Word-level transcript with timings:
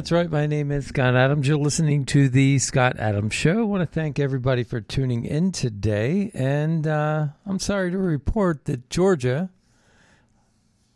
That's 0.00 0.12
right. 0.12 0.30
My 0.30 0.46
name 0.46 0.72
is 0.72 0.86
Scott 0.86 1.14
Adams. 1.14 1.46
You're 1.46 1.58
listening 1.58 2.06
to 2.06 2.30
the 2.30 2.58
Scott 2.58 2.98
Adams 2.98 3.34
Show. 3.34 3.58
I 3.58 3.64
want 3.64 3.82
to 3.82 3.86
thank 3.86 4.18
everybody 4.18 4.64
for 4.64 4.80
tuning 4.80 5.26
in 5.26 5.52
today. 5.52 6.30
And 6.32 6.86
uh, 6.86 7.26
I'm 7.44 7.58
sorry 7.58 7.90
to 7.90 7.98
report 7.98 8.64
that 8.64 8.88
Georgia 8.88 9.50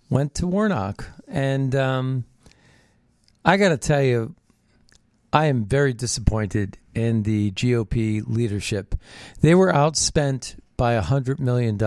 went 0.09 0.33
to 0.37 0.47
Warnock. 0.47 1.05
And 1.29 1.75
um, 1.75 2.25
I 3.45 3.59
got 3.59 3.69
to 3.69 3.77
tell 3.77 4.01
you, 4.01 4.35
I 5.35 5.49
am 5.49 5.67
very 5.67 5.93
disappointed 5.93 6.79
in 6.95 7.25
the 7.25 7.51
GOP 7.51 8.23
leadership. 8.27 8.95
They 9.43 9.55
were 9.55 9.71
outspent 9.71 10.59
by 10.79 10.99
$100 10.99 11.39
million. 11.41 11.79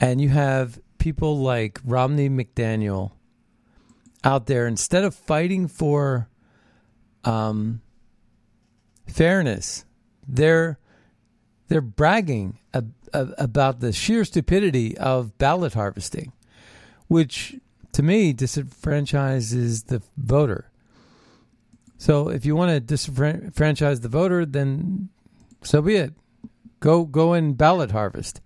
And 0.00 0.20
you 0.20 0.30
have 0.30 0.80
people 0.98 1.38
like 1.38 1.78
Romney 1.84 2.28
McDaniel 2.28 3.12
out 4.24 4.46
there 4.46 4.66
instead 4.66 5.04
of 5.04 5.14
fighting 5.14 5.68
for 5.68 6.28
um, 7.24 7.80
fairness, 9.06 9.84
they're 10.26 10.78
they're 11.68 11.80
bragging 11.80 12.58
ab- 12.74 12.92
ab- 13.14 13.34
about 13.38 13.80
the 13.80 13.92
sheer 13.92 14.24
stupidity 14.24 14.96
of 14.98 15.36
ballot 15.38 15.74
harvesting, 15.74 16.32
which 17.08 17.56
to 17.92 18.02
me 18.02 18.34
disenfranchises 18.34 19.86
the 19.86 20.02
voter. 20.16 20.70
So 21.96 22.28
if 22.28 22.44
you 22.44 22.56
want 22.56 22.70
to 22.70 22.94
disenfranchise 22.94 24.02
the 24.02 24.08
voter, 24.08 24.44
then 24.46 25.10
so 25.62 25.82
be 25.82 25.96
it. 25.96 26.14
Go 26.80 27.04
go 27.04 27.34
and 27.34 27.56
ballot 27.56 27.90
harvest. 27.90 28.40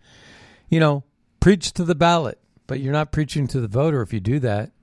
You 0.69 0.81
know, 0.81 1.05
preach 1.41 1.73
to 1.75 1.85
the 1.85 1.95
ballot, 1.95 2.39
but 2.67 2.81
you're 2.81 2.93
not 2.93 3.13
preaching 3.13 3.47
to 3.49 3.61
the 3.61 3.69
voter 3.69 4.03
if 4.03 4.13
you 4.13 4.21
do 4.21 4.41
that 4.41 4.74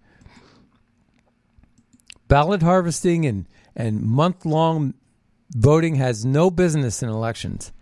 ballot 2.32 2.62
harvesting 2.62 3.26
and, 3.26 3.46
and 3.76 4.02
month 4.02 4.46
long 4.46 4.94
voting 5.54 5.96
has 5.96 6.24
no 6.24 6.50
business 6.50 7.04
in 7.04 7.10
elections. 7.10 7.74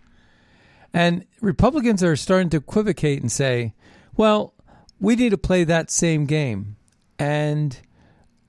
And 0.92 1.24
Republicans 1.40 2.02
are 2.02 2.16
starting 2.16 2.50
to 2.50 2.56
equivocate 2.56 3.22
and 3.22 3.30
say, 3.30 3.74
well, 4.16 4.54
we 4.98 5.14
need 5.14 5.28
to 5.28 5.38
play 5.38 5.62
that 5.62 5.88
same 5.88 6.26
game. 6.26 6.74
And 7.16 7.78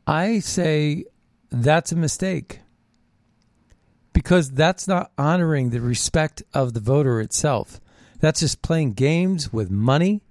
I 0.08 0.40
say 0.40 1.06
that's 1.52 1.92
a 1.92 1.96
mistake 1.96 2.62
because 4.12 4.50
that's 4.50 4.88
not 4.88 5.12
honoring 5.20 5.70
the 5.70 5.82
respect 5.82 6.42
of 6.52 6.74
the 6.74 6.80
voter 6.80 7.22
itself. 7.22 7.80
That's 8.20 8.40
just 8.40 8.64
playing 8.64 8.94
games 8.94 9.54
with 9.54 9.70
money. 9.70 10.24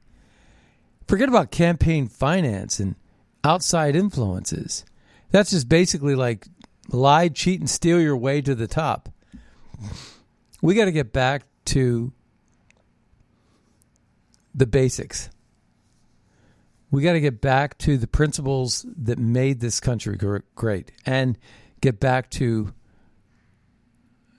Forget 1.06 1.28
about 1.28 1.52
campaign 1.52 2.08
finance 2.08 2.80
and 2.80 2.96
outside 3.44 3.94
influences. 3.94 4.84
That's 5.30 5.50
just 5.50 5.68
basically 5.68 6.14
like 6.14 6.46
lie, 6.88 7.28
cheat, 7.28 7.60
and 7.60 7.70
steal 7.70 8.00
your 8.00 8.16
way 8.16 8.40
to 8.40 8.54
the 8.54 8.66
top. 8.66 9.08
We 10.60 10.74
got 10.74 10.86
to 10.86 10.92
get 10.92 11.12
back 11.12 11.44
to 11.66 12.12
the 14.54 14.66
basics. 14.66 15.30
We 16.90 17.02
got 17.02 17.12
to 17.12 17.20
get 17.20 17.40
back 17.40 17.78
to 17.78 17.96
the 17.96 18.08
principles 18.08 18.84
that 18.96 19.18
made 19.18 19.60
this 19.60 19.78
country 19.78 20.18
great 20.56 20.90
and 21.06 21.38
get 21.80 22.00
back 22.00 22.30
to 22.30 22.74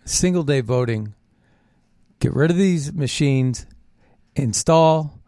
single 0.04 0.44
day 0.44 0.62
voting. 0.62 1.14
Get 2.20 2.34
rid 2.34 2.52
of 2.52 2.58
these 2.58 2.94
machines, 2.94 3.66
install 4.36 5.20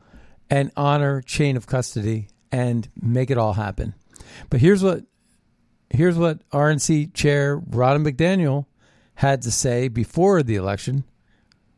and 0.49 0.71
honor 0.75 1.21
chain 1.21 1.57
of 1.57 1.65
custody, 1.65 2.27
and 2.51 2.87
make 3.01 3.31
it 3.31 3.37
all 3.37 3.53
happen. 3.53 3.95
But 4.49 4.59
here's 4.59 4.83
what 4.83 5.05
here's 5.93 6.17
what 6.17 6.47
RNC 6.49 7.13
Chair 7.13 7.57
Ronna 7.57 8.05
McDaniel 8.05 8.65
had 9.15 9.43
to 9.43 9.51
say 9.51 9.87
before 9.87 10.43
the 10.43 10.55
election 10.55 11.03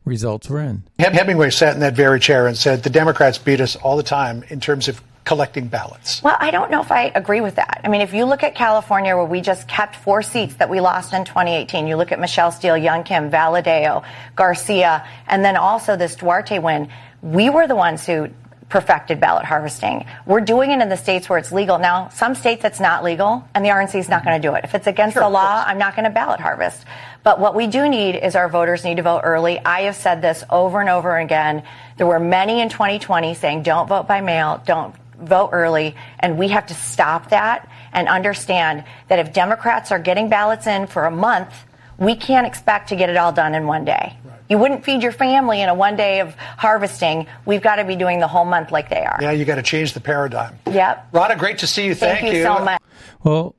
results 0.04 0.48
were 0.48 0.60
in. 0.60 0.84
Hemingway 0.98 1.50
sat 1.50 1.74
in 1.74 1.80
that 1.80 1.94
very 1.94 2.18
chair 2.18 2.46
and 2.46 2.56
said 2.56 2.82
the 2.82 2.90
Democrats 2.90 3.38
beat 3.38 3.60
us 3.60 3.76
all 3.76 3.96
the 3.96 4.02
time 4.02 4.42
in 4.48 4.60
terms 4.60 4.88
of 4.88 5.02
collecting 5.24 5.66
ballots. 5.66 6.22
Well, 6.22 6.36
I 6.38 6.52
don't 6.52 6.70
know 6.70 6.80
if 6.80 6.92
I 6.92 7.10
agree 7.14 7.40
with 7.40 7.56
that. 7.56 7.80
I 7.82 7.88
mean, 7.88 8.00
if 8.00 8.14
you 8.14 8.24
look 8.24 8.44
at 8.44 8.54
California, 8.54 9.16
where 9.16 9.24
we 9.24 9.40
just 9.40 9.66
kept 9.66 9.96
four 9.96 10.22
seats 10.22 10.54
that 10.54 10.70
we 10.70 10.80
lost 10.80 11.12
in 11.12 11.24
2018, 11.24 11.88
you 11.88 11.96
look 11.96 12.12
at 12.12 12.20
Michelle 12.20 12.52
Steel, 12.52 12.76
Young 12.76 13.02
Kim, 13.02 13.28
Valadao, 13.28 14.04
Garcia, 14.36 15.06
and 15.26 15.44
then 15.44 15.56
also 15.56 15.96
this 15.96 16.14
Duarte 16.14 16.60
win. 16.60 16.88
We 17.22 17.50
were 17.50 17.66
the 17.66 17.74
ones 17.74 18.06
who 18.06 18.28
perfected 18.68 19.20
ballot 19.20 19.44
harvesting. 19.44 20.04
We're 20.26 20.40
doing 20.40 20.72
it 20.72 20.80
in 20.80 20.88
the 20.88 20.96
states 20.96 21.28
where 21.28 21.38
it's 21.38 21.52
legal. 21.52 21.78
Now, 21.78 22.08
some 22.08 22.34
states 22.34 22.64
it's 22.64 22.80
not 22.80 23.04
legal, 23.04 23.46
and 23.54 23.64
the 23.64 23.68
RNC 23.68 23.94
is 23.94 24.08
not 24.08 24.24
going 24.24 24.40
to 24.40 24.48
do 24.48 24.54
it. 24.54 24.64
If 24.64 24.74
it's 24.74 24.88
against 24.88 25.14
sure, 25.14 25.22
the 25.22 25.28
law, 25.28 25.62
I'm 25.64 25.78
not 25.78 25.94
going 25.94 26.04
to 26.04 26.10
ballot 26.10 26.40
harvest. 26.40 26.84
But 27.22 27.38
what 27.38 27.54
we 27.54 27.68
do 27.68 27.88
need 27.88 28.16
is 28.16 28.34
our 28.34 28.48
voters 28.48 28.84
need 28.84 28.96
to 28.96 29.02
vote 29.02 29.20
early. 29.22 29.58
I 29.60 29.82
have 29.82 29.96
said 29.96 30.20
this 30.20 30.42
over 30.50 30.80
and 30.80 30.88
over 30.88 31.16
again. 31.16 31.62
There 31.96 32.06
were 32.06 32.20
many 32.20 32.60
in 32.60 32.68
2020 32.68 33.34
saying 33.34 33.62
don't 33.62 33.86
vote 33.86 34.08
by 34.08 34.20
mail, 34.20 34.60
don't 34.66 34.94
vote 35.20 35.50
early, 35.52 35.94
and 36.18 36.36
we 36.36 36.48
have 36.48 36.66
to 36.66 36.74
stop 36.74 37.30
that 37.30 37.68
and 37.92 38.08
understand 38.08 38.84
that 39.08 39.18
if 39.18 39.32
Democrats 39.32 39.92
are 39.92 39.98
getting 39.98 40.28
ballots 40.28 40.66
in 40.66 40.86
for 40.86 41.06
a 41.06 41.10
month, 41.10 41.54
we 41.98 42.16
can't 42.16 42.46
expect 42.46 42.88
to 42.90 42.96
get 42.96 43.10
it 43.10 43.16
all 43.16 43.32
done 43.32 43.54
in 43.54 43.66
one 43.66 43.84
day. 43.84 44.16
You 44.48 44.58
wouldn't 44.58 44.84
feed 44.84 45.02
your 45.02 45.12
family 45.12 45.60
in 45.60 45.68
a 45.68 45.74
one 45.74 45.96
day 45.96 46.20
of 46.20 46.34
harvesting. 46.34 47.26
We've 47.44 47.62
got 47.62 47.76
to 47.76 47.84
be 47.84 47.96
doing 47.96 48.20
the 48.20 48.28
whole 48.28 48.44
month 48.44 48.70
like 48.70 48.88
they 48.88 49.04
are. 49.04 49.18
Yeah, 49.20 49.32
you 49.32 49.44
got 49.44 49.56
to 49.56 49.62
change 49.62 49.92
the 49.92 50.00
paradigm. 50.00 50.56
Yep. 50.70 51.12
Ronna, 51.12 51.38
great 51.38 51.58
to 51.58 51.66
see 51.66 51.86
you. 51.86 51.94
Thank, 51.94 52.20
Thank 52.20 52.32
you, 52.32 52.38
you 52.38 52.44
so 52.44 52.58
much. 52.60 52.80
Well, 53.24 53.56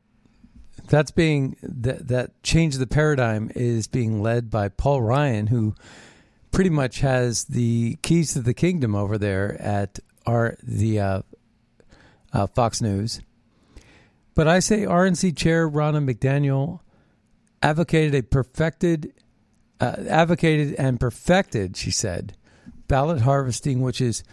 that's 0.88 1.12
being 1.12 1.57
that 1.62 2.07
that 2.07 2.42
change 2.44 2.78
the 2.78 2.88
paradigm 2.88 3.51
is 3.56 3.88
being 3.88 4.22
led 4.22 4.50
by 4.50 4.69
Paul 4.69 5.01
Ryan, 5.01 5.48
who 5.48 5.75
pretty 6.51 6.69
much 6.69 7.00
has 7.00 7.45
the 7.45 7.98
keys 8.01 8.34
to 8.34 8.42
the 8.42 8.54
kingdom 8.54 8.95
over 8.95 9.18
there 9.18 9.62
at 9.62 10.00
our 10.25 10.57
the 10.63 11.00
uh, 11.00 11.22
uh, 12.31 12.48
Fox 12.48 12.81
News. 12.81 13.22
But 14.34 14.48
I 14.48 14.60
say 14.60 14.84
RNC 14.84 15.36
Chair 15.36 15.69
Ronna 15.69 16.10
McDaniel 16.10 16.80
advocated 17.62 18.15
a 18.15 18.24
perfected 18.24 19.13
uh, 19.80 19.95
advocated 20.09 20.74
and 20.75 21.00
perfected, 21.00 21.77
she 21.77 21.92
said, 21.92 22.36
ballot 22.88 23.21
harvesting, 23.21 23.81
which 23.81 24.01
is 24.01 24.24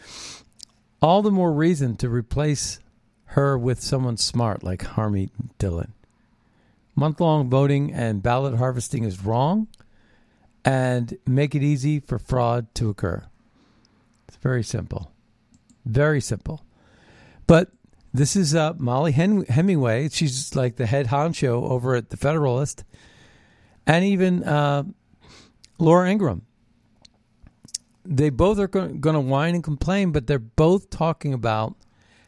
all 1.03 1.23
the 1.23 1.31
more 1.31 1.53
reason 1.53 1.97
to 1.97 2.09
replace 2.09 2.81
her 3.27 3.59
with 3.59 3.81
someone 3.81 4.17
smart 4.17 4.63
like 4.63 4.83
Harmeet 4.83 5.31
Dillon. 5.59 5.93
Month 6.95 7.21
long 7.21 7.51
voting 7.51 7.93
and 7.93 8.23
ballot 8.23 8.57
harvesting 8.57 9.05
is 9.05 9.25
wrong 9.25 9.69
and 10.65 11.19
make 11.27 11.55
it 11.55 11.63
easy 11.63 12.01
for 12.01 12.19
fraud 12.19 12.73
to 12.77 12.89
occur. 12.89 13.25
It's 14.29 14.37
very 14.39 14.63
simple. 14.63 15.13
Very 15.85 16.21
simple. 16.21 16.65
But 17.47 17.71
this 18.15 18.37
is 18.37 18.55
uh, 18.55 18.75
Mollie 18.79 19.13
Hem- 19.13 19.45
Hemingway. 19.47 20.09
She's 20.09 20.55
like 20.55 20.77
the 20.77 20.87
head 20.87 21.09
honcho 21.09 21.69
over 21.69 21.97
at 21.97 22.11
the 22.11 22.17
Federalist. 22.17 22.85
And 23.87 24.05
even 24.05 24.43
uh, 24.45 24.85
Laura 25.79 26.11
Ingraham. 26.11 26.43
They 28.07 28.29
both 28.31 28.59
are 28.59 28.69
going 28.69 29.01
to 29.01 29.21
whine 29.21 29.55
and 29.55 29.65
complain, 29.65 30.13
but 30.13 30.27
they're 30.27 30.39
both 30.39 30.91
talking 30.91 31.33
about 31.33 31.75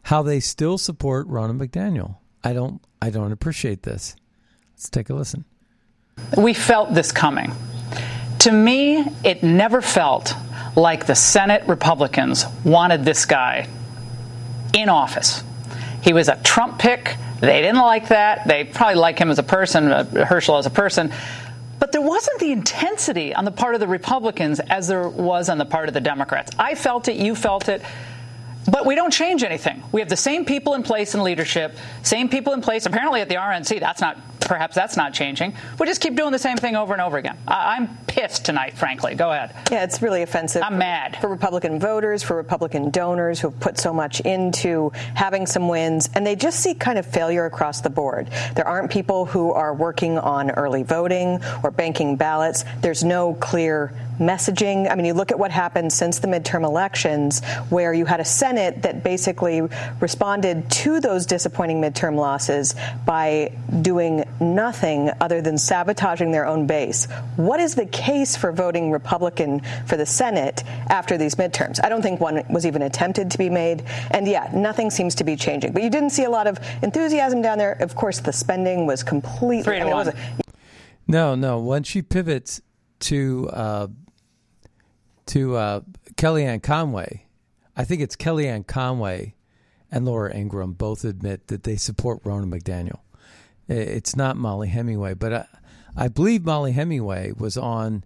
how 0.05 0.23
they 0.23 0.41
still 0.41 0.79
support 0.79 1.29
Ronna 1.29 1.59
McDaniel. 1.59 2.17
I 2.43 2.53
don't. 2.53 2.81
I 3.03 3.11
don't 3.11 3.33
appreciate 3.33 3.83
this. 3.83 4.17
Let's 4.75 4.89
take 4.89 5.11
a 5.11 5.15
listen. 5.15 5.45
We 6.37 6.55
felt 6.55 6.95
this 6.95 7.13
coming. 7.13 7.53
To 8.41 8.53
me, 8.53 9.05
it 9.25 9.43
never 9.43 9.83
felt 9.83 10.35
like 10.77 11.07
the 11.07 11.15
Senate 11.15 11.67
Republicans 11.67 12.47
wanted 12.65 13.05
this 13.05 13.27
guy 13.27 13.69
in 14.73 14.89
office. 14.89 15.43
He 16.03 16.13
was 16.13 16.29
a 16.29 16.37
Trump 16.43 16.79
pick. 16.79 17.17
They 17.41 17.61
didn't 17.61 17.83
like 17.83 18.09
that. 18.09 18.47
They 18.47 18.65
probably 18.65 18.95
like 18.95 19.19
him 19.19 19.31
as 19.31 19.39
a 19.39 19.43
person, 19.43 19.91
uh, 19.91 20.25
Herschel 20.25 20.57
as 20.59 20.67
a 20.67 20.71
person. 20.71 21.13
But 21.79 21.93
there 21.93 22.01
wasn't 22.01 22.41
the 22.41 22.53
intensity 22.53 23.35
on 23.35 23.45
the 23.45 23.51
part 23.51 23.75
of 23.75 23.81
the 23.81 23.87
Republicans 23.87 24.61
as 24.61 24.89
there 24.89 25.09
was 25.09 25.49
on 25.49 25.59
the 25.59 25.65
part 25.65 25.89
of 25.89 25.95
the 25.95 26.01
Democrats. 26.01 26.53
I 26.59 26.75
felt 26.75 27.09
it, 27.09 27.17
you 27.17 27.35
felt 27.35 27.69
it. 27.69 27.83
But 28.71 28.85
we 28.85 28.95
don't 28.95 29.13
change 29.13 29.45
anything. 29.45 29.83
We 29.93 30.01
have 30.01 30.09
the 30.09 30.17
same 30.17 30.45
people 30.45 30.75
in 30.75 30.83
place 30.83 31.15
in 31.15 31.23
leadership, 31.23 31.77
same 32.03 32.29
people 32.29 32.53
in 32.53 32.63
place. 32.63 32.87
Apparently 32.87 33.21
at 33.21 33.29
the 33.29 33.37
RNC, 33.37 33.79
that's 33.79 34.01
not 34.01 34.36
perhaps 34.41 34.75
that's 34.75 34.97
not 34.97 35.13
changing. 35.13 35.55
We 35.79 35.87
just 35.87 36.01
keep 36.01 36.17
doing 36.17 36.33
the 36.33 36.39
same 36.39 36.57
thing 36.57 36.77
over 36.77 36.93
and 36.93 37.03
over 37.03 37.17
again. 37.17 37.37
I, 37.47 37.77
am 37.77 37.97
pissed 38.07 38.45
tonight, 38.45 38.77
frankly. 38.77 39.15
Go 39.15 39.33
ahead. 39.33 39.55
Yeah, 39.71 39.85
it's 39.85 40.03
really 40.03 40.23
offensive. 40.23 40.63
I'm 40.63 40.79
mad 40.79 41.19
for 41.21 41.29
Republican 41.29 41.79
voters, 41.79 42.23
for 42.23 42.37
Republican 42.37 42.91
donors 42.91 43.41
who 43.41 43.51
have 43.51 43.61
put 43.61 43.79
so 43.79 43.93
much 43.93 44.21
into 44.21 44.91
having 45.15 45.47
some 45.47 45.69
wins, 45.69 46.09
and 46.15 46.27
they 46.27 46.37
just 46.37 46.61
see 46.61 46.75
kind 46.75 46.99
of 46.99 47.07
failure 47.07 47.45
across 47.45 47.81
the 47.81 47.91
board. 47.91 48.29
There 48.55 48.67
aren't 48.67 48.91
people 48.91 49.27
who 49.27 49.53
are 49.53 49.75
working 49.75 50.19
on 50.19 50.51
early 50.51 50.83
voting 50.83 51.41
or 51.63 51.71
banking 51.71 52.17
ballots. 52.17 52.65
There's 52.81 53.05
no 53.05 53.35
clear 53.35 53.93
messaging. 54.19 54.91
I 54.91 54.95
mean, 54.95 55.07
you 55.07 55.15
look 55.15 55.31
at 55.31 55.39
what 55.39 55.51
happened 55.51 55.93
since 55.93 56.19
the 56.19 56.29
midterm 56.29 56.65
elections, 56.65 57.45
where 57.69 57.93
you 57.93 58.05
had 58.05 58.21
a 58.21 58.25
Senate 58.25 58.83
that 58.83 59.03
basically 59.03 59.63
responded 60.01 60.71
to 60.71 61.01
those 61.01 61.27
disappointing 61.27 61.81
midterm 61.81 62.17
losses 62.17 62.75
by 63.05 63.53
doing 63.83 64.25
nothing 64.41 65.11
other 65.21 65.41
than 65.41 65.59
sabotaging 65.59 66.33
their 66.33 66.47
own 66.47 66.67
base. 66.67 67.07
What 67.37 67.61
is 67.61 67.75
the 67.75 67.87
case 67.87 68.37
for 68.37 68.53
voting 68.53 68.91
Republican 68.91 69.63
for 69.87 69.97
the 69.97 70.07
Senate 70.07 70.63
after 70.89 71.19
these 71.19 71.35
midterms? 71.37 71.81
I 71.83 71.89
don't 71.89 72.03
think 72.03 72.21
one 72.21 72.43
was 72.51 72.67
even 72.67 72.83
attempted 72.83 73.31
to 73.33 73.39
be 73.39 73.51
made. 73.51 73.85
And 74.11 74.27
yeah, 74.27 74.51
nothing 74.55 74.91
seems 74.91 75.15
to 75.17 75.25
be 75.25 75.37
changing. 75.37 75.73
But 75.73 75.83
you 75.83 75.91
didn't 75.91 76.11
see 76.11 76.25
a 76.25 76.31
lot 76.31 76.47
of 76.47 76.59
enthusiasm 76.83 77.43
down 77.43 77.59
there. 77.59 77.73
Of 77.73 77.95
course, 77.95 78.21
the 78.21 78.33
spending 78.33 78.87
was 78.87 79.03
completely. 79.03 79.63
Three 79.63 79.79
to 79.79 79.83
I 79.83 79.85
mean, 79.85 79.95
one. 79.95 80.13
no, 81.07 81.35
no. 81.35 81.59
When 81.59 81.83
she 81.83 82.03
pivots 82.03 82.61
to 83.01 83.49
uh, 83.53 83.87
to 85.27 85.57
uh, 85.57 85.81
Kellyanne 86.17 86.63
Conway, 86.63 87.27
I 87.77 87.85
think 87.85 88.01
it's 88.01 88.17
Kellyanne 88.17 88.67
Conway 88.67 89.35
and 89.91 90.05
Laura 90.05 90.35
Ingraham 90.35 90.73
both 90.73 91.05
admit 91.05 91.49
that 91.49 91.63
they 91.63 91.77
support 91.77 92.23
Ronna 92.25 92.47
McDaniel. 92.47 93.01
It's 93.69 94.15
not 94.15 94.37
Mollie 94.37 94.69
Hemingway, 94.69 95.15
but 95.15 95.33
I, 95.33 95.47
I 95.97 96.09
believe 96.09 96.45
Mollie 96.45 96.73
Hemingway 96.73 97.33
was 97.37 97.57
on 97.57 98.05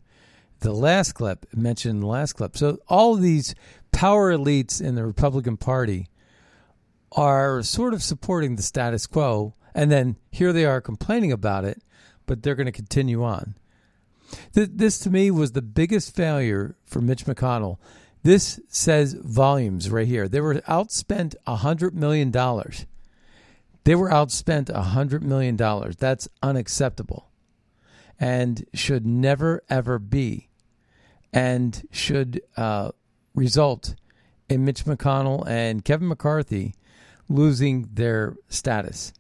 the 0.61 0.73
last 0.73 1.13
clip, 1.13 1.47
mentioned 1.55 1.97
in 1.97 2.01
the 2.01 2.07
last 2.07 2.35
clip. 2.35 2.57
So 2.57 2.79
all 2.89 3.15
of 3.15 3.23
these 3.23 3.55
power 3.93 4.33
elites 4.33 4.81
in 4.81 4.95
the 4.95 5.05
Republican 5.05 5.57
Party 5.57 6.09
are 7.13 7.63
sort 7.63 7.93
of 7.93 8.03
supporting 8.03 8.57
the 8.57 8.63
status 8.63 9.07
quo, 9.07 9.55
and 9.75 9.91
then 9.91 10.17
here 10.31 10.53
they 10.53 10.65
are 10.65 10.81
complaining 10.81 11.33
about 11.33 11.65
it, 11.65 11.83
but 12.27 12.43
they're 12.43 12.55
going 12.55 12.67
to 12.67 12.73
continue 12.73 13.25
on. 13.25 13.57
This, 14.53 14.99
to 15.01 15.11
me, 15.11 15.31
was 15.31 15.53
the 15.53 15.63
biggest 15.63 16.15
failure 16.15 16.77
for 16.85 17.01
Mitch 17.01 17.25
McConnell. 17.25 17.79
This 18.23 18.61
says 18.69 19.15
volumes 19.15 19.91
right 19.91 20.07
here. 20.07 20.29
They 20.29 20.41
were 20.41 20.55
outspent 20.55 21.35
$100 21.49 21.95
million. 21.95 22.31
They 23.85 23.95
were 23.95 24.11
outspent 24.11 24.67
$100 24.67 25.23
million. 25.23 25.57
That's 25.57 26.29
unacceptable 26.43 27.31
and 28.21 28.67
should 28.75 29.07
never, 29.07 29.63
ever 29.71 29.99
be, 29.99 30.51
and 31.33 31.89
should 31.91 32.43
uh, 32.57 32.91
result 33.35 33.95
in 34.49 34.65
Mitch 34.65 34.85
McConnell 34.85 35.49
and 35.49 35.85
Kevin 35.85 36.09
McCarthy 36.09 36.75
losing 37.29 37.89
their 37.95 38.37
status. 38.49 39.15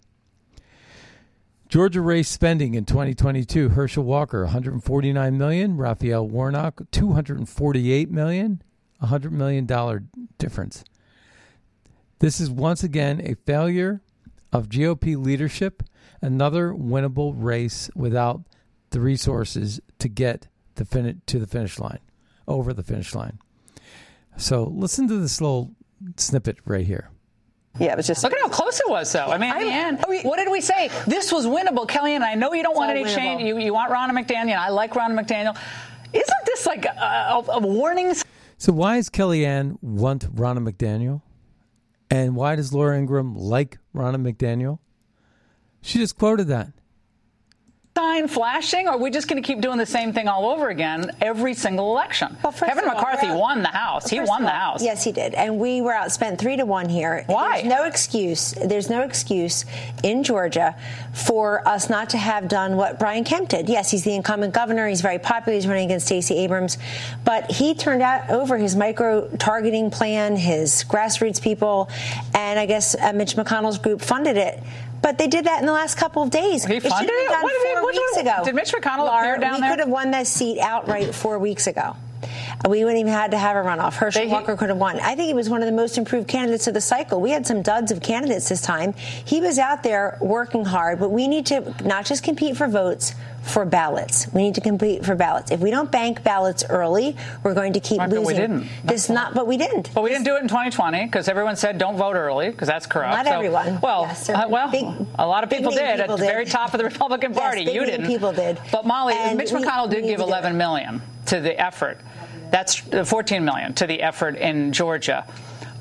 Georgia 1.68 2.00
race 2.00 2.28
spending 2.28 2.74
in 2.74 2.84
2022: 2.84 3.70
Herschel 3.70 4.04
Walker 4.04 4.42
149 4.42 5.38
million, 5.38 5.76
Raphael 5.76 6.26
Warnock 6.26 6.82
248 6.90 8.10
million, 8.10 8.60
100 8.98 9.32
million 9.32 9.66
dollar 9.66 10.02
difference. 10.36 10.84
This 12.18 12.40
is 12.40 12.50
once 12.50 12.82
again 12.82 13.20
a 13.24 13.36
failure 13.46 14.02
of 14.52 14.68
GOP 14.68 15.16
leadership, 15.22 15.82
another 16.20 16.70
winnable 16.72 17.34
race 17.36 17.90
without 17.94 18.42
the 18.90 19.00
resources 19.00 19.80
to 19.98 20.08
get 20.08 20.48
the 20.74 20.84
fin- 20.84 21.22
to 21.26 21.38
the 21.38 21.46
finish 21.46 21.78
line, 21.78 22.00
over 22.48 22.72
the 22.72 22.82
finish 22.82 23.14
line. 23.14 23.38
So 24.36 24.64
listen 24.64 25.08
to 25.08 25.16
this 25.16 25.40
little 25.40 25.72
snippet 26.16 26.58
right 26.64 26.86
here. 26.86 27.10
Yeah, 27.78 27.92
it 27.92 27.96
was 27.96 28.06
just. 28.06 28.24
Look 28.24 28.32
at 28.32 28.40
how 28.40 28.48
close 28.48 28.80
it 28.80 28.90
was, 28.90 29.12
though. 29.12 29.26
I 29.26 29.38
mean, 29.38 29.52
in 29.56 29.62
the 29.62 29.72
end, 29.72 30.04
oh, 30.08 30.20
what 30.22 30.36
did 30.38 30.50
we 30.50 30.60
say? 30.60 30.90
This 31.06 31.30
was 31.30 31.46
winnable, 31.46 31.86
Kellyanne. 31.86 32.22
I 32.22 32.34
know 32.34 32.52
you 32.52 32.64
don't 32.64 32.76
want 32.76 32.90
any 32.90 33.04
winnable. 33.04 33.14
change. 33.14 33.42
You, 33.42 33.58
you 33.58 33.72
want 33.72 33.92
Ronna 33.92 34.10
McDaniel. 34.10 34.56
I 34.58 34.70
like 34.70 34.94
Ronna 34.94 35.18
McDaniel. 35.18 35.56
Isn't 36.12 36.44
this 36.46 36.66
like 36.66 36.84
a, 36.84 36.90
a, 36.98 37.44
a 37.48 37.58
warning? 37.60 38.12
So 38.58 38.72
why 38.72 38.96
does 38.96 39.08
Kellyanne 39.08 39.78
want 39.82 40.34
Ronna 40.34 40.68
McDaniel? 40.68 41.22
And 42.10 42.34
why 42.34 42.56
does 42.56 42.72
Laura 42.74 42.98
Ingraham 42.98 43.36
like 43.36 43.78
Ronna 43.94 44.16
McDaniel? 44.16 44.80
She 45.80 45.98
just 45.98 46.18
quoted 46.18 46.48
that 46.48 46.72
sign 48.00 48.28
flashing, 48.28 48.88
or 48.88 48.92
are 48.92 48.98
we 48.98 49.10
just 49.10 49.28
going 49.28 49.42
to 49.42 49.46
keep 49.46 49.60
doing 49.60 49.76
the 49.76 49.86
same 49.86 50.12
thing 50.12 50.26
all 50.26 50.48
over 50.48 50.68
again 50.68 51.10
every 51.20 51.52
single 51.52 51.90
election? 51.90 52.36
Well, 52.42 52.52
Kevin 52.52 52.86
McCarthy 52.86 53.28
all, 53.28 53.40
won 53.40 53.62
the 53.62 53.68
House. 53.68 54.08
He 54.08 54.20
won 54.20 54.42
the 54.42 54.48
House. 54.48 54.82
Yes, 54.82 55.04
he 55.04 55.12
did. 55.12 55.34
And 55.34 55.58
we 55.58 55.82
were 55.82 55.92
outspent 55.92 56.38
three 56.38 56.56
to 56.56 56.64
one 56.64 56.88
here. 56.88 57.24
Why? 57.26 57.60
There's 57.60 57.68
no 57.68 57.84
excuse. 57.84 58.52
There's 58.52 58.88
no 58.88 59.02
excuse 59.02 59.66
in 60.02 60.22
Georgia 60.22 60.76
for 61.12 61.66
us 61.68 61.90
not 61.90 62.10
to 62.10 62.18
have 62.18 62.48
done 62.48 62.76
what 62.76 62.98
Brian 62.98 63.24
Kemp 63.24 63.50
did. 63.50 63.68
Yes, 63.68 63.90
he's 63.90 64.04
the 64.04 64.14
incumbent 64.14 64.54
governor. 64.54 64.88
He's 64.88 65.02
very 65.02 65.18
popular. 65.18 65.54
He's 65.54 65.66
running 65.66 65.84
against 65.84 66.06
Stacey 66.06 66.36
Abrams. 66.38 66.78
But 67.24 67.50
he 67.50 67.74
turned 67.74 68.02
out 68.02 68.30
over 68.30 68.56
his 68.56 68.76
micro 68.76 69.28
targeting 69.36 69.90
plan, 69.90 70.36
his 70.36 70.84
grassroots 70.84 71.42
people, 71.42 71.90
and 72.34 72.58
I 72.58 72.64
guess 72.64 72.94
uh, 72.94 73.12
Mitch 73.12 73.36
McConnell's 73.36 73.78
group 73.78 74.00
funded 74.00 74.38
it. 74.38 74.62
But 75.02 75.18
they 75.18 75.28
did 75.28 75.46
that 75.46 75.60
in 75.60 75.66
the 75.66 75.72
last 75.72 75.96
couple 75.96 76.22
of 76.22 76.30
days. 76.30 76.64
He 76.64 76.80
funded 76.80 77.10
it? 77.10 77.30
Done 77.30 77.42
what 77.42 77.74
four 77.74 77.86
weeks 77.86 78.16
ago. 78.18 78.44
Did 78.44 78.54
Mitch 78.54 78.72
McConnell 78.72 79.06
Laura, 79.06 79.32
appear 79.32 79.38
down 79.38 79.54
we 79.54 79.60
there? 79.60 79.70
We 79.70 79.72
could 79.72 79.80
have 79.80 79.88
won 79.88 80.10
that 80.10 80.26
seat 80.26 80.60
outright 80.60 81.14
four 81.14 81.38
weeks 81.38 81.66
ago. 81.66 81.96
We 82.68 82.84
wouldn't 82.84 83.00
even 83.00 83.12
had 83.12 83.30
to 83.30 83.38
have 83.38 83.56
a 83.56 83.66
runoff. 83.66 83.94
Herschel 83.94 84.22
they, 84.22 84.28
Walker 84.28 84.54
could 84.54 84.68
have 84.68 84.76
won. 84.76 85.00
I 85.00 85.14
think 85.14 85.28
he 85.28 85.34
was 85.34 85.48
one 85.48 85.62
of 85.62 85.66
the 85.66 85.72
most 85.72 85.96
improved 85.96 86.28
candidates 86.28 86.66
of 86.66 86.74
the 86.74 86.80
cycle. 86.80 87.20
We 87.20 87.30
had 87.30 87.46
some 87.46 87.62
duds 87.62 87.90
of 87.90 88.02
candidates 88.02 88.50
this 88.50 88.60
time. 88.60 88.92
He 88.92 89.40
was 89.40 89.58
out 89.58 89.82
there 89.82 90.18
working 90.20 90.66
hard, 90.66 91.00
but 91.00 91.10
we 91.10 91.26
need 91.26 91.46
to 91.46 91.74
not 91.82 92.04
just 92.04 92.22
compete 92.22 92.58
for 92.58 92.68
votes, 92.68 93.14
for 93.42 93.64
ballots. 93.64 94.26
We 94.32 94.42
need 94.42 94.54
to 94.56 94.60
compete 94.60 95.04
for 95.04 95.14
ballots. 95.14 95.50
If 95.50 95.60
we 95.60 95.70
don't 95.70 95.90
bank 95.90 96.22
ballots 96.22 96.64
early, 96.68 97.16
we're 97.42 97.54
going 97.54 97.72
to 97.74 97.80
keep 97.80 97.98
right, 97.98 98.08
losing. 98.08 98.24
But 98.24 98.28
we 98.28 98.34
didn't. 98.34 98.68
This 98.84 99.08
not, 99.08 99.34
but 99.34 99.46
we 99.46 99.56
didn't. 99.56 99.92
But 99.94 100.02
we 100.02 100.10
didn't 100.10 100.24
do 100.24 100.36
it 100.36 100.42
in 100.42 100.48
2020 100.48 101.04
because 101.04 101.28
everyone 101.28 101.56
said 101.56 101.78
don't 101.78 101.96
vote 101.96 102.16
early 102.16 102.50
because 102.50 102.68
that's 102.68 102.86
corrupt. 102.86 103.16
Not 103.16 103.26
so, 103.26 103.32
everyone. 103.32 103.80
Well, 103.80 104.02
yes, 104.02 104.28
uh, 104.28 104.46
well, 104.48 104.70
big, 104.70 104.84
a 105.18 105.26
lot 105.26 105.44
of 105.44 105.50
people 105.50 105.70
did 105.70 105.98
people 105.98 106.14
at 106.14 106.18
the 106.18 106.24
very 106.24 106.44
top 106.44 106.74
of 106.74 106.78
the 106.78 106.84
Republican 106.84 107.34
Party. 107.34 107.62
Yes, 107.62 107.74
you 107.74 107.86
didn't. 107.86 108.06
People 108.06 108.32
did. 108.32 108.58
But 108.70 108.86
Mollie, 108.86 109.14
and 109.14 109.36
Mitch 109.36 109.52
we, 109.52 109.62
McConnell 109.62 109.90
did 109.90 110.04
give 110.04 110.20
11 110.20 110.56
million 110.56 111.02
to 111.26 111.40
the 111.40 111.58
effort. 111.58 111.98
That's 112.50 112.82
uh, 112.92 113.04
14 113.04 113.44
million 113.44 113.74
to 113.74 113.86
the 113.86 114.02
effort 114.02 114.36
in 114.36 114.72
Georgia. 114.72 115.26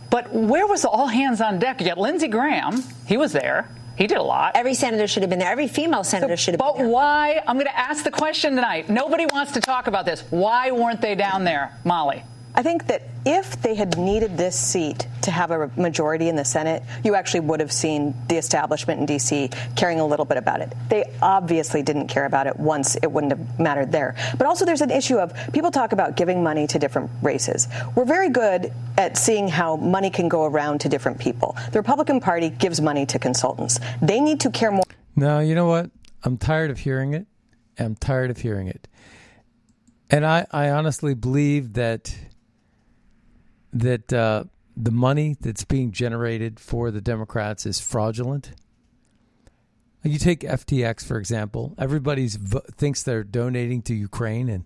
But 0.09 0.33
where 0.33 0.65
was 0.65 0.85
all 0.85 1.07
hands 1.07 1.41
on 1.41 1.59
deck? 1.59 1.81
You 1.81 1.87
got 1.87 1.97
Lindsey 1.97 2.27
Graham. 2.27 2.83
He 3.05 3.17
was 3.17 3.31
there. 3.31 3.69
He 3.99 4.07
did 4.07 4.17
a 4.17 4.23
lot. 4.23 4.53
Every 4.55 4.75
senator 4.75 5.07
should 5.07 5.23
have 5.23 5.29
been 5.29 5.39
there. 5.39 5.51
Every 5.51 5.67
female 5.67 6.05
senator 6.05 6.37
should 6.37 6.53
have 6.53 6.59
been 6.59 6.73
there. 6.77 6.85
But 6.85 6.89
why? 6.89 7.43
I'm 7.45 7.57
going 7.57 7.67
to 7.67 7.77
ask 7.77 8.05
the 8.05 8.11
question 8.11 8.55
tonight. 8.55 8.87
Nobody 8.89 9.25
wants 9.25 9.51
to 9.51 9.59
talk 9.59 9.87
about 9.87 10.05
this. 10.05 10.21
Why 10.29 10.71
weren't 10.71 11.01
they 11.01 11.15
down 11.15 11.43
there, 11.43 11.77
Mollie? 11.83 12.23
I 12.55 12.63
think 12.63 12.87
that 12.87 13.03
if 13.25 13.61
they 13.61 13.75
had 13.75 13.97
needed 13.97 14.37
this 14.37 14.59
seat 14.59 15.07
to 15.21 15.31
have 15.31 15.51
a 15.51 15.71
majority 15.77 16.29
in 16.29 16.35
the 16.35 16.45
Senate, 16.45 16.83
you 17.03 17.15
actually 17.15 17.41
would 17.41 17.59
have 17.59 17.71
seen 17.71 18.15
the 18.27 18.37
establishment 18.37 18.99
in 18.99 19.05
D.C. 19.05 19.49
caring 19.75 19.99
a 19.99 20.05
little 20.05 20.25
bit 20.25 20.37
about 20.37 20.61
it. 20.61 20.73
They 20.89 21.03
obviously 21.21 21.83
didn't 21.83 22.07
care 22.07 22.25
about 22.25 22.47
it 22.47 22.57
once 22.57 22.95
it 22.95 23.11
wouldn't 23.11 23.31
have 23.31 23.59
mattered 23.59 23.91
there. 23.91 24.15
But 24.37 24.47
also, 24.47 24.65
there's 24.65 24.81
an 24.81 24.91
issue 24.91 25.17
of 25.17 25.33
people 25.53 25.71
talk 25.71 25.91
about 25.91 26.17
giving 26.17 26.43
money 26.43 26.65
to 26.67 26.79
different 26.79 27.11
races. 27.21 27.67
We're 27.95 28.05
very 28.05 28.29
good 28.29 28.73
at 28.97 29.17
seeing 29.17 29.47
how 29.47 29.75
money 29.75 30.09
can 30.09 30.27
go 30.27 30.45
around 30.45 30.79
to 30.81 30.89
different 30.89 31.19
people. 31.19 31.55
The 31.71 31.79
Republican 31.79 32.19
Party 32.19 32.49
gives 32.49 32.81
money 32.81 33.05
to 33.07 33.19
consultants. 33.19 33.79
They 34.01 34.19
need 34.19 34.39
to 34.41 34.49
care 34.49 34.71
more. 34.71 34.83
No, 35.15 35.39
you 35.39 35.55
know 35.55 35.67
what? 35.67 35.91
I'm 36.23 36.37
tired 36.37 36.71
of 36.71 36.79
hearing 36.79 37.13
it. 37.13 37.27
I'm 37.77 37.95
tired 37.95 38.31
of 38.31 38.37
hearing 38.37 38.67
it. 38.67 38.87
And 40.09 40.25
I, 40.25 40.47
I 40.51 40.71
honestly 40.71 41.13
believe 41.13 41.73
that 41.73 42.15
that 43.73 44.11
uh, 44.11 44.45
the 44.75 44.91
money 44.91 45.35
that's 45.39 45.65
being 45.65 45.91
generated 45.91 46.59
for 46.59 46.91
the 46.91 47.01
Democrats 47.01 47.65
is 47.65 47.79
fraudulent. 47.79 48.51
You 50.03 50.17
take 50.17 50.41
FTX 50.41 51.05
for 51.05 51.17
example. 51.17 51.75
Everybody 51.77 52.27
thinks 52.29 53.03
they're 53.03 53.23
donating 53.23 53.81
to 53.83 53.93
Ukraine, 53.93 54.47
and 54.47 54.63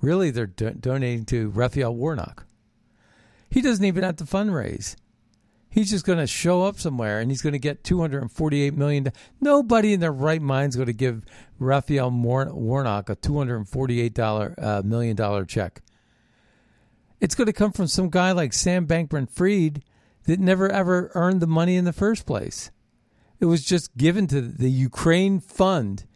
really 0.00 0.30
they're 0.30 0.46
do- 0.46 0.72
donating 0.72 1.24
to 1.26 1.50
Raphael 1.50 1.94
Warnock. 1.94 2.46
He 3.48 3.60
doesn't 3.60 3.84
even 3.84 4.02
have 4.02 4.16
to 4.16 4.24
fundraise. 4.24 4.96
He's 5.74 5.90
just 5.90 6.06
going 6.06 6.18
to 6.18 6.26
show 6.28 6.62
up 6.62 6.78
somewhere 6.78 7.18
and 7.18 7.32
he's 7.32 7.42
going 7.42 7.52
to 7.52 7.58
get 7.58 7.82
248 7.82 8.74
million. 8.74 9.12
Nobody 9.40 9.92
in 9.92 9.98
their 9.98 10.12
right 10.12 10.40
mind 10.40 10.70
is 10.70 10.76
going 10.76 10.86
to 10.86 10.92
give 10.92 11.24
Raphael 11.58 12.12
Warnock 12.12 13.10
a 13.10 13.16
248 13.16 14.14
dollar 14.14 14.54
uh, 14.56 14.82
million 14.84 15.16
dollar 15.16 15.44
check. 15.44 15.82
It's 17.20 17.34
going 17.34 17.46
to 17.46 17.52
come 17.52 17.72
from 17.72 17.86
some 17.86 18.10
guy 18.10 18.32
like 18.32 18.52
Sam 18.52 18.86
Bankman 18.86 19.30
Fried 19.30 19.82
that 20.24 20.40
never 20.40 20.70
ever 20.70 21.10
earned 21.14 21.40
the 21.40 21.46
money 21.46 21.76
in 21.76 21.84
the 21.84 21.92
first 21.92 22.26
place. 22.26 22.70
It 23.40 23.46
was 23.46 23.64
just 23.64 23.96
given 23.96 24.26
to 24.28 24.40
the 24.40 24.70
Ukraine 24.70 25.40
fund 25.40 26.06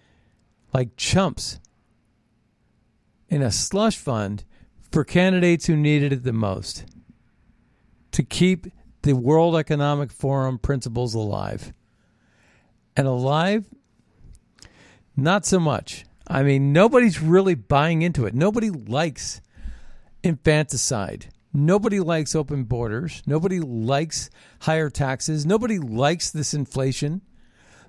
like 0.73 0.97
chumps 0.97 1.61
in 3.29 3.43
a 3.43 3.51
slush 3.51 3.97
fund 3.97 4.45
for 4.91 5.05
candidates 5.05 5.67
who 5.67 5.77
needed 5.77 6.13
it 6.13 6.25
the 6.25 6.33
most 6.33 6.85
to 8.13 8.23
keep 8.23 8.67
the 9.03 9.15
World 9.15 9.57
Economic 9.57 10.11
Forum 10.11 10.59
principles 10.59 11.15
alive. 11.15 11.73
And 12.97 13.07
alive, 13.07 13.67
not 15.17 15.47
so 15.47 15.61
much. 15.61 16.05
I 16.27 16.43
mean, 16.43 16.73
nobody's 16.73 17.21
really 17.21 17.55
buying 17.55 18.03
into 18.03 18.27
it. 18.27 18.35
Nobody 18.35 18.71
likes 18.71 19.41
infanticide. 20.23 21.29
Nobody 21.53 22.01
likes 22.01 22.35
open 22.35 22.65
borders. 22.65 23.23
Nobody 23.27 23.61
likes 23.61 24.31
higher 24.61 24.91
taxes. 24.91 25.47
Nobody 25.47 25.79
likes 25.79 26.31
this 26.31 26.55
inflation. 26.55 27.23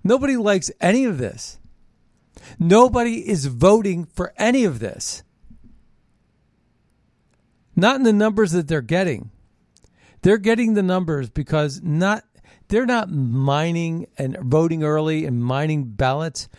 Nobody 0.03 0.38
likes 0.38 0.71
any 0.79 1.05
of 1.05 1.17
this. 1.17 1.59
Nobody 2.57 3.27
is 3.27 3.48
voting 3.48 4.05
for 4.05 4.33
any 4.38 4.63
of 4.63 4.79
this. 4.79 5.24
Not 7.75 7.98
in 7.98 8.03
the 8.03 8.13
numbers 8.13 8.51
that 8.53 8.67
they're 8.67 8.81
getting. 8.81 9.31
They're 10.21 10.38
getting 10.38 10.74
the 10.74 10.83
numbers 10.83 11.29
because 11.29 11.81
not 11.81 12.24
they're 12.67 12.86
not 12.86 13.09
mining 13.09 14.07
and 14.17 14.38
voting 14.41 14.83
early 14.83 15.25
and 15.25 15.43
mining 15.43 15.86
ballots. 15.86 16.50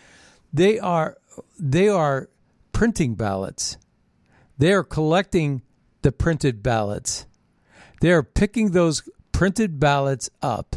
They 0.53 0.79
are 0.79 1.17
they 1.59 1.87
are 1.87 2.29
printing 2.73 3.15
ballots. 3.15 3.77
They 4.61 4.73
are 4.73 4.83
collecting 4.83 5.63
the 6.03 6.11
printed 6.11 6.61
ballots. 6.61 7.25
They 7.99 8.11
are 8.11 8.21
picking 8.21 8.73
those 8.73 9.01
printed 9.31 9.79
ballots 9.79 10.29
up 10.39 10.75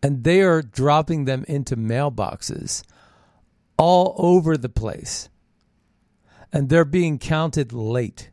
and 0.00 0.22
they 0.22 0.42
are 0.42 0.62
dropping 0.62 1.24
them 1.24 1.44
into 1.48 1.76
mailboxes 1.76 2.84
all 3.78 4.14
over 4.16 4.56
the 4.56 4.68
place. 4.68 5.28
And 6.52 6.68
they're 6.68 6.84
being 6.84 7.18
counted 7.18 7.72
late 7.72 8.30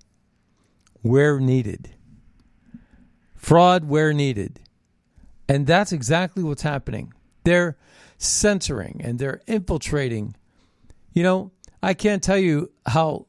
where 1.02 1.40
needed. 1.40 1.96
Fraud 3.34 3.86
where 3.86 4.14
needed. 4.14 4.60
And 5.50 5.66
that's 5.66 5.92
exactly 5.92 6.44
what's 6.44 6.62
happening. 6.62 7.14
They're 7.46 7.80
censoring 8.20 9.02
and 9.04 9.18
they're 9.18 9.42
infiltrating. 9.48 10.36
You 11.14 11.24
know, 11.24 11.52
I 11.82 11.96
can't 11.96 12.22
tell 12.22 12.38
you 12.38 12.72
how 12.86 13.26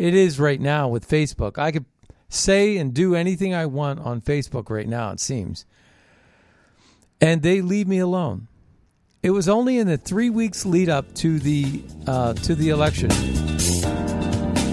it 0.00 0.14
is 0.14 0.40
right 0.40 0.58
now 0.58 0.88
with 0.88 1.06
Facebook. 1.06 1.58
I 1.58 1.70
could 1.72 1.84
say 2.30 2.78
and 2.78 2.94
do 2.94 3.14
anything 3.14 3.52
I 3.52 3.66
want 3.66 4.00
on 4.00 4.22
Facebook 4.22 4.70
right 4.70 4.88
now, 4.88 5.10
it 5.10 5.20
seems. 5.20 5.66
And 7.20 7.42
they 7.42 7.60
leave 7.60 7.86
me 7.86 7.98
alone. 7.98 8.48
It 9.22 9.32
was 9.32 9.46
only 9.46 9.76
in 9.76 9.86
the 9.86 9.98
three 9.98 10.30
weeks 10.30 10.64
lead 10.64 10.88
up 10.88 11.14
to 11.16 11.38
the 11.38 11.82
uh, 12.06 12.32
to 12.32 12.54
the 12.54 12.70
election. 12.70 13.10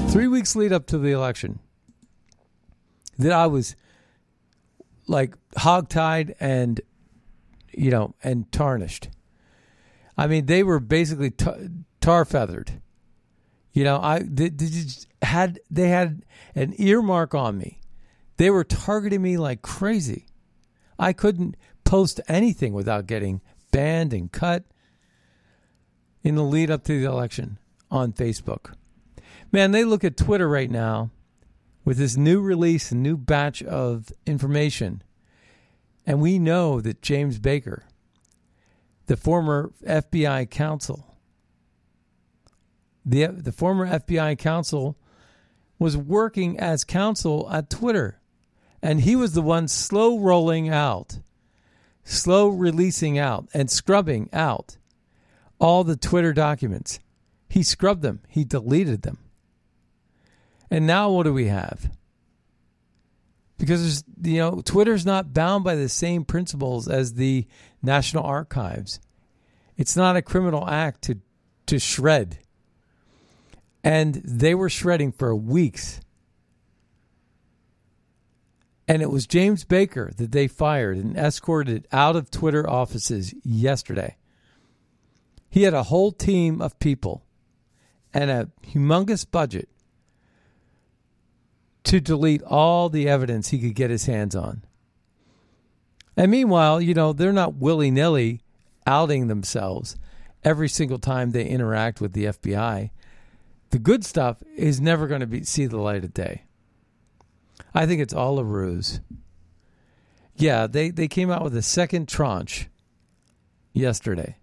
Three 0.07 0.29
weeks 0.29 0.55
lead 0.55 0.71
up 0.71 0.87
to 0.87 0.97
the 0.97 1.11
election 1.11 1.59
that 3.19 3.33
I 3.33 3.47
was 3.47 3.75
like 5.07 5.35
hogtied 5.57 6.35
and 6.39 6.79
you 7.73 7.91
know 7.91 8.15
and 8.23 8.49
tarnished. 8.53 9.09
I 10.17 10.27
mean, 10.27 10.45
they 10.45 10.63
were 10.63 10.79
basically 10.79 11.33
tar 11.99 12.23
feathered. 12.23 12.81
You 13.77 13.83
know, 13.83 13.97
I 13.97 14.23
had 15.21 15.59
they 15.69 15.89
had 15.89 16.25
an 16.55 16.73
earmark 16.79 17.35
on 17.35 17.59
me. 17.59 17.79
They 18.37 18.49
were 18.49 18.63
targeting 18.63 19.21
me 19.21 19.37
like 19.37 19.61
crazy. 19.61 20.25
I 20.97 21.13
couldn't 21.13 21.55
post 21.83 22.19
anything 22.27 22.73
without 22.73 23.05
getting 23.05 23.39
banned 23.71 24.13
and 24.13 24.31
cut 24.31 24.63
in 26.23 26.33
the 26.33 26.41
lead 26.41 26.71
up 26.71 26.85
to 26.85 26.99
the 26.99 27.05
election 27.05 27.59
on 27.91 28.13
Facebook. 28.13 28.73
Man, 29.51 29.73
they 29.73 29.83
look 29.83 30.03
at 30.03 30.17
Twitter 30.17 30.49
right 30.49 30.71
now 30.71 31.11
with 31.85 31.99
this 31.99 32.17
new 32.17 32.41
release, 32.41 32.91
new 32.91 33.15
batch 33.15 33.61
of 33.61 34.11
information. 34.25 35.03
And 36.03 36.19
we 36.19 36.39
know 36.39 36.81
that 36.81 37.03
James 37.03 37.37
Baker, 37.37 37.83
the 39.05 39.15
former 39.15 39.71
FBI 39.85 40.49
counsel, 40.49 41.06
the, 43.07 43.27
the 43.27 43.53
former 43.53 43.87
FBI 43.87 44.37
counsel 44.37 44.97
was 45.79 45.95
working 45.95 46.59
as 46.59 46.83
counsel 46.83 47.47
at 47.51 47.69
Twitter. 47.69 48.19
And 48.81 49.01
he 49.01 49.15
was 49.15 49.33
the 49.33 49.41
one 49.41 49.69
slow 49.69 50.19
rolling 50.19 50.69
out, 50.69 51.19
slow 52.03 52.49
releasing 52.49 53.17
out, 53.17 53.47
and 53.53 53.71
scrubbing 53.71 54.29
out 54.33 54.77
all 55.57 55.83
the 55.83 55.95
Twitter 55.95 56.33
documents. 56.33 56.99
He 57.49 57.63
scrubbed 57.63 58.01
them, 58.01 58.19
he 58.27 58.43
deleted 58.43 59.03
them. 59.03 59.19
And 60.69 60.85
now 60.85 61.09
what 61.09 61.23
do 61.23 61.33
we 61.33 61.47
have? 61.47 61.89
Because 63.57 64.03
you 64.21 64.37
know, 64.37 64.61
Twitter's 64.63 65.05
not 65.05 65.33
bound 65.33 65.63
by 65.63 65.75
the 65.75 65.89
same 65.89 66.25
principles 66.25 66.89
as 66.89 67.13
the 67.13 67.47
National 67.81 68.25
Archives. 68.25 68.99
It's 69.77 69.95
not 69.95 70.17
a 70.17 70.21
criminal 70.21 70.67
act 70.67 71.03
to 71.03 71.19
to 71.67 71.79
shred. 71.79 72.39
And 73.83 74.15
they 74.15 74.55
were 74.55 74.69
shredding 74.69 75.11
for 75.11 75.35
weeks. 75.35 76.01
And 78.87 79.01
it 79.01 79.11
was 79.11 79.27
James 79.27 79.63
Baker 79.63 80.11
that 80.17 80.31
they 80.31 80.47
fired 80.47 80.97
and 80.97 81.17
escorted 81.17 81.87
out 81.91 82.15
of 82.15 82.31
Twitter 82.31 82.69
offices 82.69 83.33
yesterday. 83.43 84.17
He 85.49 85.63
had 85.63 85.73
a 85.73 85.83
whole 85.83 86.11
team 86.11 86.61
of 86.61 86.79
people 86.79 87.23
and 88.13 88.29
a 88.29 88.49
humongous 88.65 89.29
budget 89.29 89.69
to 91.83 91.99
delete 91.99 92.43
all 92.43 92.89
the 92.89 93.07
evidence 93.07 93.49
he 93.49 93.59
could 93.59 93.75
get 93.75 93.89
his 93.89 94.05
hands 94.05 94.35
on. 94.35 94.63
And 96.17 96.31
meanwhile, 96.31 96.81
you 96.81 96.93
know, 96.93 97.13
they're 97.13 97.31
not 97.31 97.55
willy 97.55 97.91
nilly 97.91 98.41
outing 98.85 99.27
themselves 99.27 99.95
every 100.43 100.67
single 100.67 100.97
time 100.97 101.31
they 101.31 101.45
interact 101.45 102.01
with 102.01 102.13
the 102.13 102.25
FBI. 102.25 102.89
The 103.69 103.79
good 103.79 104.05
stuff 104.05 104.41
is 104.55 104.79
never 104.79 105.07
going 105.07 105.21
to 105.21 105.27
be 105.27 105.43
see 105.43 105.65
the 105.65 105.77
light 105.77 106.03
of 106.03 106.13
day. 106.13 106.43
I 107.73 107.85
think 107.85 108.01
it's 108.01 108.13
all 108.13 108.39
a 108.39 108.43
ruse. 108.43 109.01
Yeah, 110.35 110.67
they, 110.67 110.89
they 110.89 111.07
came 111.07 111.31
out 111.31 111.43
with 111.43 111.55
a 111.55 111.61
second 111.61 112.07
tranche 112.07 112.69
yesterday 113.73 114.37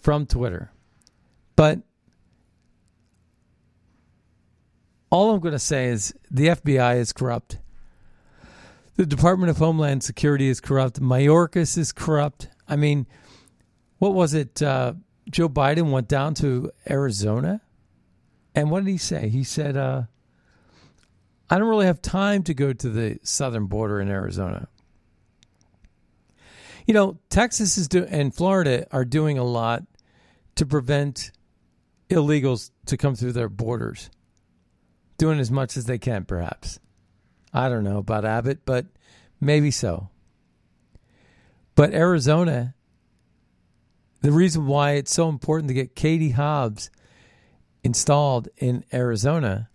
from 0.00 0.26
Twitter. 0.26 0.72
But 1.56 1.80
all 5.10 5.30
I'm 5.30 5.40
going 5.40 5.52
to 5.52 5.58
say 5.58 5.86
is 5.86 6.14
the 6.30 6.48
FBI 6.48 6.98
is 6.98 7.12
corrupt. 7.12 7.58
The 8.96 9.06
Department 9.06 9.50
of 9.50 9.58
Homeland 9.58 10.02
Security 10.02 10.48
is 10.48 10.60
corrupt. 10.60 11.00
Mayorkas 11.00 11.78
is 11.78 11.92
corrupt. 11.92 12.48
I 12.68 12.76
mean, 12.76 13.06
what 13.98 14.12
was 14.12 14.34
it? 14.34 14.60
Uh, 14.60 14.94
Joe 15.30 15.48
Biden 15.48 15.90
went 15.90 16.08
down 16.08 16.34
to 16.34 16.72
Arizona, 16.88 17.60
and 18.58 18.72
what 18.72 18.84
did 18.84 18.90
he 18.90 18.98
say? 18.98 19.28
He 19.28 19.44
said, 19.44 19.76
uh, 19.76 20.02
I 21.48 21.58
don't 21.58 21.68
really 21.68 21.86
have 21.86 22.02
time 22.02 22.42
to 22.42 22.54
go 22.54 22.72
to 22.72 22.88
the 22.88 23.20
southern 23.22 23.66
border 23.66 24.00
in 24.00 24.08
Arizona. 24.08 24.66
You 26.84 26.94
know, 26.94 27.20
Texas 27.30 27.78
is 27.78 27.86
do- 27.86 28.08
and 28.10 28.34
Florida 28.34 28.88
are 28.90 29.04
doing 29.04 29.38
a 29.38 29.44
lot 29.44 29.84
to 30.56 30.66
prevent 30.66 31.30
illegals 32.10 32.72
to 32.86 32.96
come 32.96 33.14
through 33.14 33.32
their 33.32 33.48
borders. 33.48 34.10
Doing 35.18 35.38
as 35.38 35.52
much 35.52 35.76
as 35.76 35.84
they 35.84 35.98
can, 35.98 36.24
perhaps. 36.24 36.80
I 37.54 37.68
don't 37.68 37.84
know 37.84 37.98
about 37.98 38.24
Abbott, 38.24 38.64
but 38.64 38.86
maybe 39.40 39.70
so. 39.70 40.08
But 41.76 41.94
Arizona, 41.94 42.74
the 44.20 44.32
reason 44.32 44.66
why 44.66 44.94
it's 44.94 45.14
so 45.14 45.28
important 45.28 45.68
to 45.68 45.74
get 45.74 45.94
Katie 45.94 46.30
Hobbs 46.30 46.90
installed 47.88 48.50
in 48.58 48.84
Arizona 48.92 49.70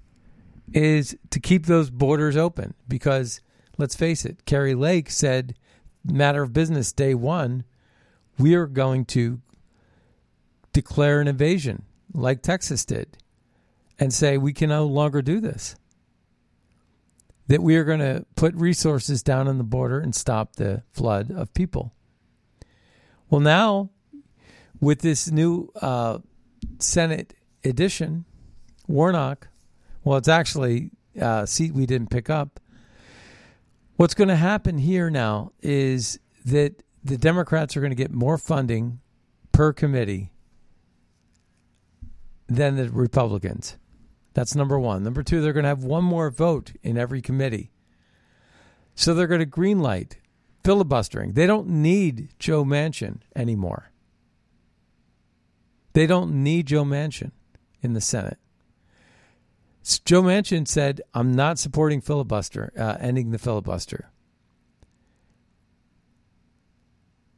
is 0.71 1.17
to 1.31 1.39
keep 1.39 1.65
those 1.65 1.89
borders 1.89 2.37
open 2.37 2.75
because 2.87 3.41
let's 3.79 3.95
face 3.95 4.23
it, 4.23 4.45
Kari 4.45 4.75
Lake 4.75 5.09
said, 5.09 5.55
matter 6.05 6.43
of 6.43 6.53
business 6.53 6.91
day 6.91 7.15
one, 7.15 7.63
we 8.37 8.53
are 8.53 8.67
going 8.67 9.03
to 9.05 9.41
declare 10.73 11.21
an 11.21 11.27
invasion 11.27 11.85
like 12.13 12.43
Texas 12.43 12.85
did 12.85 13.17
and 13.97 14.13
say 14.13 14.37
we 14.37 14.53
can 14.53 14.69
no 14.69 14.85
longer 14.85 15.23
do 15.23 15.39
this. 15.39 15.75
That 17.47 17.63
we 17.63 17.75
are 17.77 17.83
going 17.83 17.99
to 17.99 18.27
put 18.35 18.53
resources 18.53 19.23
down 19.23 19.47
on 19.47 19.57
the 19.57 19.63
border 19.63 19.99
and 19.99 20.13
stop 20.13 20.55
the 20.55 20.83
flood 20.91 21.31
of 21.31 21.51
people. 21.55 21.95
Well, 23.31 23.41
now 23.41 23.89
with 24.79 25.01
this 25.01 25.31
new 25.31 25.71
uh, 25.81 26.19
Senate 26.77 27.33
edition, 27.63 28.25
Warnock, 28.87 29.47
well, 30.03 30.17
it's 30.17 30.27
actually 30.27 30.91
a 31.15 31.47
seat 31.47 31.73
we 31.73 31.85
didn't 31.85 32.09
pick 32.09 32.29
up. 32.29 32.59
What's 33.95 34.13
going 34.13 34.27
to 34.27 34.35
happen 34.35 34.77
here 34.77 35.09
now 35.09 35.51
is 35.61 36.19
that 36.45 36.83
the 37.03 37.17
Democrats 37.17 37.77
are 37.77 37.79
going 37.79 37.91
to 37.91 37.95
get 37.95 38.11
more 38.11 38.37
funding 38.37 38.99
per 39.51 39.71
committee 39.71 40.31
than 42.47 42.75
the 42.75 42.89
Republicans. 42.89 43.77
That's 44.33 44.55
number 44.55 44.79
one. 44.79 45.03
Number 45.03 45.23
two, 45.23 45.41
they're 45.41 45.53
going 45.53 45.63
to 45.63 45.69
have 45.69 45.83
one 45.83 46.03
more 46.03 46.29
vote 46.31 46.73
in 46.81 46.97
every 46.97 47.21
committee. 47.21 47.71
So 48.95 49.13
they're 49.13 49.27
going 49.27 49.39
to 49.39 49.45
greenlight 49.45 50.13
filibustering. 50.63 51.33
They 51.33 51.45
don't 51.45 51.67
need 51.67 52.29
Joe 52.39 52.63
Manchin 52.63 53.19
anymore. 53.35 53.91
They 55.93 56.07
don't 56.07 56.43
need 56.43 56.67
Joe 56.67 56.83
Manchin 56.83 57.31
in 57.83 57.93
the 57.93 58.01
Senate. 58.01 58.37
Joe 60.05 60.21
Manchin 60.21 60.67
said, 60.67 61.01
I'm 61.13 61.33
not 61.33 61.59
supporting 61.59 61.99
filibuster, 61.99 62.71
uh, 62.77 62.97
ending 62.99 63.31
the 63.31 63.37
filibuster. 63.37 64.09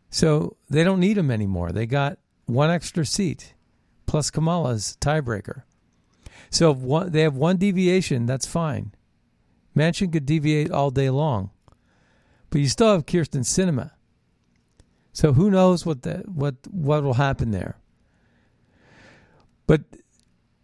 So 0.10 0.56
they 0.70 0.84
don't 0.84 1.00
need 1.00 1.18
him 1.18 1.32
anymore. 1.32 1.72
They 1.72 1.86
got 1.86 2.20
one 2.46 2.70
extra 2.70 3.06
seat 3.06 3.56
plus 4.06 4.30
Kamala's 4.30 4.98
tiebreaker. 5.02 5.64
So 6.50 6.72
one, 6.74 7.12
they 7.12 7.22
have 7.22 7.36
one 7.36 7.58
deviation, 7.58 8.26
that's 8.26 8.46
fine. 8.46 8.94
Manchin 9.76 10.14
could 10.14 10.26
deviate 10.26 10.72
all 10.72 10.92
day 10.92 11.10
long, 11.10 11.50
but 12.50 12.62
you 12.62 12.70
still 12.70 12.94
have 12.94 13.06
Kyrsten 13.06 13.42
Sinema. 13.42 13.92
So 15.12 15.34
who 15.34 15.50
knows 15.50 15.86
what 15.86 16.04
the, 16.04 16.24
what 16.28 16.56
what 16.70 17.04
will 17.04 17.16
happen 17.16 17.52
there? 17.52 17.78
But 19.68 19.82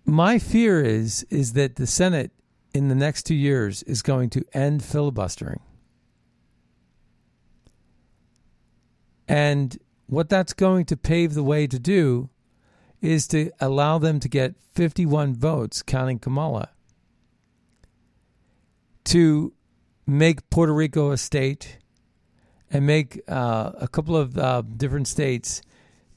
my 0.05 0.39
fear 0.39 0.81
is 0.81 1.23
is 1.29 1.53
that 1.53 1.75
the 1.75 1.87
Senate 1.87 2.31
in 2.73 2.87
the 2.87 2.95
next 2.95 3.23
two 3.23 3.35
years 3.35 3.83
is 3.83 4.01
going 4.01 4.29
to 4.31 4.45
end 4.53 4.83
filibustering. 4.83 5.59
And 9.27 9.77
what 10.07 10.29
that's 10.29 10.53
going 10.53 10.85
to 10.85 10.97
pave 10.97 11.33
the 11.33 11.43
way 11.43 11.67
to 11.67 11.79
do 11.79 12.29
is 13.01 13.27
to 13.29 13.51
allow 13.59 13.97
them 13.97 14.19
to 14.19 14.29
get 14.29 14.55
51 14.73 15.35
votes, 15.35 15.81
counting 15.81 16.19
Kamala, 16.19 16.69
to 19.05 19.53
make 20.05 20.49
Puerto 20.49 20.73
Rico 20.73 21.11
a 21.11 21.17
state 21.17 21.77
and 22.69 22.85
make 22.85 23.21
uh, 23.27 23.71
a 23.79 23.87
couple 23.87 24.15
of 24.15 24.37
uh, 24.37 24.61
different 24.61 25.07
states 25.07 25.61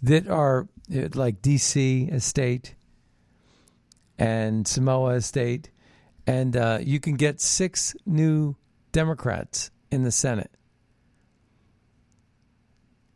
that 0.03 0.29
are 0.29 0.69
like 0.89 1.41
DC 1.41 2.13
a 2.13 2.21
state 2.21 2.75
and 4.19 4.67
Samoa 4.67 5.21
state. 5.21 5.71
And 6.27 6.57
uh, 6.57 6.79
you 6.81 7.01
can 7.01 7.15
get 7.15 7.41
six 7.41 7.95
new 8.07 8.57
Democrats 8.93 9.71
in 9.91 10.05
the 10.05 10.13
Senate. 10.13 10.51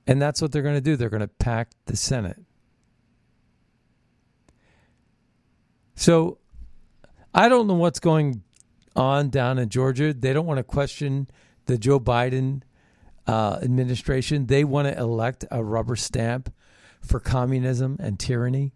And 0.07 0.21
that's 0.21 0.41
what 0.41 0.53
they're 0.53 0.63
going 0.63 0.75
to 0.75 0.81
do. 0.81 0.97
They're 0.97 1.11
going 1.11 1.21
to 1.21 1.29
pack 1.29 1.71
the 1.87 1.97
Senate. 1.97 2.39
So 5.95 6.39
I 7.35 7.49
don't 7.49 7.67
know 7.67 7.75
what's 7.75 8.01
going 8.01 8.43
on 8.97 9.31
down 9.31 9.59
in 9.59 9.69
Georgia. 9.69 10.15
They 10.15 10.33
don't 10.33 10.47
want 10.47 10.59
to 10.59 10.65
question 10.65 11.29
the 11.67 11.77
Joe 11.77 12.01
Biden 12.01 12.63
uh, 13.27 13.59
administration. 13.63 14.47
They 14.47 14.65
want 14.65 14.89
to 14.89 14.97
elect 14.97 15.45
a 15.51 15.63
rubber 15.63 15.97
stamp 15.97 16.53
for 17.03 17.21
communism 17.21 17.97
and 18.01 18.19
tyranny. 18.19 18.73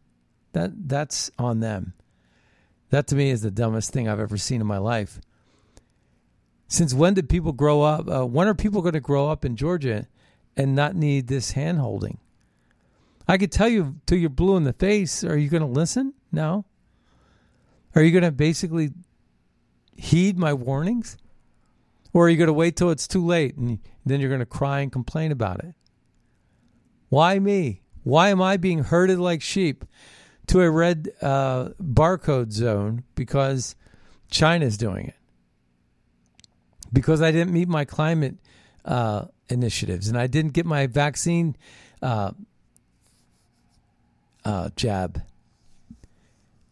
That 0.52 0.88
that's 0.88 1.30
on 1.38 1.60
them. 1.60 1.94
That 2.92 3.06
to 3.06 3.14
me 3.14 3.30
is 3.30 3.40
the 3.40 3.50
dumbest 3.50 3.90
thing 3.90 4.06
I've 4.06 4.20
ever 4.20 4.36
seen 4.36 4.60
in 4.60 4.66
my 4.66 4.76
life. 4.76 5.18
Since 6.68 6.92
when 6.92 7.14
did 7.14 7.26
people 7.26 7.52
grow 7.52 7.80
up? 7.80 8.06
Uh, 8.06 8.26
when 8.26 8.46
are 8.46 8.54
people 8.54 8.82
going 8.82 8.92
to 8.92 9.00
grow 9.00 9.30
up 9.30 9.46
in 9.46 9.56
Georgia 9.56 10.08
and 10.58 10.74
not 10.74 10.94
need 10.94 11.26
this 11.26 11.52
hand 11.52 11.78
holding? 11.78 12.18
I 13.26 13.38
could 13.38 13.50
tell 13.50 13.68
you 13.68 13.96
till 14.04 14.18
you're 14.18 14.28
blue 14.28 14.58
in 14.58 14.64
the 14.64 14.74
face. 14.74 15.24
Are 15.24 15.38
you 15.38 15.48
going 15.48 15.62
to 15.62 15.66
listen? 15.66 16.12
No. 16.30 16.66
Are 17.94 18.02
you 18.02 18.10
going 18.10 18.24
to 18.24 18.30
basically 18.30 18.90
heed 19.96 20.38
my 20.38 20.52
warnings? 20.52 21.16
Or 22.12 22.26
are 22.26 22.28
you 22.28 22.36
going 22.36 22.48
to 22.48 22.52
wait 22.52 22.76
till 22.76 22.90
it's 22.90 23.08
too 23.08 23.24
late 23.24 23.56
and 23.56 23.78
then 24.04 24.20
you're 24.20 24.28
going 24.28 24.40
to 24.40 24.46
cry 24.46 24.80
and 24.80 24.92
complain 24.92 25.32
about 25.32 25.64
it? 25.64 25.74
Why 27.08 27.38
me? 27.38 27.80
Why 28.02 28.28
am 28.28 28.42
I 28.42 28.58
being 28.58 28.80
herded 28.84 29.18
like 29.18 29.40
sheep 29.40 29.86
to 30.48 30.60
a 30.60 30.70
red 30.70 31.10
uh, 31.20 31.70
barcode 31.80 32.52
zone 32.52 33.04
because 33.14 33.76
China's 34.30 34.76
doing 34.76 35.06
it? 35.06 35.16
Because 36.92 37.22
I 37.22 37.30
didn't 37.30 37.52
meet 37.52 37.68
my 37.68 37.84
climate 37.84 38.36
uh, 38.84 39.26
initiatives 39.48 40.08
and 40.08 40.18
I 40.18 40.26
didn't 40.26 40.52
get 40.52 40.66
my 40.66 40.86
vaccine 40.86 41.56
uh, 42.00 42.32
uh 44.44 44.70
jab 44.74 45.22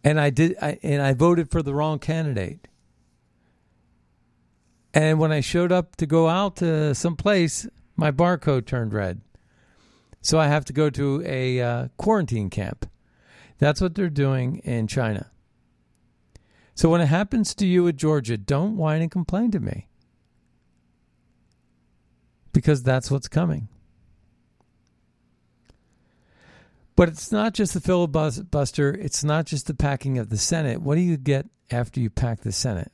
and 0.02 0.20
I 0.20 0.30
did, 0.30 0.56
I, 0.60 0.78
and 0.82 1.02
I 1.02 1.12
voted 1.12 1.50
for 1.50 1.62
the 1.62 1.74
wrong 1.74 1.98
candidate. 1.98 2.68
And 4.92 5.18
when 5.18 5.30
I 5.30 5.40
showed 5.40 5.70
up 5.70 5.96
to 5.96 6.06
go 6.06 6.28
out 6.28 6.56
to 6.56 6.94
some 6.94 7.16
place, 7.16 7.68
my 7.96 8.10
barcode 8.10 8.66
turned 8.66 8.92
red. 8.92 9.20
So 10.22 10.38
I 10.38 10.48
have 10.48 10.64
to 10.66 10.72
go 10.72 10.90
to 10.90 11.22
a 11.24 11.60
uh, 11.60 11.88
quarantine 11.96 12.50
camp. 12.50 12.88
That's 13.60 13.80
what 13.80 13.94
they're 13.94 14.08
doing 14.08 14.56
in 14.64 14.86
China. 14.88 15.30
So 16.74 16.88
when 16.88 17.02
it 17.02 17.06
happens 17.06 17.54
to 17.56 17.66
you 17.66 17.86
at 17.88 17.96
Georgia, 17.96 18.38
don't 18.38 18.78
whine 18.78 19.02
and 19.02 19.10
complain 19.10 19.50
to 19.50 19.60
me. 19.60 19.86
Because 22.52 22.82
that's 22.82 23.10
what's 23.10 23.28
coming. 23.28 23.68
But 26.96 27.08
it's 27.10 27.30
not 27.30 27.52
just 27.52 27.74
the 27.74 27.80
filibuster, 27.80 28.92
it's 28.92 29.22
not 29.22 29.44
just 29.44 29.66
the 29.66 29.74
packing 29.74 30.18
of 30.18 30.30
the 30.30 30.38
Senate. 30.38 30.80
What 30.80 30.94
do 30.94 31.02
you 31.02 31.18
get 31.18 31.46
after 31.70 32.00
you 32.00 32.08
pack 32.08 32.40
the 32.40 32.52
Senate? 32.52 32.92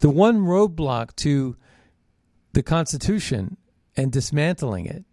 The 0.00 0.10
one 0.10 0.40
roadblock 0.40 1.14
to 1.16 1.56
the 2.52 2.64
Constitution 2.64 3.58
and 3.96 4.10
dismantling 4.10 4.86
it 4.86 5.04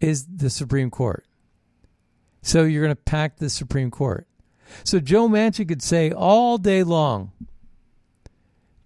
is 0.00 0.26
the 0.26 0.50
Supreme 0.50 0.90
Court. 0.90 1.26
So 2.48 2.64
you're 2.64 2.82
going 2.82 2.96
to 2.96 3.02
pack 3.02 3.36
the 3.36 3.50
Supreme 3.50 3.90
Court. 3.90 4.26
So 4.82 5.00
Joe 5.00 5.28
Manchin 5.28 5.68
could 5.68 5.82
say 5.82 6.10
all 6.10 6.56
day 6.56 6.82
long, 6.82 7.32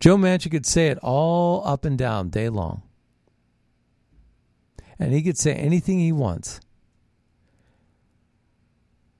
Joe 0.00 0.16
Manchin 0.16 0.50
could 0.50 0.66
say 0.66 0.88
it 0.88 0.98
all 0.98 1.64
up 1.64 1.84
and 1.84 1.96
down 1.96 2.28
day 2.28 2.48
long. 2.48 2.82
And 4.98 5.12
he 5.12 5.22
could 5.22 5.38
say 5.38 5.54
anything 5.54 6.00
he 6.00 6.10
wants. 6.10 6.58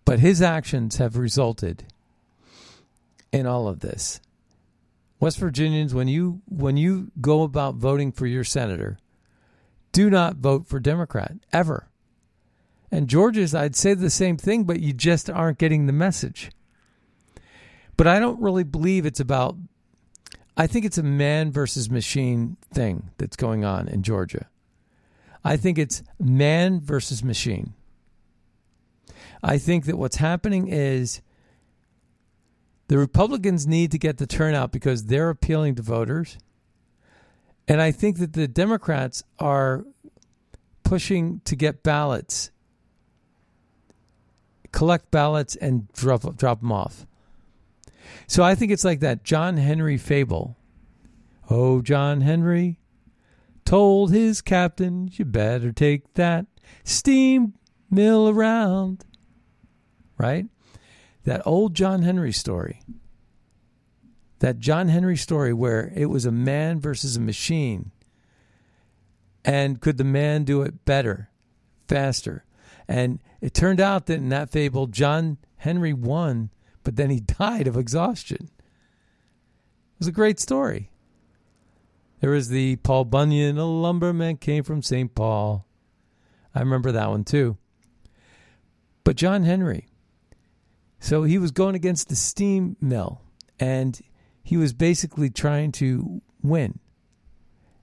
But 0.05 0.19
his 0.19 0.43
actions 0.43 0.97
have 0.97 1.17
resulted 1.17 1.85
in 3.31 3.47
all 3.47 3.69
of 3.69 3.79
this. 3.79 4.21
West 5.21 5.39
Virginians, 5.39 5.95
when 5.95 6.09
you 6.09 6.43
when 6.49 6.77
you 6.77 7.13
go 7.21 7.45
about 7.45 7.77
voting 7.77 8.11
for 8.11 8.27
your 8.27 8.43
senator, 8.43 8.99
do 9.93 10.11
not 10.11 10.39
vote 10.39 10.67
for 10.67 10.81
Democrat 10.81 11.37
ever. 11.53 11.87
And 12.93 13.09
Georgia's, 13.09 13.55
I'd 13.55 13.75
say 13.75 13.95
the 13.95 14.11
same 14.11 14.37
thing, 14.37 14.63
but 14.63 14.79
you 14.79 14.93
just 14.93 15.29
aren't 15.29 15.59
getting 15.59 15.87
the 15.87 15.93
message. 15.93 16.53
But 17.97 18.07
I 18.07 18.21
don't 18.21 18.41
really 18.41 18.65
believe 18.65 19.05
it's 19.05 19.21
about 19.21 19.57
I 20.57 20.67
think 20.67 20.85
it's 20.85 20.99
a 20.99 21.03
man 21.03 21.51
versus 21.51 21.89
machine 21.89 22.57
thing 22.73 23.11
that's 23.17 23.37
going 23.37 23.65
on 23.65 23.89
in 23.89 24.03
Georgia. 24.03 24.49
I 25.45 25.57
think 25.57 25.79
it's 25.79 26.03
man 26.21 26.81
versus 26.81 27.25
machine. 27.25 27.73
I 29.43 29.59
think 29.59 29.87
that 29.87 29.97
what's 29.97 30.17
happening 30.17 30.69
is 30.69 31.23
the 32.89 32.99
Republicans 32.99 33.67
need 33.67 33.91
to 33.93 33.99
get 33.99 34.19
the 34.19 34.27
turnout 34.27 34.73
because 34.73 35.07
they're 35.07 35.31
appealing 35.31 35.75
to 35.77 35.83
voters. 35.83 36.39
And 37.67 37.81
I 37.81 37.91
think 37.91 38.19
that 38.19 38.35
the 38.35 38.47
Democrats 38.47 39.23
are 39.39 39.85
pushing 40.83 41.41
to 41.47 41.57
get 41.57 41.83
ballots, 41.83 42.51
collect 44.73 45.11
ballots, 45.11 45.55
and 45.57 45.93
drop, 45.93 46.37
drop 46.37 46.61
them 46.61 46.73
off. 46.73 47.07
So 48.27 48.43
I 48.43 48.55
think 48.55 48.73
it's 48.73 48.85
like 48.85 49.01
that 49.01 49.25
John 49.25 49.57
Henry 49.57 49.97
fable. 49.97 50.57
Oh, 51.51 51.83
John 51.83 52.23
Henry 52.23 52.79
told 53.65 54.13
his 54.13 54.41
captain, 54.41 55.11
you 55.13 55.25
better 55.25 55.73
take 55.73 56.15
that 56.15 56.47
steam 56.85 57.55
mill 57.91 58.29
around. 58.29 59.05
Right? 60.19 60.47
That 61.25 61.47
old 61.47 61.75
John 61.75 62.03
Henry 62.03 62.33
story. 62.33 62.81
That 64.39 64.59
John 64.59 64.89
Henry 64.89 65.17
story 65.17 65.53
where 65.53 65.93
it 65.95 66.07
was 66.07 66.27
a 66.27 66.33
man 66.33 66.81
versus 66.81 67.17
a 67.17 67.21
machine. 67.21 67.93
And 69.45 69.81
could 69.81 69.99
the 69.99 70.05
man 70.05 70.45
do 70.45 70.63
it 70.63 70.85
better, 70.85 71.31
faster? 71.89 72.45
And 72.89 73.21
it 73.41 73.55
turned 73.55 73.81
out 73.81 74.07
that 74.07 74.15
in 74.19 74.29
that 74.31 74.51
fable, 74.51 74.87
John 74.87 75.39
Henry 75.57 75.93
won, 75.93 76.51
but 76.83 76.97
then 76.97 77.11
he 77.11 77.21
died 77.39 77.67
of 77.67 77.77
exhaustion. 77.77 78.51
It 78.51 79.99
was 79.99 80.09
a 80.09 80.13
great 80.13 80.41
story. 80.41 80.91
There 82.21 82.31
was 82.31 82.49
the 82.49 82.77
Paul 82.77 83.05
Bunyan, 83.05 83.59
a 83.59 83.65
lumberman 83.65 84.37
came 84.37 84.63
from 84.63 84.83
St. 84.83 85.13
Paul. 85.15 85.67
I 86.55 86.61
remember 86.61 86.93
that 86.93 87.11
one 87.11 87.25
too. 87.25 87.57
But 89.05 89.17
John 89.17 89.43
Henry, 89.43 89.89
so 91.01 91.25
he 91.25 91.39
was 91.39 91.51
going 91.51 91.75
against 91.75 92.09
the 92.09 92.15
steam 92.15 92.77
mill 92.81 93.23
and 93.59 94.01
he 94.43 94.57
was 94.57 94.73
basically 94.73 95.31
trying 95.31 95.73
to 95.73 96.23
win. 96.43 96.79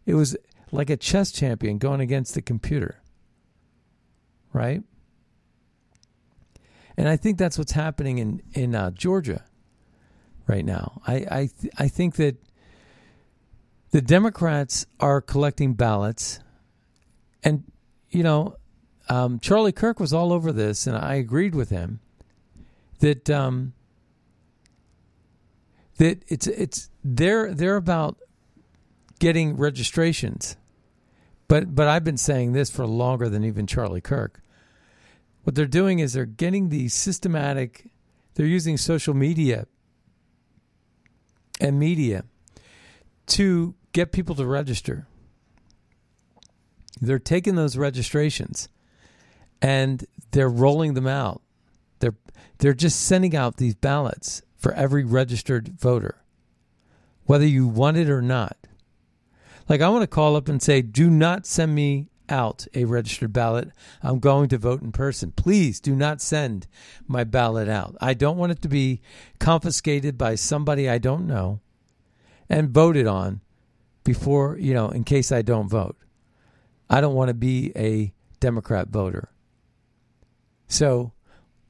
It 0.05 0.13
was 0.13 0.37
like 0.71 0.89
a 0.89 0.97
chess 0.97 1.31
champion 1.31 1.77
going 1.77 1.99
against 1.99 2.33
the 2.33 2.41
computer. 2.41 3.01
Right? 4.53 4.83
And 6.97 7.07
I 7.07 7.15
think 7.15 7.37
that's 7.37 7.57
what's 7.57 7.71
happening 7.71 8.17
in 8.17 8.41
in 8.53 8.75
uh, 8.75 8.91
Georgia 8.91 9.45
right 10.47 10.65
now. 10.65 11.01
I 11.07 11.13
I 11.13 11.49
th- 11.59 11.73
I 11.77 11.87
think 11.87 12.15
that 12.15 12.35
the 13.91 14.01
Democrats 14.01 14.85
are 14.99 15.21
collecting 15.21 15.73
ballots, 15.73 16.39
and 17.43 17.63
you 18.09 18.23
know, 18.23 18.55
um, 19.07 19.39
Charlie 19.39 19.71
Kirk 19.71 19.99
was 19.99 20.11
all 20.13 20.33
over 20.33 20.51
this, 20.51 20.87
and 20.87 20.97
I 20.97 21.15
agreed 21.15 21.55
with 21.55 21.69
him 21.69 21.99
that 22.99 23.29
um, 23.29 23.73
that 25.97 26.23
it's 26.27 26.47
it's 26.47 26.89
they're 27.03 27.53
they're 27.53 27.77
about 27.77 28.17
getting 29.19 29.57
registrations, 29.57 30.55
but 31.49 31.75
but 31.75 31.87
I've 31.89 32.05
been 32.05 32.15
saying 32.15 32.53
this 32.53 32.69
for 32.69 32.87
longer 32.87 33.27
than 33.27 33.43
even 33.43 33.67
Charlie 33.67 33.99
Kirk. 33.99 34.41
What 35.43 35.55
they're 35.55 35.65
doing 35.65 35.99
is 35.99 36.13
they're 36.13 36.25
getting 36.25 36.69
the 36.69 36.87
systematic. 36.87 37.87
They're 38.35 38.45
using 38.45 38.77
social 38.77 39.13
media 39.13 39.65
and 41.59 41.77
media 41.77 42.23
to 43.27 43.75
get 43.91 44.11
people 44.13 44.35
to 44.35 44.45
register. 44.45 45.07
They're 47.01 47.19
taking 47.19 47.55
those 47.55 47.75
registrations 47.75 48.69
and 49.61 50.05
they're 50.31 50.49
rolling 50.49 50.93
them 50.93 51.07
out. 51.07 51.41
They're 51.99 52.15
they're 52.59 52.73
just 52.73 53.01
sending 53.01 53.35
out 53.35 53.57
these 53.57 53.75
ballots 53.75 54.43
for 54.55 54.71
every 54.73 55.03
registered 55.03 55.79
voter, 55.79 56.21
whether 57.25 57.47
you 57.47 57.65
want 57.65 57.97
it 57.97 58.09
or 58.09 58.21
not. 58.21 58.55
Like 59.69 59.81
I 59.81 59.89
want 59.89 60.01
to 60.01 60.07
call 60.07 60.35
up 60.35 60.49
and 60.49 60.61
say, 60.61 60.81
"Do 60.81 61.09
not 61.09 61.45
send 61.45 61.73
me 61.73 62.09
out 62.27 62.67
a 62.73 62.85
registered 62.85 63.33
ballot. 63.33 63.69
I'm 64.03 64.19
going 64.19 64.49
to 64.49 64.57
vote 64.57 64.81
in 64.81 64.91
person. 64.91 65.31
Please 65.31 65.79
do 65.79 65.95
not 65.95 66.21
send 66.21 66.67
my 67.07 67.23
ballot 67.23 67.67
out. 67.67 67.95
I 68.01 68.13
don't 68.13 68.37
want 68.37 68.51
it 68.51 68.61
to 68.63 68.67
be 68.67 69.01
confiscated 69.39 70.17
by 70.17 70.35
somebody 70.35 70.89
I 70.89 70.97
don't 70.97 71.27
know 71.27 71.59
and 72.47 72.69
voted 72.69 73.07
on 73.07 73.41
before, 74.03 74.57
you 74.57 74.73
know, 74.73 74.89
in 74.89 75.03
case 75.03 75.31
I 75.31 75.41
don't 75.41 75.69
vote. 75.69 75.97
I 76.89 77.01
don't 77.01 77.15
want 77.15 77.29
to 77.29 77.35
be 77.35 77.71
a 77.75 78.13
Democrat 78.39 78.89
voter. 78.89 79.29
So, 80.67 81.13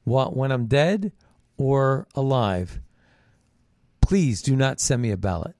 when 0.04 0.52
I'm 0.52 0.66
dead 0.66 1.12
or 1.56 2.06
alive, 2.14 2.80
please 4.00 4.42
do 4.42 4.56
not 4.56 4.80
send 4.80 5.02
me 5.02 5.10
a 5.10 5.16
ballot. 5.16 5.54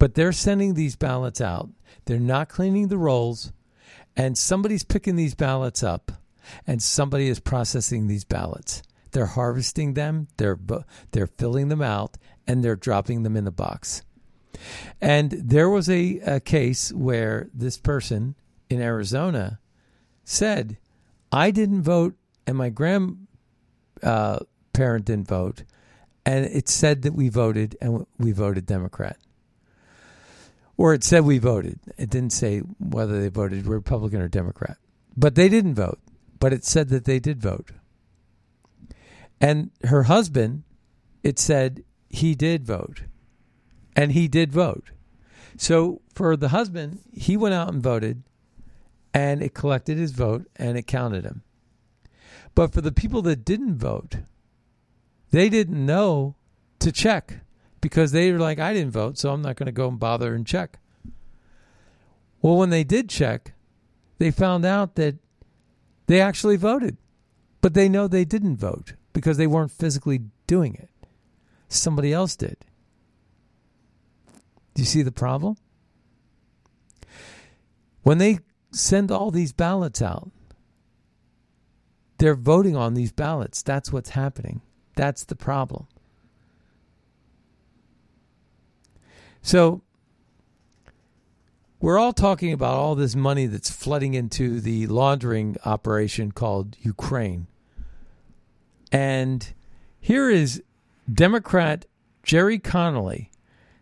But 0.00 0.14
they're 0.14 0.32
sending 0.32 0.74
these 0.74 0.96
ballots 0.96 1.40
out. 1.40 1.68
They're 2.06 2.18
not 2.18 2.48
cleaning 2.48 2.88
the 2.88 2.98
rolls, 2.98 3.52
and 4.16 4.36
somebody's 4.36 4.82
picking 4.82 5.14
these 5.14 5.34
ballots 5.34 5.84
up, 5.84 6.10
and 6.66 6.82
somebody 6.82 7.28
is 7.28 7.38
processing 7.38 8.06
these 8.06 8.24
ballots. 8.24 8.82
They're 9.12 9.26
harvesting 9.26 9.94
them, 9.94 10.28
they're 10.38 10.58
they're 11.12 11.26
filling 11.26 11.68
them 11.68 11.82
out, 11.82 12.16
and 12.46 12.64
they're 12.64 12.76
dropping 12.76 13.24
them 13.24 13.36
in 13.36 13.44
the 13.44 13.50
box. 13.50 14.02
And 15.02 15.32
there 15.32 15.68
was 15.68 15.90
a, 15.90 16.18
a 16.20 16.40
case 16.40 16.92
where 16.92 17.50
this 17.52 17.76
person 17.76 18.36
in 18.70 18.80
Arizona 18.80 19.60
said, 20.24 20.78
I 21.30 21.50
didn't 21.50 21.82
vote 21.82 22.14
and 22.46 22.56
my 22.56 22.70
grandparent 22.70 23.28
uh, 24.02 24.38
didn't 24.78 25.28
vote. 25.28 25.64
And 26.24 26.46
it 26.46 26.68
said 26.68 27.02
that 27.02 27.14
we 27.14 27.28
voted 27.28 27.76
and 27.80 28.06
we 28.18 28.32
voted 28.32 28.66
Democrat. 28.66 29.18
Or 30.80 30.94
it 30.94 31.04
said 31.04 31.26
we 31.26 31.36
voted. 31.36 31.78
It 31.98 32.08
didn't 32.08 32.32
say 32.32 32.60
whether 32.78 33.20
they 33.20 33.28
voted 33.28 33.66
Republican 33.66 34.22
or 34.22 34.28
Democrat. 34.28 34.78
But 35.14 35.34
they 35.34 35.50
didn't 35.50 35.74
vote. 35.74 35.98
But 36.38 36.54
it 36.54 36.64
said 36.64 36.88
that 36.88 37.04
they 37.04 37.18
did 37.18 37.38
vote. 37.38 37.72
And 39.42 39.72
her 39.84 40.04
husband, 40.04 40.62
it 41.22 41.38
said 41.38 41.84
he 42.08 42.34
did 42.34 42.64
vote 42.64 43.02
and 43.94 44.12
he 44.12 44.26
did 44.26 44.52
vote. 44.52 44.92
So 45.58 46.00
for 46.14 46.34
the 46.34 46.48
husband, 46.48 47.00
he 47.12 47.36
went 47.36 47.52
out 47.52 47.70
and 47.70 47.82
voted, 47.82 48.22
and 49.12 49.42
it 49.42 49.52
collected 49.52 49.98
his 49.98 50.12
vote 50.12 50.46
and 50.56 50.78
it 50.78 50.86
counted 50.86 51.24
him. 51.24 51.42
But 52.54 52.72
for 52.72 52.80
the 52.80 52.90
people 52.90 53.20
that 53.22 53.44
didn't 53.44 53.76
vote, 53.76 54.16
they 55.30 55.50
didn't 55.50 55.84
know 55.84 56.36
to 56.78 56.90
check 56.90 57.40
because 57.80 58.12
they 58.12 58.32
were 58.32 58.38
like, 58.38 58.58
I 58.58 58.72
didn't 58.72 58.92
vote, 58.92 59.18
so 59.18 59.32
I'm 59.32 59.42
not 59.42 59.56
going 59.56 59.66
to 59.66 59.72
go 59.72 59.88
and 59.88 59.98
bother 59.98 60.34
and 60.34 60.46
check. 60.46 60.78
Well, 62.42 62.56
when 62.56 62.70
they 62.70 62.84
did 62.84 63.08
check, 63.08 63.54
they 64.18 64.30
found 64.30 64.64
out 64.64 64.94
that 64.96 65.16
they 66.06 66.20
actually 66.20 66.56
voted, 66.56 66.96
but 67.60 67.74
they 67.74 67.88
know 67.88 68.08
they 68.08 68.24
didn't 68.24 68.56
vote 68.56 68.94
because 69.12 69.36
they 69.36 69.46
weren't 69.46 69.70
physically 69.70 70.20
doing 70.46 70.74
it. 70.74 70.90
Somebody 71.68 72.12
else 72.12 72.36
did. 72.36 72.56
Do 74.74 74.82
you 74.82 74.86
see 74.86 75.02
the 75.02 75.12
problem? 75.12 75.56
When 78.02 78.18
they 78.18 78.38
send 78.72 79.10
all 79.10 79.30
these 79.30 79.52
ballots 79.52 80.00
out, 80.00 80.30
they're 82.18 82.34
voting 82.34 82.76
on 82.76 82.94
these 82.94 83.12
ballots. 83.12 83.62
That's 83.62 83.92
what's 83.92 84.10
happening. 84.10 84.62
That's 84.96 85.24
the 85.24 85.36
problem. 85.36 85.86
So, 89.42 89.82
we're 91.80 91.98
all 91.98 92.12
talking 92.12 92.52
about 92.52 92.74
all 92.74 92.94
this 92.94 93.16
money 93.16 93.46
that's 93.46 93.70
flooding 93.70 94.12
into 94.14 94.60
the 94.60 94.86
laundering 94.86 95.56
operation 95.64 96.30
called 96.30 96.76
Ukraine. 96.80 97.46
And 98.92 99.54
here 99.98 100.28
is 100.28 100.62
Democrat 101.12 101.86
Gerry 102.22 102.58
Connolly 102.58 103.30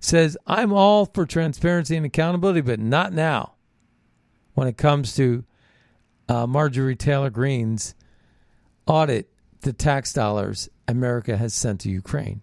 says, 0.00 0.36
I'm 0.46 0.72
all 0.72 1.06
for 1.06 1.26
transparency 1.26 1.96
and 1.96 2.06
accountability, 2.06 2.60
but 2.60 2.78
not 2.78 3.12
now 3.12 3.54
when 4.54 4.68
it 4.68 4.76
comes 4.76 5.14
to 5.16 5.44
uh, 6.28 6.46
Marjorie 6.46 6.96
Taylor 6.96 7.30
Greene's 7.30 7.94
audit 8.86 9.28
the 9.62 9.72
tax 9.72 10.12
dollars 10.12 10.68
America 10.86 11.36
has 11.36 11.52
sent 11.52 11.80
to 11.80 11.90
Ukraine. 11.90 12.42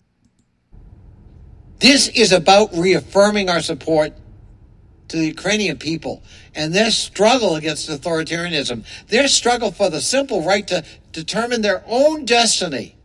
This 1.80 2.08
is 2.10 2.32
about 2.32 2.74
reaffirming 2.76 3.50
our 3.50 3.62
support 3.62 4.14
to 5.10 5.18
the 5.18 5.28
Ukrainian 5.28 5.78
people 5.78 6.24
and 6.56 6.74
their 6.74 6.92
struggle 6.92 7.56
against 7.56 7.90
authoritarianism, 7.90 8.86
their 9.08 9.28
struggle 9.28 9.72
for 9.72 9.90
the 9.90 10.02
simple 10.02 10.44
right 10.44 10.68
to 10.68 10.84
determine 11.12 11.62
their 11.62 11.84
own 11.88 12.26
destiny. 12.26 12.96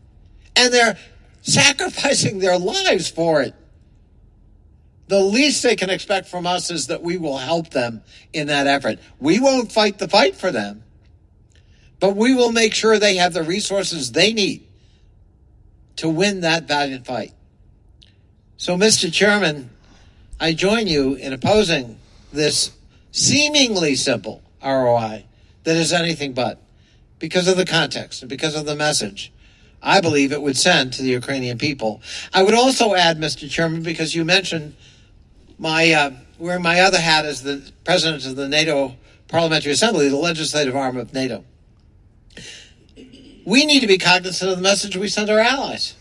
And 0.56 0.72
they're 0.72 0.98
sacrificing 1.42 2.38
their 2.38 2.58
lives 2.58 3.08
for 3.10 3.42
it. 3.42 3.54
the 5.08 5.20
least 5.20 5.62
they 5.62 5.76
can 5.76 5.90
expect 5.90 6.28
from 6.28 6.46
us 6.46 6.70
is 6.70 6.86
that 6.86 7.02
we 7.02 7.18
will 7.18 7.38
help 7.38 7.70
them 7.70 8.02
in 8.32 8.46
that 8.46 8.66
effort. 8.66 8.98
We 9.18 9.40
won't 9.40 9.72
fight 9.72 9.98
the 9.98 10.08
fight 10.08 10.36
for 10.36 10.52
them, 10.52 10.84
but 11.98 12.16
we 12.16 12.34
will 12.34 12.52
make 12.52 12.74
sure 12.74 12.98
they 12.98 13.16
have 13.16 13.34
the 13.34 13.42
resources 13.42 14.12
they 14.12 14.32
need 14.32 14.66
to 15.96 16.08
win 16.08 16.40
that 16.42 16.68
valiant 16.68 17.06
fight. 17.06 17.32
So, 18.60 18.76
Mr. 18.76 19.10
Chairman, 19.10 19.70
I 20.38 20.52
join 20.52 20.86
you 20.86 21.14
in 21.14 21.32
opposing 21.32 21.98
this 22.30 22.72
seemingly 23.10 23.94
simple 23.94 24.42
ROI 24.62 25.24
that 25.64 25.76
is 25.76 25.94
anything 25.94 26.34
but 26.34 26.60
because 27.18 27.48
of 27.48 27.56
the 27.56 27.64
context 27.64 28.20
and 28.20 28.28
because 28.28 28.54
of 28.54 28.66
the 28.66 28.76
message 28.76 29.32
I 29.82 30.02
believe 30.02 30.30
it 30.30 30.42
would 30.42 30.58
send 30.58 30.92
to 30.92 31.02
the 31.02 31.08
Ukrainian 31.08 31.56
people. 31.56 32.02
I 32.34 32.42
would 32.42 32.52
also 32.52 32.94
add, 32.94 33.16
Mr. 33.16 33.48
Chairman, 33.48 33.82
because 33.82 34.14
you 34.14 34.26
mentioned 34.26 34.74
my 35.58 35.92
uh, 35.92 36.10
wearing 36.38 36.62
my 36.62 36.80
other 36.80 37.00
hat 37.00 37.24
as 37.24 37.42
the 37.42 37.72
president 37.84 38.26
of 38.26 38.36
the 38.36 38.46
NATO 38.46 38.94
Parliamentary 39.28 39.72
Assembly, 39.72 40.10
the 40.10 40.16
legislative 40.16 40.76
arm 40.76 40.98
of 40.98 41.14
NATO. 41.14 41.44
We 43.46 43.64
need 43.64 43.80
to 43.80 43.86
be 43.86 43.96
cognizant 43.96 44.50
of 44.50 44.58
the 44.58 44.62
message 44.62 44.98
we 44.98 45.08
send 45.08 45.30
our 45.30 45.38
allies. 45.38 45.94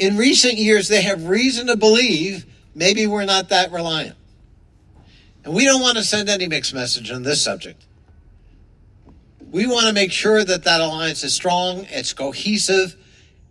In 0.00 0.16
recent 0.16 0.54
years, 0.54 0.88
they 0.88 1.02
have 1.02 1.28
reason 1.28 1.66
to 1.66 1.76
believe 1.76 2.46
maybe 2.74 3.06
we're 3.06 3.26
not 3.26 3.50
that 3.50 3.70
reliant. 3.70 4.16
And 5.44 5.52
we 5.52 5.66
don't 5.66 5.82
want 5.82 5.98
to 5.98 6.02
send 6.02 6.30
any 6.30 6.48
mixed 6.48 6.72
message 6.72 7.10
on 7.10 7.22
this 7.22 7.44
subject. 7.44 7.84
We 9.50 9.66
want 9.66 9.88
to 9.88 9.92
make 9.92 10.10
sure 10.10 10.42
that 10.42 10.64
that 10.64 10.80
alliance 10.80 11.22
is 11.22 11.34
strong, 11.34 11.86
it's 11.90 12.14
cohesive, 12.14 12.96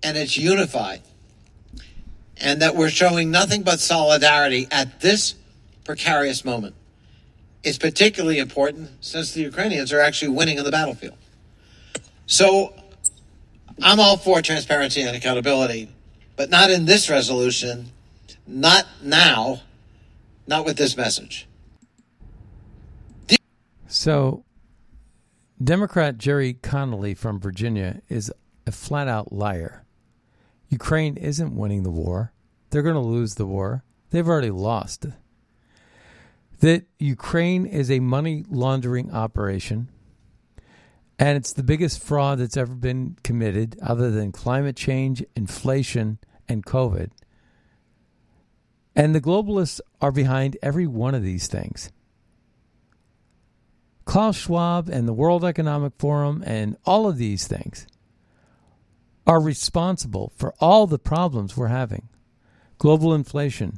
and 0.02 0.18
it's 0.18 0.38
unified. 0.38 1.04
And 2.38 2.64
that 2.64 2.76
we're 2.76 2.90
showing 2.90 3.30
nothing 3.30 3.62
but 3.62 3.80
solidarity 3.80 4.68
at 4.72 5.02
this 5.02 5.36
precarious 5.86 6.44
moment. 6.44 6.74
It's 7.64 7.78
particularly 7.78 8.40
important 8.40 8.90
since 9.02 9.34
the 9.34 9.42
Ukrainians 9.42 9.94
are 9.94 10.00
actually 10.00 10.30
winning 10.30 10.58
on 10.58 10.66
the 10.66 10.72
battlefield. 10.72 11.18
So 12.26 12.74
I'm 13.84 14.00
all 14.00 14.18
for 14.18 14.42
transparency 14.42 15.02
and 15.02 15.16
accountability, 15.16 15.90
but 16.40 16.50
not 16.50 16.72
in 16.72 16.86
this 16.86 17.10
resolution, 17.10 17.92
not 18.48 18.88
now, 19.04 19.60
not 20.48 20.64
with 20.64 20.78
this 20.78 20.96
message. 20.96 21.50
So, 23.90 24.46
Democrat 25.62 26.18
Gerry 26.18 26.54
Connolly 26.54 27.14
from 27.14 27.42
Virginia 27.42 28.02
is 28.08 28.32
a 28.66 28.72
flat 28.72 29.10
out 29.10 29.34
liar. 29.34 29.84
Ukraine 30.70 31.18
isn't 31.18 31.58
winning 31.58 31.84
the 31.84 31.92
war. 31.92 32.32
They're 32.70 32.84
going 32.84 32.96
to 32.96 33.02
lose 33.02 33.36
the 33.36 33.46
war. 33.46 33.84
They've 34.12 34.26
already 34.26 34.52
lost. 34.52 35.08
That 36.62 36.86
Ukraine 37.00 37.66
is 37.66 37.92
a 37.92 38.00
money 38.00 38.46
laundering 38.50 39.12
operation 39.12 39.90
and 41.20 41.36
it's 41.38 41.52
the 41.52 41.64
biggest 41.64 42.02
fraud 42.02 42.40
that's 42.40 42.56
ever 42.56 42.74
been 42.74 43.18
committed 43.24 43.78
other 43.82 44.10
than 44.10 44.32
climate 44.32 44.78
change, 44.78 45.22
inflation, 45.36 46.18
and 46.50 46.66
COVID. 46.66 47.12
And 48.96 49.16
the 49.16 49.22
globalists 49.22 49.80
are 50.02 50.12
behind 50.12 50.58
every 50.62 50.88
one 50.88 51.16
of 51.16 51.24
these 51.24 51.48
things. 51.48 51.92
Klaus 54.04 54.36
Schwab 54.36 54.90
and 54.90 55.08
the 55.08 55.14
World 55.14 55.46
Economic 55.46 55.94
Forum 56.00 56.44
and 56.46 56.76
all 56.84 57.08
of 57.08 57.18
these 57.18 57.48
things 57.48 57.86
are 59.28 59.40
responsible 59.40 60.34
for 60.36 60.56
all 60.60 60.88
the 60.88 60.98
problems 60.98 61.56
we're 61.56 61.68
having 61.68 62.10
global 62.80 63.14
inflation, 63.14 63.78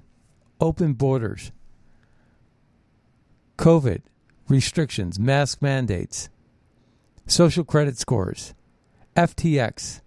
open 0.61 0.93
borders, 0.93 1.51
COVID, 3.57 4.01
restrictions, 4.47 5.19
mask 5.19 5.61
mandates, 5.61 6.29
social 7.27 7.65
credit 7.65 7.97
scores, 7.97 8.53
FTX, 9.15 10.01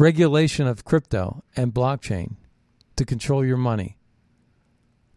regulation 0.00 0.66
of 0.66 0.82
crypto 0.82 1.44
and 1.54 1.74
blockchain 1.74 2.36
to 2.96 3.04
control 3.04 3.44
your 3.44 3.58
money, 3.58 3.98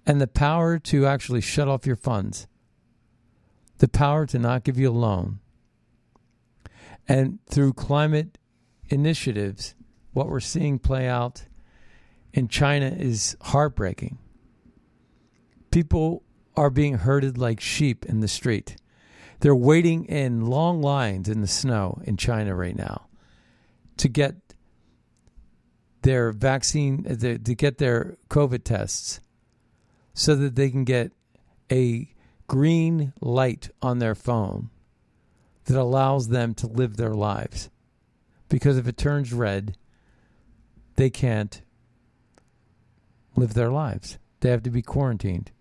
and 0.05 0.19
the 0.19 0.27
power 0.27 0.77
to 0.77 1.05
actually 1.05 1.39
shut 1.39 1.69
off 1.69 1.87
your 1.87 1.95
funds 1.95 2.47
the 3.79 3.87
power 3.87 4.25
to 4.25 4.39
not 4.39 4.63
give 4.63 4.77
you 4.77 4.89
a 4.89 4.91
loan. 4.91 5.39
And 7.07 7.39
through 7.47 7.73
climate 7.73 8.37
initiatives, 8.87 9.75
what 10.13 10.29
we're 10.29 10.39
seeing 10.39 10.79
play 10.79 11.07
out 11.07 11.45
in 12.33 12.47
China 12.47 12.87
is 12.87 13.35
heartbreaking. 13.41 14.19
People 15.71 16.23
are 16.55 16.69
being 16.69 16.99
herded 16.99 17.37
like 17.37 17.59
sheep 17.59 18.05
in 18.05 18.21
the 18.21 18.27
street. 18.27 18.77
They're 19.41 19.55
waiting 19.55 20.05
in 20.05 20.45
long 20.45 20.81
lines 20.81 21.27
in 21.27 21.41
the 21.41 21.47
snow 21.47 22.01
in 22.05 22.15
China 22.15 22.55
right 22.55 22.77
now 22.77 23.07
to 23.97 24.07
get 24.07 24.42
their 26.03 26.31
vaccine, 26.31 27.05
uh, 27.09 27.15
to 27.15 27.55
get 27.55 27.77
their 27.77 28.17
COVID 28.29 28.63
tests 28.63 29.19
so 30.13 30.35
that 30.35 30.55
they 30.55 30.69
can 30.69 30.83
get 30.83 31.11
a 31.71 32.13
green 32.47 33.13
light 33.19 33.69
on 33.81 33.99
their 33.99 34.15
phone 34.15 34.69
that 35.65 35.77
allows 35.77 36.27
them 36.27 36.53
to 36.53 36.67
live 36.67 36.97
their 36.97 37.13
lives. 37.13 37.69
Because 38.49 38.77
if 38.77 38.87
it 38.87 38.97
turns 38.97 39.33
red, 39.33 39.75
they 40.95 41.09
can't 41.09 41.61
live 43.35 43.53
their 43.53 43.71
lives. 43.71 44.19
They 44.41 44.49
have 44.49 44.63
to 44.63 44.69
be 44.69 44.81
quarantined. 44.81 45.51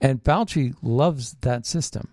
And 0.00 0.22
Fauci 0.24 0.74
loves 0.82 1.36
that 1.42 1.66
system. 1.66 2.08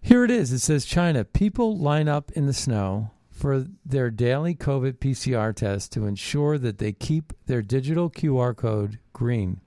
Here 0.00 0.24
it 0.24 0.30
is. 0.30 0.52
It 0.52 0.60
says 0.60 0.84
China. 0.84 1.24
People 1.24 1.76
line 1.76 2.08
up 2.08 2.30
in 2.32 2.46
the 2.46 2.52
snow 2.52 3.10
for 3.36 3.66
their 3.84 4.10
daily 4.10 4.54
COVID 4.54 4.94
PCR 4.94 5.54
test 5.54 5.92
to 5.92 6.06
ensure 6.06 6.56
that 6.56 6.78
they 6.78 6.92
keep 6.92 7.34
their 7.44 7.60
digital 7.60 8.08
QR 8.08 8.56
code 8.56 8.98
green. 9.12 9.60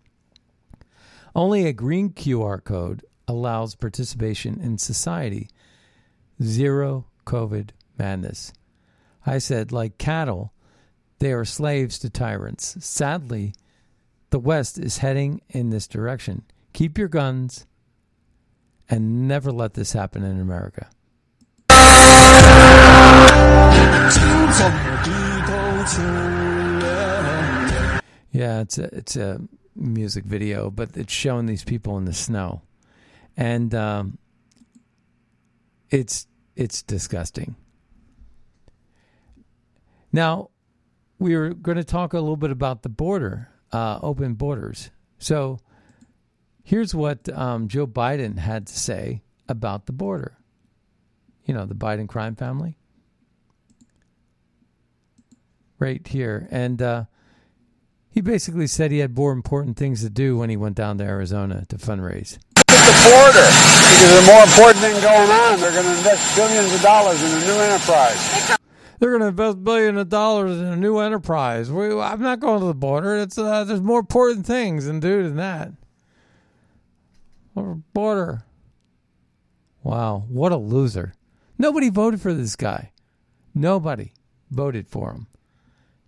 Only 1.35 1.67
a 1.67 1.73
green 1.73 2.09
QR 2.09 2.63
code 2.63 3.05
allows 3.27 3.75
participation 3.75 4.59
in 4.59 4.79
society. 4.79 5.49
Zero 6.41 7.05
COVID 7.27 7.69
madness. 7.95 8.51
I 9.23 9.37
said, 9.37 9.71
like 9.71 9.99
cattle, 9.99 10.51
they 11.19 11.31
are 11.31 11.45
slaves 11.45 11.99
to 11.99 12.09
tyrants. 12.09 12.75
Sadly, 12.83 13.53
the 14.31 14.39
West 14.39 14.79
is 14.79 14.97
heading 14.97 15.41
in 15.47 15.69
this 15.69 15.85
direction. 15.85 16.41
Keep 16.73 16.97
your 16.97 17.07
guns 17.07 17.67
and 18.89 19.27
never 19.27 19.51
let 19.51 19.75
this 19.75 19.93
happen 19.93 20.23
in 20.23 20.39
America. 20.39 20.89
Yeah, 28.31 28.61
it's 28.61 28.77
a, 28.77 28.83
it's 28.95 29.15
a 29.15 29.41
music 29.75 30.25
video, 30.25 30.71
but 30.71 30.97
it's 30.97 31.13
showing 31.13 31.45
these 31.45 31.63
people 31.63 31.97
in 31.97 32.05
the 32.05 32.13
snow, 32.13 32.61
and 33.37 33.75
um, 33.75 34.17
it's 35.91 36.25
it's 36.55 36.81
disgusting. 36.81 37.55
Now, 40.11 40.49
we 41.19 41.35
were 41.35 41.53
going 41.53 41.77
to 41.77 41.83
talk 41.83 42.13
a 42.13 42.19
little 42.19 42.35
bit 42.35 42.49
about 42.49 42.81
the 42.81 42.89
border, 42.89 43.49
uh, 43.71 43.99
open 44.01 44.33
borders. 44.33 44.89
So, 45.19 45.59
here's 46.63 46.95
what 46.95 47.29
um, 47.29 47.67
Joe 47.67 47.85
Biden 47.85 48.39
had 48.39 48.65
to 48.65 48.73
say 48.73 49.21
about 49.47 49.85
the 49.85 49.93
border. 49.93 50.37
You 51.45 51.53
know, 51.53 51.65
the 51.65 51.75
Biden 51.75 52.07
crime 52.07 52.35
family, 52.35 52.78
right 55.79 56.05
here, 56.05 56.47
and. 56.51 56.81
Uh, 56.81 57.05
he 58.11 58.21
basically 58.21 58.67
said 58.67 58.91
he 58.91 58.99
had 58.99 59.15
more 59.15 59.31
important 59.31 59.77
things 59.77 60.01
to 60.01 60.09
do 60.09 60.37
when 60.37 60.49
he 60.49 60.57
went 60.57 60.75
down 60.75 60.97
to 60.97 61.03
Arizona 61.03 61.65
to 61.69 61.77
fundraise. 61.77 62.37
At 62.57 62.65
The 62.65 62.95
border, 63.05 63.47
because 63.47 64.09
there's 64.09 64.27
more 64.27 64.43
important 64.43 64.77
thing 64.83 65.01
going 65.01 65.29
on. 65.29 65.59
They're 65.59 65.71
going 65.71 65.85
to 65.85 65.97
invest 65.97 66.35
billions 66.35 66.73
of 66.73 66.81
dollars 66.81 67.21
in 67.21 67.31
a 67.31 67.45
new 67.45 67.61
enterprise. 67.61 68.57
They're 68.99 69.11
going 69.11 69.21
to 69.21 69.27
invest 69.27 69.63
billions 69.63 69.99
of 69.99 70.09
dollars 70.09 70.59
in 70.59 70.65
a 70.65 70.75
new 70.75 70.97
enterprise. 70.97 71.71
We, 71.71 71.97
I'm 71.97 72.21
not 72.21 72.39
going 72.39 72.59
to 72.59 72.65
the 72.65 72.73
border. 72.73 73.15
It's 73.15 73.37
uh, 73.37 73.63
there's 73.63 73.79
more 73.81 73.99
important 73.99 74.45
things 74.45 74.85
to 74.85 74.99
do 74.99 75.23
than 75.23 75.37
that. 75.37 75.71
Border. 77.93 78.43
Wow, 79.83 80.25
what 80.27 80.51
a 80.51 80.57
loser! 80.57 81.13
Nobody 81.57 81.89
voted 81.89 82.21
for 82.21 82.33
this 82.33 82.55
guy. 82.55 82.91
Nobody 83.55 84.13
voted 84.51 84.87
for 84.87 85.11
him. 85.13 85.27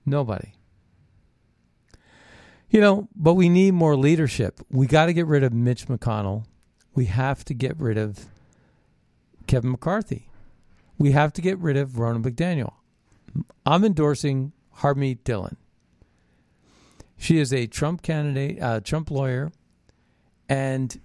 Nobody. 0.06 0.54
You 2.70 2.80
know, 2.80 3.10
but 3.16 3.34
we 3.34 3.50
need 3.50 3.74
more 3.74 3.98
leadership. 3.98 4.62
We 4.70 4.88
got 4.88 5.08
to 5.08 5.14
get 5.14 5.28
rid 5.28 5.44
of 5.44 5.54
Mitch 5.54 5.88
McConnell. 5.88 6.46
We 6.96 7.06
have 7.06 7.44
to 7.46 7.54
get 7.54 7.78
rid 7.78 7.98
of 7.98 8.26
Kevin 9.48 9.72
McCarthy. 9.72 10.30
We 10.98 11.12
have 11.12 11.34
to 11.34 11.42
get 11.42 11.58
rid 11.60 11.78
of 11.78 11.92
Ronna 11.92 12.24
McDaniel. 12.24 12.74
I'm 13.66 13.84
endorsing 13.84 14.54
Harmeet 14.78 15.24
Dillon. 15.24 15.58
She 17.18 17.38
is 17.38 17.54
a 17.54 17.68
Trump 17.68 18.02
candidate, 18.02 18.62
uh, 18.62 18.80
Trump 18.80 19.12
lawyer, 19.12 19.52
and 20.50 21.00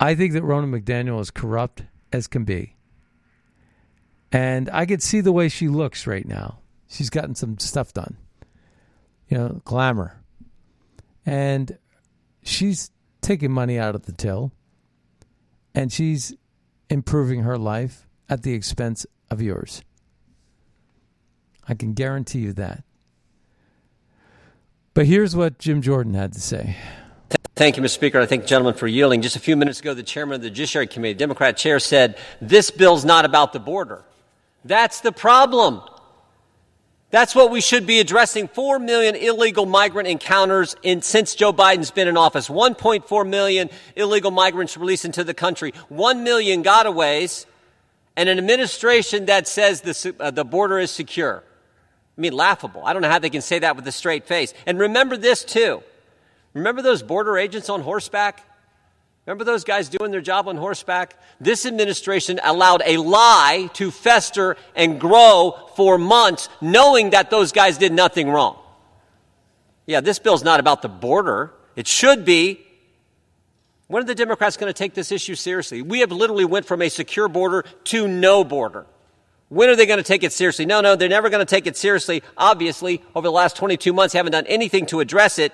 I 0.00 0.14
think 0.14 0.32
that 0.32 0.42
Ronna 0.42 0.80
McDaniel 0.80 1.20
is 1.20 1.30
corrupt 1.30 1.84
as 2.12 2.26
can 2.26 2.44
be. 2.44 2.76
And 4.32 4.70
I 4.72 4.86
could 4.86 5.02
see 5.02 5.20
the 5.20 5.32
way 5.32 5.48
she 5.48 5.68
looks 5.68 6.06
right 6.06 6.26
now. 6.26 6.60
She's 6.90 7.08
gotten 7.08 7.36
some 7.36 7.58
stuff 7.58 7.94
done, 7.94 8.16
you 9.28 9.38
know, 9.38 9.62
glamour. 9.64 10.20
And 11.24 11.78
she's 12.42 12.90
taking 13.20 13.52
money 13.52 13.78
out 13.78 13.94
of 13.94 14.06
the 14.06 14.12
till 14.12 14.52
and 15.74 15.92
she's 15.92 16.34
improving 16.88 17.42
her 17.42 17.56
life 17.56 18.08
at 18.28 18.42
the 18.42 18.54
expense 18.54 19.06
of 19.30 19.40
yours. 19.40 19.82
I 21.68 21.74
can 21.74 21.92
guarantee 21.94 22.40
you 22.40 22.52
that. 22.54 22.82
But 24.92 25.06
here's 25.06 25.36
what 25.36 25.58
Jim 25.58 25.82
Jordan 25.82 26.14
had 26.14 26.32
to 26.32 26.40
say. 26.40 26.76
Thank 27.54 27.76
you, 27.76 27.82
Mr. 27.84 27.90
Speaker. 27.90 28.18
I 28.18 28.26
thank 28.26 28.42
the 28.42 28.48
gentleman 28.48 28.74
for 28.74 28.88
yielding. 28.88 29.22
Just 29.22 29.36
a 29.36 29.40
few 29.40 29.56
minutes 29.56 29.78
ago, 29.78 29.94
the 29.94 30.02
chairman 30.02 30.34
of 30.34 30.42
the 30.42 30.50
Judiciary 30.50 30.88
Committee, 30.88 31.14
Democrat 31.14 31.56
chair, 31.56 31.78
said, 31.78 32.18
This 32.40 32.72
bill's 32.72 33.04
not 33.04 33.24
about 33.24 33.52
the 33.52 33.60
border. 33.60 34.02
That's 34.64 35.00
the 35.00 35.12
problem. 35.12 35.82
That's 37.10 37.34
what 37.34 37.50
we 37.50 37.60
should 37.60 37.86
be 37.86 37.98
addressing. 37.98 38.46
Four 38.48 38.78
million 38.78 39.16
illegal 39.16 39.66
migrant 39.66 40.06
encounters 40.06 40.76
in, 40.82 41.02
since 41.02 41.34
Joe 41.34 41.52
Biden's 41.52 41.90
been 41.90 42.06
in 42.06 42.16
office. 42.16 42.48
1.4 42.48 43.28
million 43.28 43.68
illegal 43.96 44.30
migrants 44.30 44.76
released 44.76 45.04
into 45.04 45.24
the 45.24 45.34
country. 45.34 45.74
1 45.88 46.22
million 46.22 46.62
gotaways. 46.62 47.46
And 48.16 48.28
an 48.28 48.38
administration 48.38 49.26
that 49.26 49.48
says 49.48 49.80
the, 49.80 50.14
uh, 50.20 50.30
the 50.30 50.44
border 50.44 50.78
is 50.78 50.90
secure. 50.90 51.42
I 52.16 52.20
mean, 52.20 52.32
laughable. 52.32 52.84
I 52.84 52.92
don't 52.92 53.02
know 53.02 53.10
how 53.10 53.18
they 53.18 53.30
can 53.30 53.42
say 53.42 53.58
that 53.58 53.76
with 53.76 53.86
a 53.88 53.92
straight 53.92 54.26
face. 54.26 54.54
And 54.66 54.78
remember 54.78 55.16
this, 55.16 55.42
too. 55.42 55.82
Remember 56.54 56.82
those 56.82 57.02
border 57.02 57.38
agents 57.38 57.68
on 57.68 57.80
horseback? 57.80 58.44
Remember 59.26 59.44
those 59.44 59.64
guys 59.64 59.88
doing 59.88 60.10
their 60.10 60.20
job 60.20 60.48
on 60.48 60.56
horseback? 60.56 61.14
This 61.40 61.66
administration 61.66 62.40
allowed 62.42 62.82
a 62.84 62.96
lie 62.96 63.68
to 63.74 63.90
fester 63.90 64.56
and 64.74 65.00
grow 65.00 65.70
for 65.76 65.98
months, 65.98 66.48
knowing 66.60 67.10
that 67.10 67.30
those 67.30 67.52
guys 67.52 67.78
did 67.78 67.92
nothing 67.92 68.30
wrong. 68.30 68.58
Yeah, 69.86 70.00
this 70.00 70.18
bill's 70.18 70.42
not 70.42 70.58
about 70.60 70.82
the 70.82 70.88
border. 70.88 71.52
It 71.76 71.86
should 71.86 72.24
be. 72.24 72.66
When 73.88 74.02
are 74.02 74.06
the 74.06 74.14
Democrats 74.14 74.56
going 74.56 74.72
to 74.72 74.76
take 74.76 74.94
this 74.94 75.10
issue 75.10 75.34
seriously? 75.34 75.82
We 75.82 76.00
have 76.00 76.12
literally 76.12 76.44
went 76.44 76.64
from 76.64 76.80
a 76.80 76.88
secure 76.88 77.28
border 77.28 77.64
to 77.84 78.06
no 78.06 78.44
border. 78.44 78.86
When 79.48 79.68
are 79.68 79.74
they 79.74 79.86
going 79.86 79.98
to 79.98 80.04
take 80.04 80.22
it 80.22 80.32
seriously? 80.32 80.64
No, 80.64 80.80
no, 80.80 80.94
they're 80.94 81.08
never 81.08 81.28
going 81.28 81.44
to 81.44 81.50
take 81.50 81.66
it 81.66 81.76
seriously. 81.76 82.22
Obviously, 82.36 83.02
over 83.16 83.26
the 83.26 83.32
last 83.32 83.56
22 83.56 83.92
months, 83.92 84.14
haven't 84.14 84.30
done 84.30 84.46
anything 84.46 84.86
to 84.86 85.00
address 85.00 85.40
it, 85.40 85.52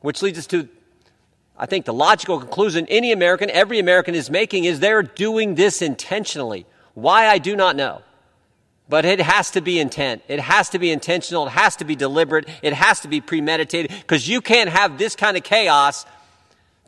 which 0.00 0.22
leads 0.22 0.38
us 0.38 0.46
to 0.48 0.68
I 1.62 1.66
think 1.66 1.84
the 1.84 1.94
logical 1.94 2.40
conclusion 2.40 2.88
any 2.88 3.12
American, 3.12 3.48
every 3.48 3.78
American 3.78 4.16
is 4.16 4.28
making 4.28 4.64
is 4.64 4.80
they're 4.80 5.04
doing 5.04 5.54
this 5.54 5.80
intentionally. 5.80 6.66
Why, 6.94 7.28
I 7.28 7.38
do 7.38 7.54
not 7.54 7.76
know. 7.76 8.02
But 8.88 9.04
it 9.04 9.20
has 9.20 9.52
to 9.52 9.60
be 9.60 9.78
intent. 9.78 10.22
It 10.26 10.40
has 10.40 10.70
to 10.70 10.80
be 10.80 10.90
intentional. 10.90 11.46
It 11.46 11.50
has 11.50 11.76
to 11.76 11.84
be 11.84 11.94
deliberate. 11.94 12.48
It 12.62 12.72
has 12.72 12.98
to 13.02 13.08
be 13.08 13.20
premeditated 13.20 13.92
because 13.92 14.28
you 14.28 14.40
can't 14.40 14.70
have 14.70 14.98
this 14.98 15.14
kind 15.14 15.36
of 15.36 15.44
chaos 15.44 16.04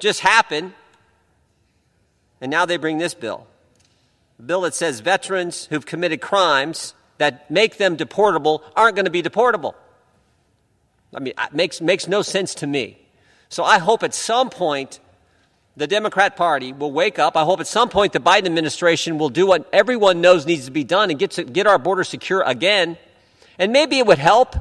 just 0.00 0.18
happen. 0.18 0.74
And 2.40 2.50
now 2.50 2.66
they 2.66 2.76
bring 2.76 2.98
this 2.98 3.14
bill. 3.14 3.46
A 4.40 4.42
bill 4.42 4.62
that 4.62 4.74
says 4.74 4.98
veterans 4.98 5.66
who've 5.66 5.86
committed 5.86 6.20
crimes 6.20 6.94
that 7.18 7.48
make 7.48 7.76
them 7.76 7.96
deportable 7.96 8.60
aren't 8.74 8.96
going 8.96 9.04
to 9.04 9.12
be 9.12 9.22
deportable. 9.22 9.76
I 11.14 11.20
mean, 11.20 11.34
it 11.40 11.54
makes, 11.54 11.80
makes 11.80 12.08
no 12.08 12.22
sense 12.22 12.56
to 12.56 12.66
me. 12.66 13.03
So 13.54 13.62
I 13.62 13.78
hope 13.78 14.02
at 14.02 14.14
some 14.14 14.50
point 14.50 14.98
the 15.76 15.86
Democrat 15.86 16.34
Party 16.34 16.72
will 16.72 16.90
wake 16.90 17.20
up. 17.20 17.36
I 17.36 17.44
hope 17.44 17.60
at 17.60 17.68
some 17.68 17.88
point 17.88 18.12
the 18.12 18.18
Biden 18.18 18.46
administration 18.46 19.16
will 19.16 19.28
do 19.28 19.46
what 19.46 19.68
everyone 19.72 20.20
knows 20.20 20.44
needs 20.44 20.64
to 20.64 20.72
be 20.72 20.82
done 20.82 21.08
and 21.08 21.20
get, 21.20 21.30
to, 21.32 21.44
get 21.44 21.68
our 21.68 21.78
border 21.78 22.02
secure 22.02 22.42
again. 22.42 22.98
And 23.56 23.72
maybe 23.72 24.00
it 24.00 24.08
would 24.08 24.18
help. 24.18 24.56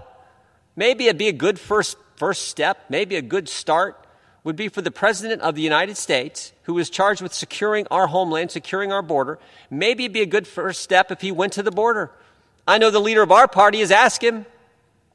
Maybe 0.75 1.05
it'd 1.05 1.17
be 1.17 1.27
a 1.27 1.33
good 1.33 1.59
first, 1.59 1.97
first 2.17 2.49
step. 2.49 2.85
Maybe 2.87 3.15
a 3.15 3.23
good 3.23 3.49
start 3.49 3.99
would 4.43 4.55
be 4.55 4.67
for 4.67 4.83
the 4.83 4.91
President 4.91 5.41
of 5.41 5.55
the 5.55 5.63
United 5.63 5.97
States, 5.97 6.53
who 6.65 6.77
is 6.77 6.91
charged 6.91 7.23
with 7.23 7.33
securing 7.33 7.87
our 7.89 8.05
homeland, 8.05 8.51
securing 8.51 8.91
our 8.91 9.01
border. 9.01 9.39
Maybe 9.71 10.03
it'd 10.03 10.13
be 10.13 10.21
a 10.21 10.27
good 10.27 10.45
first 10.45 10.83
step 10.83 11.09
if 11.09 11.19
he 11.19 11.31
went 11.31 11.53
to 11.53 11.63
the 11.63 11.71
border. 11.71 12.11
I 12.67 12.77
know 12.77 12.91
the 12.91 13.01
leader 13.01 13.23
of 13.23 13.31
our 13.31 13.47
party 13.47 13.79
has 13.79 13.89
asked 13.89 14.23
him. 14.23 14.45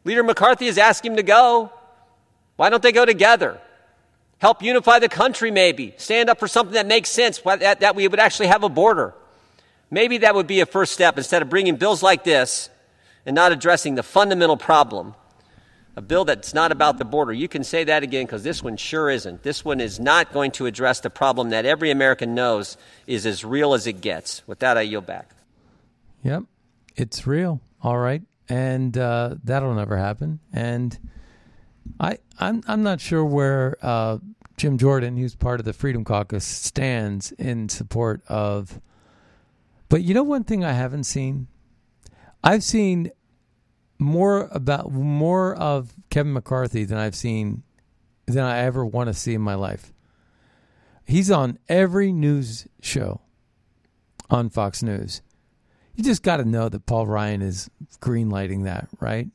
Leader 0.03 0.25
McCarthy 0.25 0.67
has 0.67 0.79
asked 0.79 1.07
him 1.07 1.15
to 1.15 1.23
go. 1.23 1.73
Why 2.57 2.71
don't 2.71 2.83
they 2.83 2.91
go 2.91 3.05
together? 3.05 3.61
Help 4.39 4.63
unify 4.63 4.99
the 4.99 5.09
country, 5.09 5.51
maybe. 5.51 5.95
Stand 5.97 6.31
up 6.31 6.39
for 6.39 6.47
something 6.47 6.75
that 6.75 6.87
makes 6.87 7.11
sense, 7.11 7.41
that, 7.41 7.97
we 7.97 8.07
would 8.07 8.21
actually 8.21 8.47
have 8.47 8.63
a 8.63 8.69
border. 8.69 9.15
Maybe 9.91 10.19
that 10.19 10.35
would 10.35 10.47
be 10.47 10.61
a 10.61 10.67
first 10.67 10.93
step 10.93 11.19
instead 11.19 11.43
of 11.43 11.49
bringing 11.49 11.77
bills 11.77 12.03
like 12.03 12.23
this 12.25 12.71
and 13.27 13.35
not 13.35 13.53
addressing 13.53 13.95
the 13.95 14.03
fundamental 14.03 14.57
problem. 14.57 15.15
A 15.97 16.01
bill 16.01 16.25
that's 16.25 16.55
not 16.55 16.71
about 16.71 16.99
the 16.99 17.05
border. 17.05 17.33
You 17.33 17.49
can 17.49 17.65
say 17.65 17.83
that 17.85 18.05
again 18.05 18.27
because 18.27 18.45
this 18.45 18.63
one 18.63 18.77
sure 18.77 19.11
isn't. 19.11 19.43
This 19.43 19.65
one 19.65 19.81
is 19.81 19.99
not 19.99 20.33
going 20.33 20.53
to 20.53 20.67
address 20.67 21.01
the 21.01 21.11
problem 21.11 21.51
that 21.51 21.67
every 21.67 21.91
American 21.91 22.37
knows 22.37 22.77
is 23.09 23.27
as 23.27 23.45
real 23.45 23.75
as 23.75 23.89
it 23.89 24.01
gets. 24.01 24.47
With 24.47 24.61
that, 24.61 24.79
I 24.79 24.83
yield 24.83 25.07
back. 25.07 25.31
Yep, 26.23 26.45
it's 26.95 27.27
real. 27.27 27.61
All 27.83 27.99
right. 27.99 28.23
And 28.49 28.97
uh, 28.97 29.35
that'll 29.43 29.75
never 29.75 29.97
happen. 29.97 30.39
And 30.53 30.97
I 32.01 32.19
I'm 32.39 32.63
I'm 32.67 32.83
not 32.83 33.01
sure 33.01 33.25
where 33.25 33.77
uh, 33.83 34.19
Jim 34.57 34.79
Jordan, 34.79 35.17
who's 35.17 35.35
part 35.35 35.61
of 35.61 35.67
the 35.67 35.73
Freedom 35.73 36.05
Caucus, 36.05 36.45
stands 36.45 37.33
in 37.33 37.69
support 37.69 38.23
of. 38.29 38.81
But 39.89 40.03
you 40.03 40.15
know 40.15 40.23
one 40.23 40.45
thing 40.45 40.65
I 40.65 40.73
haven't 40.73 41.05
seen, 41.05 41.49
I've 42.45 42.63
seen 42.63 43.11
more 43.99 44.49
about 44.53 44.93
more 44.93 45.55
of 45.55 45.95
Kevin 46.11 46.33
McCarthy 46.33 46.85
than 46.85 46.99
I've 46.99 47.17
seen 47.17 47.63
than 48.27 48.45
I 48.45 48.59
ever 48.59 48.85
want 48.85 49.09
to 49.09 49.15
see 49.15 49.35
in 49.35 49.41
my 49.41 49.55
life. 49.55 49.93
He's 51.05 51.31
on 51.31 51.59
every 51.69 52.13
news 52.13 52.69
show 52.83 53.23
on 54.29 54.51
Fox 54.51 54.83
News. 54.83 55.23
You 55.95 56.05
just 56.05 56.23
got 56.23 56.37
to 56.37 56.45
know 56.45 56.69
that 56.69 56.87
Paul 56.87 57.07
Ryan 57.07 57.43
is 57.43 57.71
greenlighting 58.01 58.65
that, 58.65 58.89
right? 59.01 59.29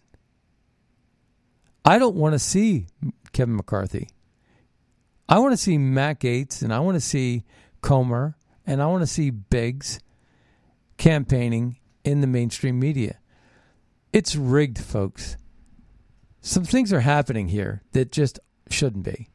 I 1.86 2.00
don't 2.00 2.16
want 2.16 2.34
to 2.34 2.40
see 2.40 2.88
Kevin 3.34 3.56
McCarthy. 3.56 4.10
I 5.28 5.40
want 5.40 5.54
to 5.54 5.58
see 5.58 5.78
Matt 5.78 6.20
Gaetz 6.20 6.62
and 6.62 6.74
I 6.74 6.80
want 6.80 6.96
to 6.96 7.02
see 7.02 7.44
Comer 7.82 8.36
and 8.66 8.82
I 8.82 8.88
want 8.88 9.02
to 9.02 9.08
see 9.08 9.30
Biggs 9.30 10.00
campaigning 10.98 11.78
in 12.04 12.22
the 12.22 12.28
mainstream 12.28 12.80
media. 12.80 13.20
It's 14.14 14.36
rigged, 14.36 14.80
folks. 14.80 15.38
Some 16.40 16.64
things 16.64 16.94
are 16.94 17.02
happening 17.02 17.50
here 17.50 17.84
that 17.92 18.12
just 18.12 18.40
shouldn't 18.70 19.04
be. 19.04 19.30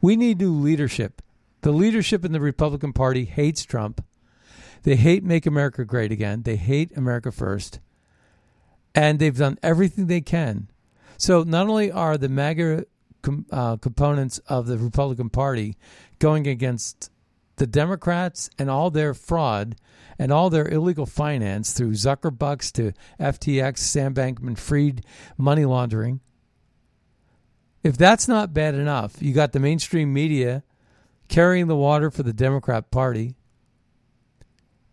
We 0.00 0.14
need 0.14 0.38
new 0.38 0.52
leadership. 0.52 1.22
The 1.62 1.72
leadership 1.72 2.24
in 2.24 2.32
the 2.32 2.40
Republican 2.40 2.92
Party 2.92 3.24
hates 3.24 3.64
Trump. 3.64 4.04
They 4.84 4.94
hate 4.94 5.24
Make 5.24 5.46
America 5.46 5.84
Great 5.84 6.12
Again. 6.12 6.42
They 6.42 6.56
hate 6.56 6.96
America 6.96 7.32
First. 7.32 7.80
And 8.94 9.18
they've 9.18 9.36
done 9.36 9.58
everything 9.62 10.06
they 10.06 10.20
can 10.20 10.68
so 11.18 11.42
not 11.42 11.68
only 11.68 11.90
are 11.90 12.16
the 12.16 12.28
MAGA 12.28 12.86
com- 13.22 13.44
uh, 13.50 13.76
components 13.76 14.38
of 14.48 14.66
the 14.66 14.78
Republican 14.78 15.28
Party 15.28 15.76
going 16.18 16.46
against 16.46 17.10
the 17.56 17.66
Democrats 17.66 18.48
and 18.58 18.70
all 18.70 18.90
their 18.90 19.12
fraud 19.12 19.76
and 20.18 20.32
all 20.32 20.48
their 20.48 20.68
illegal 20.68 21.06
finance 21.06 21.72
through 21.72 21.92
Zuckerbucks 21.92 22.72
to 22.72 22.92
FTX, 23.20 23.78
Sam 23.78 24.14
Bankman 24.14 25.04
money 25.36 25.64
laundering. 25.64 26.20
If 27.82 27.98
that's 27.98 28.28
not 28.28 28.54
bad 28.54 28.74
enough, 28.74 29.20
you 29.20 29.32
got 29.32 29.52
the 29.52 29.60
mainstream 29.60 30.12
media 30.12 30.62
carrying 31.28 31.66
the 31.66 31.76
water 31.76 32.10
for 32.10 32.22
the 32.22 32.32
Democrat 32.32 32.90
Party. 32.90 33.34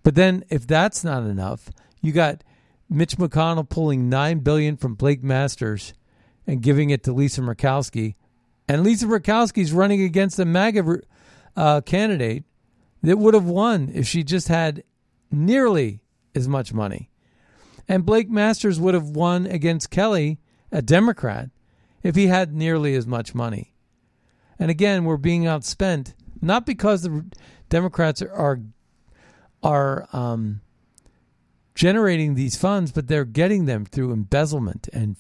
But 0.04 0.16
then 0.16 0.44
if 0.50 0.68
that's 0.68 1.04
not 1.04 1.24
enough, 1.24 1.70
you 2.02 2.12
got 2.12 2.44
Mitch 2.90 3.18
McConnell 3.18 3.68
pulling 3.68 4.10
9 4.10 4.40
billion 4.40 4.78
from 4.78 4.96
Blake 4.96 5.24
Masters 5.24 5.94
and 6.48 6.62
giving 6.62 6.90
it 6.90 7.04
to 7.04 7.14
Lisa 7.14 7.42
Murkowski. 7.42 8.16
And 8.68 8.84
Lisa 8.84 9.06
Murkowski's 9.06 9.74
running 9.74 10.02
against 10.02 10.40
a 10.40 10.46
MAGA 10.46 11.02
uh, 11.56 11.82
candidate 11.82 12.44
that 13.04 13.18
would 13.18 13.34
have 13.34 13.46
won 13.46 13.92
if 13.94 14.08
she 14.08 14.24
just 14.24 14.48
had 14.48 14.84
nearly 15.32 16.02
as 16.34 16.48
much 16.48 16.74
money. 16.74 17.10
And 17.88 18.06
Blake 18.06 18.30
Masters 18.30 18.80
would 18.80 18.94
have 18.96 19.10
won 19.10 19.46
against 19.46 19.92
Kelly, 19.92 20.40
a 20.72 20.82
Democrat, 20.82 21.50
if 22.02 22.16
he 22.16 22.28
had 22.28 22.54
nearly 22.54 22.96
as 22.96 23.06
much 23.06 23.36
money. 23.36 23.74
And 24.58 24.72
again, 24.72 25.06
we're 25.06 25.18
being 25.18 25.44
outspent 25.44 26.14
not 26.42 26.66
because 26.66 27.02
the 27.02 27.26
Democrats 27.70 28.22
are 28.22 28.60
are 29.64 30.08
um, 30.14 30.62
generating 31.74 32.36
these 32.36 32.56
funds, 32.56 32.92
but 32.92 33.08
they're 33.08 33.26
getting 33.26 33.66
them 33.66 33.84
through 33.84 34.12
embezzlement 34.12 34.88
and 34.94 35.18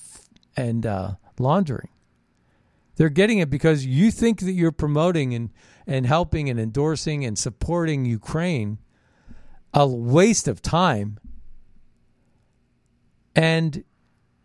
and 0.55 0.85
uh, 0.85 1.15
laundering. 1.39 1.89
They're 2.95 3.09
getting 3.09 3.39
it 3.39 3.49
because 3.49 3.85
you 3.85 4.09
think 4.11 4.39
that 4.41 4.53
you're 4.53 4.71
promoting 4.71 5.33
and, 5.33 5.51
and 5.85 6.05
helping 6.05 6.49
and 6.49 6.59
endorsing 6.59 7.25
and 7.25 7.37
supporting 7.37 8.05
Ukraine. 8.05 8.79
A 9.73 9.85
waste 9.85 10.47
of 10.47 10.61
time. 10.61 11.19
And 13.35 13.83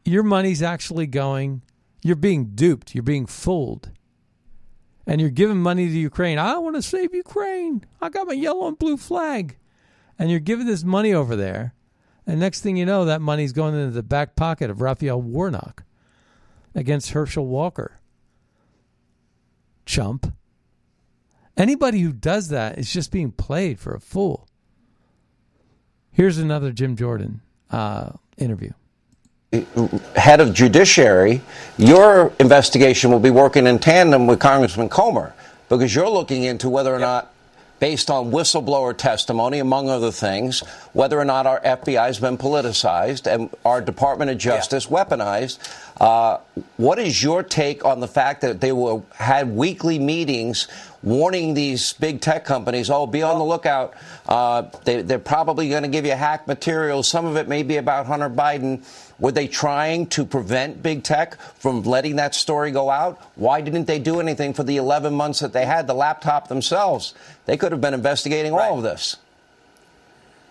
your 0.05 0.25
money's 0.25 0.63
actually 0.63 1.07
going, 1.07 1.63
you're 2.03 2.17
being 2.17 2.57
duped, 2.57 2.95
you're 2.95 3.03
being 3.05 3.27
fooled. 3.27 3.91
And 5.07 5.21
you're 5.21 5.31
giving 5.31 5.59
money 5.59 5.87
to 5.87 5.99
Ukraine. 5.99 6.39
I 6.39 6.59
want 6.59 6.77
to 6.77 6.83
save 6.83 7.15
Ukraine. 7.15 7.85
I 8.01 8.09
got 8.09 8.27
my 8.27 8.33
yellow 8.33 8.67
and 8.67 8.79
blue 8.79 8.97
flag. 8.97 9.57
And 10.19 10.31
you're 10.31 10.41
giving 10.41 10.67
this 10.67 10.85
money 10.85 11.15
over 11.15 11.37
there. 11.37 11.75
And 12.27 12.39
next 12.39 12.61
thing 12.61 12.77
you 12.77 12.87
know, 12.87 13.05
that 13.05 13.21
money's 13.21 13.53
going 13.53 13.75
into 13.75 13.91
the 13.93 14.03
back 14.03 14.37
pocket 14.37 14.71
of 14.71 14.81
Raphael 14.81 15.23
Warnock 15.23 15.85
against 16.75 17.11
Herschel 17.11 17.47
Walker. 17.47 18.01
Chump. 19.87 20.33
Anybody 21.57 22.01
who 22.01 22.13
does 22.13 22.49
that 22.49 22.79
is 22.79 22.93
just 22.93 23.11
being 23.11 23.33
played 23.33 23.79
for 23.79 23.95
a 23.95 24.01
fool. 24.01 24.49
Here's 26.13 26.39
another 26.39 26.73
Jim 26.73 26.97
Jordan 26.97 27.41
uh, 27.71 28.13
interview 28.37 28.73
head 30.15 30.41
of 30.41 30.55
judiciary, 30.55 31.41
your 31.77 32.33
investigation 32.39 33.11
will 33.11 33.21
be 33.21 33.31
working 33.31 33.67
in 33.67 33.79
tandem 33.79 34.27
with 34.27 34.39
Congressman 34.39 34.89
Comer 34.89 35.35
because 35.69 35.95
you're 35.95 36.09
looking 36.09 36.45
into 36.45 36.69
whether 36.69 36.91
or 36.95 37.01
yep. 37.01 37.07
not, 37.07 37.35
based 37.81 38.11
on 38.11 38.31
whistleblower 38.31 38.97
testimony, 38.97 39.59
among 39.59 39.89
other 39.89 40.13
things, 40.13 40.61
whether 40.93 41.19
or 41.19 41.25
not 41.25 41.47
our 41.47 41.61
FBI 41.61 42.07
has 42.07 42.21
been 42.21 42.39
politicized 42.39 43.27
and 43.27 43.51
our 43.65 43.81
Department 43.81 44.31
of 44.31 44.39
Justice 44.39 44.87
yeah. 44.89 45.05
weaponized. 45.05 45.59
Uh, 45.99 46.39
what 46.77 46.99
is 46.99 47.23
your 47.23 47.43
take 47.43 47.85
on 47.85 48.01
the 48.01 48.09
fact 48.09 48.43
that 48.43 48.61
they 48.61 48.73
were, 48.73 49.03
had 49.15 49.51
weekly 49.55 49.99
meetings 49.99 50.69
warning 51.03 51.55
these 51.55 51.95
big 51.95 52.21
tech 52.21 52.45
companies, 52.45 52.91
oh, 52.91 53.07
be 53.07 53.23
on 53.23 53.39
the 53.39 53.45
lookout. 53.45 53.95
Uh, 54.31 54.71
they, 54.85 55.03
they're 55.03 55.19
probably 55.19 55.69
going 55.69 55.83
to 55.83 55.89
give 55.89 56.07
you 56.07 56.13
hack 56.13 56.47
materials. 56.47 57.09
Some 57.09 57.27
of 57.27 57.37
it 57.37 57.49
may 57.49 57.65
be 57.65 57.79
about 57.79 58.07
Hunter 58.07 58.31
Biden. 58.31 58.85
Were 59.19 59.33
they 59.33 59.49
trying 59.49 60.07
to 60.09 60.25
prevent 60.25 60.85
big 60.85 61.03
tech 61.03 61.41
from 61.41 61.83
letting 61.83 62.17
that 62.17 62.37
story 62.37 62.71
go 62.71 62.91
out? 62.91 63.21
Why 63.35 63.61
didn't 63.61 63.87
they 63.87 63.99
do 63.99 64.21
anything 64.21 64.55
for 64.55 64.63
the 64.63 64.77
11 64.77 65.13
months 65.15 65.41
that 65.41 65.53
they 65.53 65.67
had 65.67 65.89
the 65.89 65.95
laptop 65.95 66.47
themselves? 66.47 67.13
They 67.47 67.57
could 67.57 67.73
have 67.73 67.81
been 67.81 67.93
investigating 67.93 68.53
right. 68.55 68.71
all 68.71 68.77
of 68.77 68.85
this. 68.85 69.17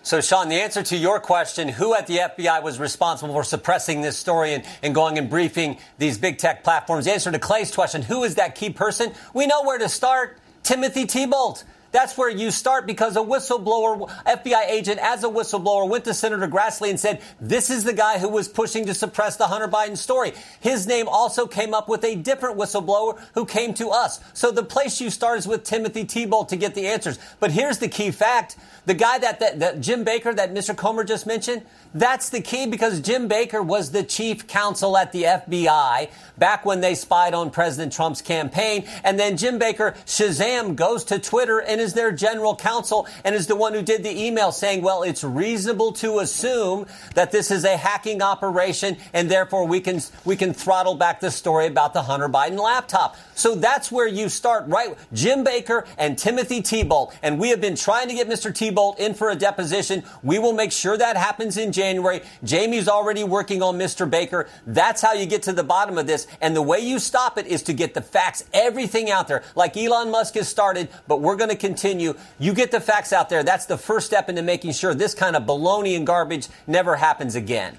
So, 0.02 0.20
Sean, 0.20 0.48
the 0.48 0.56
answer 0.56 0.82
to 0.82 0.96
your 0.96 1.18
question, 1.18 1.68
who 1.68 1.94
at 1.94 2.06
the 2.06 2.18
FBI 2.18 2.62
was 2.62 2.78
responsible 2.78 3.34
for 3.34 3.44
suppressing 3.44 4.02
this 4.02 4.16
story 4.16 4.54
and, 4.54 4.64
and 4.82 4.94
going 4.94 5.18
and 5.18 5.28
briefing 5.28 5.78
these 5.98 6.18
big 6.18 6.38
tech 6.38 6.64
platforms? 6.64 7.06
The 7.06 7.12
answer 7.12 7.32
to 7.32 7.38
Clay's 7.38 7.74
question, 7.74 8.02
who 8.02 8.24
is 8.24 8.34
that 8.36 8.54
key 8.54 8.70
person? 8.70 9.12
We 9.34 9.46
know 9.46 9.62
where 9.62 9.78
to 9.78 9.88
start. 9.88 10.38
Timothy 10.62 11.06
Thibault. 11.06 11.56
That's 11.92 12.16
where 12.16 12.28
you 12.28 12.50
start 12.50 12.86
because 12.86 13.16
a 13.16 13.20
whistleblower, 13.20 14.08
FBI 14.24 14.68
agent, 14.68 15.00
as 15.00 15.24
a 15.24 15.28
whistleblower, 15.28 15.88
went 15.88 16.04
to 16.04 16.14
Senator 16.14 16.46
Grassley 16.46 16.90
and 16.90 17.00
said, 17.00 17.20
This 17.40 17.70
is 17.70 17.84
the 17.84 17.92
guy 17.92 18.18
who 18.18 18.28
was 18.28 18.48
pushing 18.48 18.86
to 18.86 18.94
suppress 18.94 19.36
the 19.36 19.48
Hunter 19.48 19.68
Biden 19.68 19.96
story. 19.96 20.32
His 20.60 20.86
name 20.86 21.08
also 21.08 21.46
came 21.46 21.74
up 21.74 21.88
with 21.88 22.04
a 22.04 22.14
different 22.14 22.58
whistleblower 22.58 23.20
who 23.34 23.44
came 23.44 23.74
to 23.74 23.88
us. 23.88 24.20
So 24.34 24.50
the 24.50 24.62
place 24.62 25.00
you 25.00 25.10
start 25.10 25.38
is 25.38 25.48
with 25.48 25.64
Timothy 25.64 26.04
Thibault 26.04 26.44
to 26.44 26.56
get 26.56 26.74
the 26.74 26.86
answers. 26.86 27.18
But 27.40 27.50
here's 27.50 27.78
the 27.78 27.88
key 27.88 28.10
fact 28.10 28.56
the 28.86 28.94
guy 28.94 29.18
that, 29.18 29.40
that, 29.40 29.60
that 29.60 29.80
Jim 29.80 30.04
Baker, 30.04 30.32
that 30.32 30.54
Mr. 30.54 30.76
Comer 30.76 31.04
just 31.04 31.26
mentioned, 31.26 31.62
that's 31.92 32.28
the 32.28 32.40
key 32.40 32.66
because 32.66 33.00
Jim 33.00 33.26
Baker 33.26 33.62
was 33.62 33.90
the 33.90 34.04
chief 34.04 34.46
counsel 34.46 34.96
at 34.96 35.10
the 35.12 35.24
FBI 35.24 36.08
back 36.38 36.64
when 36.64 36.80
they 36.80 36.94
spied 36.94 37.34
on 37.34 37.50
President 37.50 37.92
Trump's 37.92 38.22
campaign. 38.22 38.86
And 39.02 39.18
then 39.18 39.36
Jim 39.36 39.58
Baker, 39.58 39.94
Shazam, 40.06 40.76
goes 40.76 41.04
to 41.04 41.18
Twitter 41.18 41.60
and 41.60 41.80
is 41.80 41.94
their 41.94 42.12
general 42.12 42.54
counsel 42.54 43.08
and 43.24 43.34
is 43.34 43.46
the 43.48 43.56
one 43.56 43.74
who 43.74 43.82
did 43.82 44.04
the 44.04 44.24
email 44.24 44.52
saying, 44.52 44.82
well, 44.82 45.02
it's 45.02 45.24
reasonable 45.24 45.92
to 45.94 46.20
assume 46.20 46.86
that 47.14 47.32
this 47.32 47.50
is 47.50 47.64
a 47.64 47.76
hacking 47.76 48.22
operation 48.22 48.96
and 49.12 49.30
therefore 49.30 49.66
we 49.66 49.80
can, 49.80 50.00
we 50.24 50.36
can 50.36 50.54
throttle 50.54 50.94
back 50.94 51.20
the 51.20 51.30
story 51.30 51.66
about 51.66 51.92
the 51.92 52.02
Hunter 52.02 52.28
Biden 52.28 52.58
laptop. 52.62 53.16
So 53.34 53.54
that's 53.56 53.90
where 53.90 54.06
you 54.06 54.28
start, 54.28 54.64
right? 54.68 54.96
Jim 55.12 55.42
Baker 55.42 55.86
and 55.98 56.16
Timothy 56.16 56.60
Thibault. 56.60 57.12
And 57.22 57.38
we 57.40 57.50
have 57.50 57.60
been 57.60 57.76
trying 57.76 58.08
to 58.08 58.14
get 58.14 58.28
Mr. 58.28 58.56
Thibault 58.56 58.94
in 58.98 59.14
for 59.14 59.30
a 59.30 59.34
deposition. 59.34 60.04
We 60.22 60.38
will 60.38 60.52
make 60.52 60.72
sure 60.72 60.96
that 60.96 61.16
happens 61.16 61.56
in 61.56 61.72
January. 61.72 61.79
Jamie's 62.44 62.88
already 62.88 63.24
working 63.24 63.62
on 63.62 63.78
Mr. 63.78 64.08
Baker. 64.08 64.48
That's 64.66 65.02
how 65.02 65.12
you 65.12 65.26
get 65.26 65.42
to 65.44 65.52
the 65.52 65.64
bottom 65.64 65.98
of 65.98 66.06
this. 66.06 66.26
And 66.40 66.54
the 66.54 66.62
way 66.62 66.80
you 66.80 66.98
stop 66.98 67.38
it 67.38 67.46
is 67.46 67.62
to 67.64 67.72
get 67.72 67.94
the 67.94 68.02
facts, 68.02 68.44
everything 68.52 69.10
out 69.10 69.28
there, 69.28 69.42
like 69.54 69.76
Elon 69.76 70.10
Musk 70.10 70.34
has 70.34 70.48
started, 70.48 70.88
but 71.08 71.20
we're 71.20 71.36
going 71.36 71.50
to 71.50 71.56
continue. 71.56 72.14
You 72.38 72.54
get 72.54 72.70
the 72.70 72.80
facts 72.80 73.12
out 73.12 73.28
there. 73.28 73.42
That's 73.42 73.66
the 73.66 73.78
first 73.78 74.06
step 74.06 74.28
into 74.28 74.42
making 74.42 74.72
sure 74.72 74.94
this 74.94 75.14
kind 75.14 75.36
of 75.36 75.44
baloney 75.44 75.96
and 75.96 76.06
garbage 76.06 76.48
never 76.66 76.96
happens 76.96 77.34
again. 77.34 77.76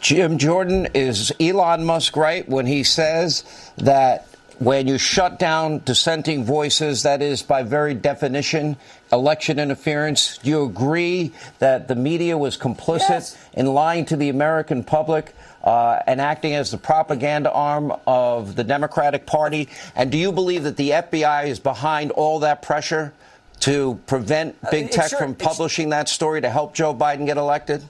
Jim 0.00 0.38
Jordan, 0.38 0.88
is 0.94 1.32
Elon 1.40 1.84
Musk 1.84 2.16
right 2.16 2.48
when 2.48 2.64
he 2.66 2.84
says 2.84 3.44
that 3.76 4.26
when 4.60 4.86
you 4.86 4.98
shut 4.98 5.38
down 5.38 5.80
dissenting 5.86 6.44
voices, 6.44 7.04
that 7.04 7.22
is 7.22 7.42
by 7.42 7.62
very 7.62 7.94
definition 7.94 8.76
election 9.10 9.58
interference. 9.58 10.36
Do 10.36 10.50
you 10.50 10.64
agree 10.64 11.32
that 11.60 11.88
the 11.88 11.96
media 11.96 12.36
was 12.36 12.58
complicit 12.58 13.08
yes. 13.08 13.38
in 13.54 13.66
lying 13.66 14.04
to 14.04 14.16
the 14.16 14.28
American 14.28 14.84
public 14.84 15.34
uh, 15.64 16.00
and 16.06 16.20
acting 16.20 16.54
as 16.54 16.70
the 16.70 16.76
propaganda 16.76 17.50
arm 17.50 17.90
of 18.06 18.54
the 18.54 18.62
Democratic 18.62 19.24
Party? 19.24 19.70
And 19.96 20.12
do 20.12 20.18
you 20.18 20.30
believe 20.30 20.64
that 20.64 20.76
the 20.76 20.90
FBI 20.90 21.46
is 21.46 21.58
behind 21.58 22.10
all 22.10 22.40
that 22.40 22.60
pressure 22.60 23.14
to 23.60 23.98
prevent 24.06 24.56
uh, 24.62 24.70
big 24.70 24.90
tech 24.90 25.08
sure, 25.08 25.18
from 25.18 25.34
publishing 25.36 25.88
that 25.88 26.06
story 26.06 26.42
to 26.42 26.50
help 26.50 26.74
Joe 26.74 26.94
Biden 26.94 27.24
get 27.24 27.38
elected? 27.38 27.82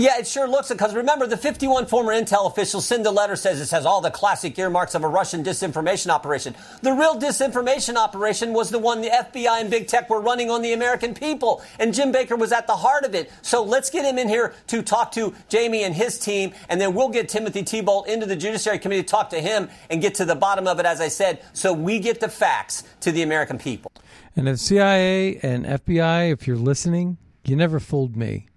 Yeah, 0.00 0.18
it 0.18 0.28
sure 0.28 0.48
looks 0.48 0.70
it. 0.70 0.74
Because 0.74 0.94
remember, 0.94 1.26
the 1.26 1.36
51 1.36 1.86
former 1.86 2.12
intel 2.12 2.46
officials 2.46 2.86
send 2.86 3.04
a 3.04 3.10
letter 3.10 3.34
says 3.34 3.60
it 3.60 3.68
has 3.74 3.84
all 3.84 4.00
the 4.00 4.12
classic 4.12 4.56
earmarks 4.56 4.94
of 4.94 5.02
a 5.02 5.08
Russian 5.08 5.42
disinformation 5.42 6.08
operation. 6.08 6.54
The 6.82 6.92
real 6.92 7.18
disinformation 7.18 7.96
operation 7.96 8.52
was 8.52 8.70
the 8.70 8.78
one 8.78 9.00
the 9.00 9.08
FBI 9.08 9.60
and 9.60 9.70
big 9.70 9.88
tech 9.88 10.08
were 10.08 10.20
running 10.20 10.50
on 10.50 10.62
the 10.62 10.72
American 10.72 11.14
people, 11.14 11.62
and 11.80 11.92
Jim 11.92 12.12
Baker 12.12 12.36
was 12.36 12.52
at 12.52 12.68
the 12.68 12.76
heart 12.76 13.04
of 13.04 13.16
it. 13.16 13.32
So 13.42 13.64
let's 13.64 13.90
get 13.90 14.04
him 14.04 14.18
in 14.18 14.28
here 14.28 14.54
to 14.68 14.82
talk 14.82 15.10
to 15.12 15.34
Jamie 15.48 15.82
and 15.82 15.94
his 15.94 16.16
team, 16.16 16.52
and 16.68 16.80
then 16.80 16.94
we'll 16.94 17.08
get 17.08 17.28
Timothy 17.28 17.62
Thibault 17.62 18.04
into 18.04 18.24
the 18.24 18.36
Judiciary 18.36 18.78
Committee 18.78 19.02
to 19.02 19.08
talk 19.08 19.30
to 19.30 19.40
him 19.40 19.68
and 19.90 20.00
get 20.00 20.14
to 20.16 20.24
the 20.24 20.36
bottom 20.36 20.68
of 20.68 20.78
it, 20.78 20.86
as 20.86 21.00
I 21.00 21.08
said, 21.08 21.42
so 21.52 21.72
we 21.72 21.98
get 21.98 22.20
the 22.20 22.28
facts 22.28 22.84
to 23.00 23.10
the 23.10 23.22
American 23.22 23.58
people. 23.58 23.90
And 24.36 24.46
the 24.46 24.56
CIA 24.56 25.40
and 25.42 25.66
FBI, 25.66 26.32
if 26.32 26.46
you're 26.46 26.56
listening, 26.56 27.18
you 27.44 27.56
never 27.56 27.80
fooled 27.80 28.16
me 28.16 28.47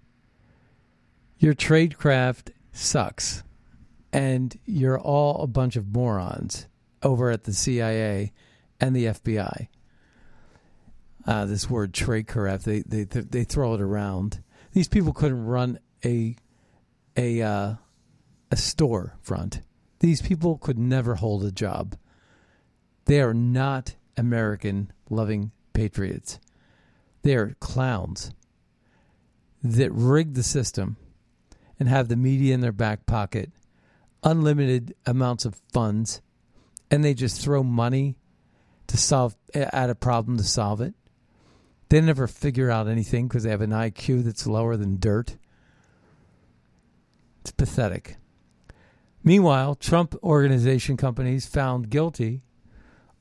your 1.42 1.54
tradecraft 1.54 2.52
sucks 2.70 3.42
and 4.12 4.56
you're 4.64 5.00
all 5.00 5.42
a 5.42 5.46
bunch 5.48 5.74
of 5.74 5.88
morons 5.88 6.68
over 7.02 7.30
at 7.30 7.42
the 7.44 7.52
CIA 7.52 8.32
and 8.80 8.94
the 8.94 9.06
FBI. 9.06 9.66
Uh, 11.26 11.44
this 11.46 11.68
word 11.68 11.92
tradecraft, 11.92 12.62
they, 12.62 12.80
they 12.82 13.04
they 13.04 13.44
throw 13.44 13.74
it 13.74 13.80
around. 13.80 14.42
These 14.72 14.88
people 14.88 15.12
couldn't 15.12 15.44
run 15.44 15.78
a 16.04 16.36
a 17.16 17.42
uh, 17.42 17.74
a 18.50 18.56
store 18.56 19.16
front. 19.20 19.62
These 19.98 20.22
people 20.22 20.58
could 20.58 20.78
never 20.78 21.16
hold 21.16 21.44
a 21.44 21.52
job. 21.52 21.96
They 23.06 23.20
are 23.20 23.34
not 23.34 23.94
American 24.16 24.92
loving 25.10 25.50
patriots. 25.72 26.38
They 27.22 27.34
are 27.34 27.56
clowns 27.60 28.32
that 29.62 29.92
rigged 29.92 30.34
the 30.34 30.42
system 30.42 30.96
and 31.82 31.88
have 31.88 32.06
the 32.06 32.14
media 32.14 32.54
in 32.54 32.60
their 32.60 32.70
back 32.70 33.06
pocket, 33.06 33.50
unlimited 34.22 34.94
amounts 35.04 35.44
of 35.44 35.60
funds, 35.72 36.22
and 36.92 37.04
they 37.04 37.12
just 37.12 37.42
throw 37.42 37.64
money 37.64 38.16
to 38.86 38.96
solve 38.96 39.34
at 39.52 39.90
a 39.90 39.96
problem 39.96 40.36
to 40.36 40.44
solve 40.44 40.80
it. 40.80 40.94
They 41.88 42.00
never 42.00 42.28
figure 42.28 42.70
out 42.70 42.86
anything 42.86 43.26
because 43.26 43.42
they 43.42 43.50
have 43.50 43.62
an 43.62 43.70
IQ 43.70 44.22
that's 44.22 44.46
lower 44.46 44.76
than 44.76 45.00
dirt. 45.00 45.38
It's 47.40 47.50
pathetic. 47.50 48.16
Meanwhile, 49.24 49.74
Trump 49.74 50.14
organization 50.22 50.96
companies 50.96 51.46
found 51.46 51.90
guilty 51.90 52.42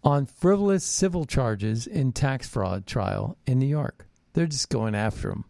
on 0.04 0.28
frivolous 0.28 0.84
civil 0.84 1.26
charges 1.26 1.88
in 1.88 2.12
tax 2.12 2.48
fraud 2.48 2.86
trial 2.86 3.40
in 3.48 3.58
New 3.58 3.66
York. 3.66 4.08
They're 4.34 4.46
just 4.46 4.70
going 4.70 4.94
after 4.94 5.32
him. 5.32 5.46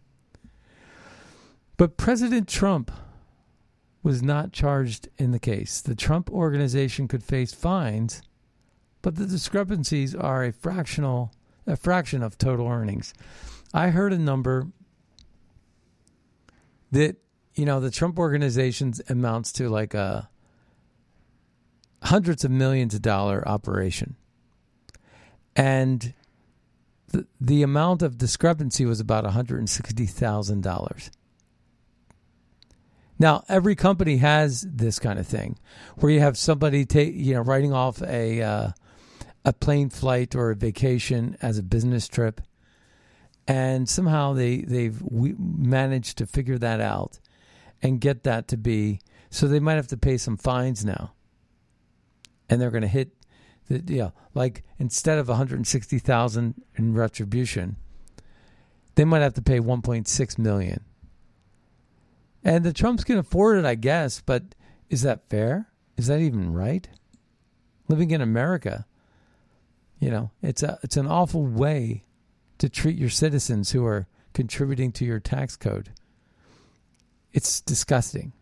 But 1.81 1.97
President 1.97 2.47
Trump 2.47 2.91
was 4.03 4.21
not 4.21 4.51
charged 4.51 5.09
in 5.17 5.31
the 5.31 5.39
case. 5.39 5.81
The 5.81 5.95
Trump 5.95 6.29
organization 6.29 7.07
could 7.07 7.23
face 7.23 7.55
fines, 7.55 8.21
but 9.01 9.15
the 9.15 9.25
discrepancies 9.25 10.13
are 10.13 10.43
a 10.43 10.53
fractional 10.53 11.31
a 11.65 11.75
fraction 11.75 12.21
of 12.21 12.37
total 12.37 12.67
earnings. 12.67 13.15
I 13.73 13.87
heard 13.87 14.13
a 14.13 14.19
number 14.19 14.67
that 16.91 17.15
you 17.55 17.65
know 17.65 17.79
the 17.79 17.89
Trump 17.89 18.19
organizations 18.19 19.01
amounts 19.09 19.51
to 19.53 19.67
like 19.67 19.95
a 19.95 20.29
hundreds 22.03 22.45
of 22.45 22.51
millions 22.51 22.93
of 22.93 23.01
dollar 23.01 23.43
operation, 23.47 24.17
and 25.55 26.13
the 27.07 27.25
the 27.39 27.63
amount 27.63 28.03
of 28.03 28.19
discrepancy 28.19 28.85
was 28.85 28.99
about 28.99 29.23
one 29.23 29.33
hundred 29.33 29.57
and 29.57 29.67
sixty 29.67 30.05
thousand 30.05 30.61
dollars. 30.61 31.09
Now, 33.21 33.43
every 33.47 33.75
company 33.75 34.17
has 34.17 34.61
this 34.67 34.97
kind 34.97 35.19
of 35.19 35.27
thing, 35.27 35.59
where 35.97 36.11
you 36.11 36.21
have 36.21 36.39
somebody 36.39 36.85
take 36.85 37.13
you 37.13 37.35
know 37.35 37.41
writing 37.41 37.71
off 37.71 38.01
a 38.01 38.41
uh, 38.41 38.71
a 39.45 39.53
plane 39.53 39.91
flight 39.91 40.33
or 40.33 40.49
a 40.49 40.55
vacation 40.55 41.37
as 41.39 41.59
a 41.59 41.63
business 41.63 42.07
trip, 42.07 42.41
and 43.47 43.87
somehow 43.87 44.33
they 44.33 44.61
they've 44.61 44.99
managed 45.11 46.17
to 46.17 46.25
figure 46.25 46.57
that 46.57 46.81
out 46.81 47.19
and 47.83 48.01
get 48.01 48.23
that 48.23 48.47
to 48.47 48.57
be 48.57 48.99
so 49.29 49.47
they 49.47 49.59
might 49.59 49.75
have 49.75 49.89
to 49.89 49.97
pay 49.97 50.17
some 50.17 50.35
fines 50.35 50.83
now, 50.83 51.13
and 52.49 52.59
they're 52.59 52.71
going 52.71 52.81
to 52.81 52.87
hit 52.87 53.11
the 53.67 53.83
you 53.93 53.99
know, 53.99 54.13
like 54.33 54.63
instead 54.79 55.19
of 55.19 55.27
one 55.27 55.37
hundred 55.37 55.67
sixty 55.67 55.99
thousand 55.99 56.55
in 56.75 56.95
retribution, 56.95 57.75
they 58.95 59.05
might 59.05 59.21
have 59.21 59.35
to 59.35 59.43
pay 59.43 59.59
one 59.59 59.83
point 59.83 60.07
six 60.07 60.39
million 60.39 60.83
and 62.43 62.63
the 62.63 62.73
Trumps 62.73 63.03
can 63.03 63.17
afford 63.17 63.57
it, 63.57 63.65
I 63.65 63.75
guess, 63.75 64.21
but 64.21 64.43
is 64.89 65.03
that 65.03 65.29
fair? 65.29 65.67
Is 65.97 66.07
that 66.07 66.19
even 66.19 66.53
right? 66.53 66.87
Living 67.87 68.11
in 68.11 68.21
America, 68.21 68.85
you 69.99 70.09
know, 70.09 70.31
it's 70.41 70.63
a 70.63 70.79
it's 70.81 70.97
an 70.97 71.07
awful 71.07 71.45
way 71.45 72.03
to 72.57 72.69
treat 72.69 72.97
your 72.97 73.09
citizens 73.09 73.71
who 73.71 73.85
are 73.85 74.07
contributing 74.33 74.91
to 74.93 75.05
your 75.05 75.19
tax 75.19 75.55
code. 75.55 75.91
It's 77.33 77.61
disgusting. 77.61 78.33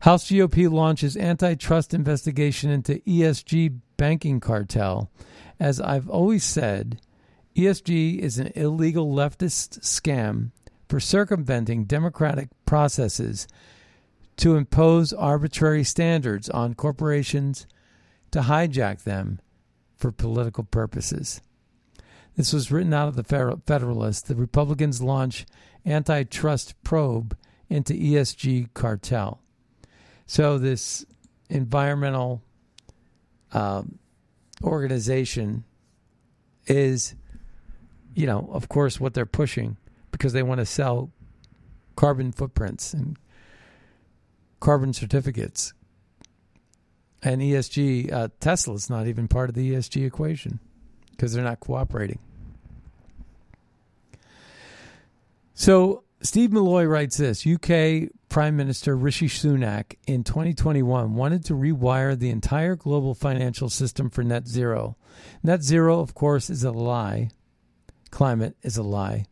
House 0.00 0.30
GOP 0.30 0.70
launches 0.70 1.16
antitrust 1.16 1.94
investigation 1.94 2.70
into 2.70 3.00
ESG 3.06 3.80
banking 3.96 4.40
cartel. 4.40 5.10
As 5.58 5.80
I've 5.80 6.08
always 6.08 6.44
said, 6.44 7.00
ESG 7.56 8.18
is 8.18 8.38
an 8.38 8.52
illegal 8.54 9.12
leftist 9.12 9.80
scam 9.80 10.50
for 10.88 11.00
circumventing 11.00 11.84
democratic 11.84 12.48
processes 12.64 13.46
to 14.36 14.56
impose 14.56 15.12
arbitrary 15.12 15.84
standards 15.84 16.48
on 16.50 16.74
corporations 16.74 17.66
to 18.30 18.40
hijack 18.42 19.04
them 19.04 19.40
for 19.96 20.12
political 20.12 20.64
purposes. 20.64 21.40
This 22.36 22.52
was 22.52 22.70
written 22.70 22.92
out 22.92 23.08
of 23.08 23.16
the 23.16 23.24
Federalist. 23.66 24.28
The 24.28 24.36
Republicans 24.36 25.02
launch 25.02 25.46
antitrust 25.86 26.74
probe 26.82 27.36
into 27.68 27.94
ESG 27.94 28.74
cartel. 28.74 29.40
So 30.26 30.58
this 30.58 31.06
environmental 31.48 32.42
um, 33.52 33.98
organization 34.62 35.64
is, 36.66 37.14
you 38.14 38.26
know, 38.26 38.50
of 38.52 38.68
course, 38.68 39.00
what 39.00 39.14
they're 39.14 39.24
pushing 39.24 39.78
because 40.16 40.32
they 40.32 40.42
want 40.42 40.60
to 40.60 40.66
sell 40.66 41.10
carbon 41.94 42.32
footprints 42.32 42.94
and 42.94 43.18
carbon 44.60 44.92
certificates. 44.92 45.74
And 47.22 47.40
ESG, 47.40 48.12
uh, 48.12 48.28
Tesla's 48.40 48.88
not 48.88 49.06
even 49.06 49.28
part 49.28 49.48
of 49.48 49.54
the 49.54 49.72
ESG 49.72 50.06
equation 50.06 50.60
because 51.10 51.32
they're 51.32 51.44
not 51.44 51.60
cooperating. 51.60 52.18
So 55.54 56.04
Steve 56.20 56.50
Milloy 56.50 56.88
writes 56.88 57.16
this 57.16 57.46
UK 57.46 58.10
Prime 58.28 58.56
Minister 58.56 58.96
Rishi 58.96 59.28
Sunak 59.28 59.96
in 60.06 60.24
2021 60.24 61.14
wanted 61.14 61.44
to 61.46 61.54
rewire 61.54 62.18
the 62.18 62.30
entire 62.30 62.76
global 62.76 63.14
financial 63.14 63.70
system 63.70 64.10
for 64.10 64.22
net 64.22 64.46
zero. 64.46 64.96
Net 65.42 65.62
zero, 65.62 66.00
of 66.00 66.14
course, 66.14 66.50
is 66.50 66.64
a 66.64 66.70
lie. 66.70 67.30
Climate 68.10 68.56
is 68.62 68.76
a 68.76 68.82
lie. 68.82 69.26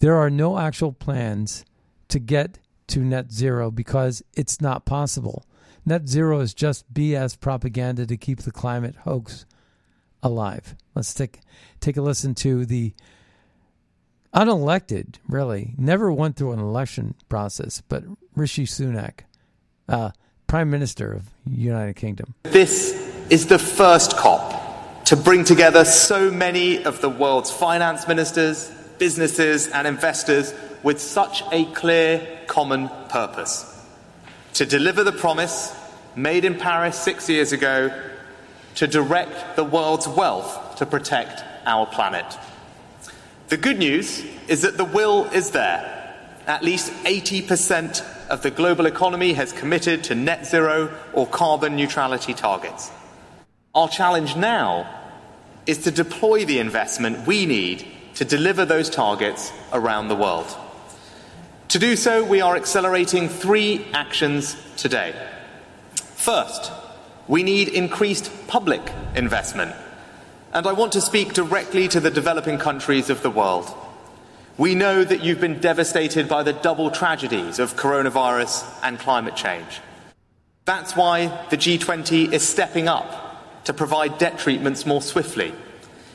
There 0.00 0.16
are 0.16 0.30
no 0.30 0.58
actual 0.58 0.92
plans 0.92 1.64
to 2.08 2.18
get 2.18 2.58
to 2.88 3.00
net 3.00 3.32
zero 3.32 3.70
because 3.70 4.22
it's 4.34 4.60
not 4.60 4.84
possible. 4.84 5.44
Net 5.84 6.08
zero 6.08 6.40
is 6.40 6.54
just 6.54 6.92
BS 6.92 7.38
propaganda 7.38 8.06
to 8.06 8.16
keep 8.16 8.40
the 8.40 8.52
climate 8.52 8.96
hoax 9.04 9.46
alive. 10.22 10.74
Let's 10.94 11.14
take 11.14 11.40
take 11.80 11.96
a 11.96 12.02
listen 12.02 12.34
to 12.36 12.64
the 12.64 12.92
unelected, 14.34 15.16
really, 15.28 15.74
never 15.78 16.12
went 16.12 16.36
through 16.36 16.52
an 16.52 16.58
election 16.58 17.14
process, 17.28 17.82
but 17.88 18.04
Rishi 18.34 18.66
Sunak, 18.66 19.20
uh, 19.88 20.10
Prime 20.46 20.70
Minister 20.70 21.12
of 21.12 21.30
United 21.46 21.96
Kingdom. 21.96 22.34
This 22.44 22.92
is 23.30 23.46
the 23.46 23.58
first 23.58 24.16
COP 24.16 25.04
to 25.06 25.16
bring 25.16 25.44
together 25.44 25.84
so 25.84 26.30
many 26.30 26.84
of 26.84 27.00
the 27.00 27.08
world's 27.08 27.50
finance 27.50 28.06
ministers, 28.06 28.70
businesses, 28.98 29.68
and 29.68 29.86
investors 29.86 30.54
with 30.82 31.00
such 31.00 31.42
a 31.52 31.64
clear 31.72 32.40
common 32.46 32.88
purpose 33.08 33.74
to 34.54 34.66
deliver 34.66 35.04
the 35.04 35.12
promise 35.12 35.72
made 36.16 36.44
in 36.44 36.54
Paris 36.56 36.98
six 36.98 37.28
years 37.28 37.52
ago 37.52 37.92
to 38.74 38.86
direct 38.86 39.56
the 39.56 39.64
world's 39.64 40.08
wealth 40.08 40.76
to 40.76 40.86
protect 40.86 41.44
our 41.66 41.86
planet. 41.86 42.26
The 43.48 43.56
good 43.56 43.78
news 43.78 44.24
is 44.48 44.62
that 44.62 44.76
the 44.76 44.84
will 44.84 45.24
is 45.26 45.50
there. 45.50 45.94
At 46.46 46.64
least 46.64 46.92
80% 47.04 48.28
of 48.28 48.42
the 48.42 48.50
global 48.50 48.86
economy 48.86 49.32
has 49.34 49.52
committed 49.52 50.04
to 50.04 50.14
net 50.14 50.46
zero 50.46 50.92
or 51.12 51.26
carbon 51.26 51.76
neutrality 51.76 52.34
targets. 52.34 52.90
Our 53.74 53.88
challenge 53.88 54.36
now 54.36 54.88
is 55.66 55.78
to 55.78 55.90
deploy 55.90 56.44
the 56.44 56.58
investment 56.58 57.26
we 57.26 57.46
need 57.46 57.86
to 58.18 58.24
deliver 58.24 58.64
those 58.64 58.90
targets 58.90 59.52
around 59.72 60.08
the 60.08 60.16
world. 60.16 60.52
To 61.68 61.78
do 61.78 61.94
so, 61.94 62.24
we 62.24 62.40
are 62.40 62.56
accelerating 62.56 63.28
three 63.28 63.86
actions 63.92 64.56
today. 64.76 65.14
First, 65.94 66.72
we 67.28 67.44
need 67.44 67.68
increased 67.68 68.32
public 68.48 68.82
investment. 69.14 69.72
And 70.52 70.66
I 70.66 70.72
want 70.72 70.94
to 70.94 71.00
speak 71.00 71.32
directly 71.32 71.86
to 71.86 72.00
the 72.00 72.10
developing 72.10 72.58
countries 72.58 73.08
of 73.08 73.22
the 73.22 73.30
world. 73.30 73.72
We 74.56 74.74
know 74.74 75.04
that 75.04 75.22
you've 75.22 75.40
been 75.40 75.60
devastated 75.60 76.28
by 76.28 76.42
the 76.42 76.52
double 76.52 76.90
tragedies 76.90 77.60
of 77.60 77.76
coronavirus 77.76 78.68
and 78.82 78.98
climate 78.98 79.36
change. 79.36 79.80
That's 80.64 80.96
why 80.96 81.46
the 81.50 81.56
G20 81.56 82.32
is 82.32 82.42
stepping 82.42 82.88
up 82.88 83.62
to 83.62 83.72
provide 83.72 84.18
debt 84.18 84.40
treatments 84.40 84.84
more 84.84 85.02
swiftly 85.02 85.54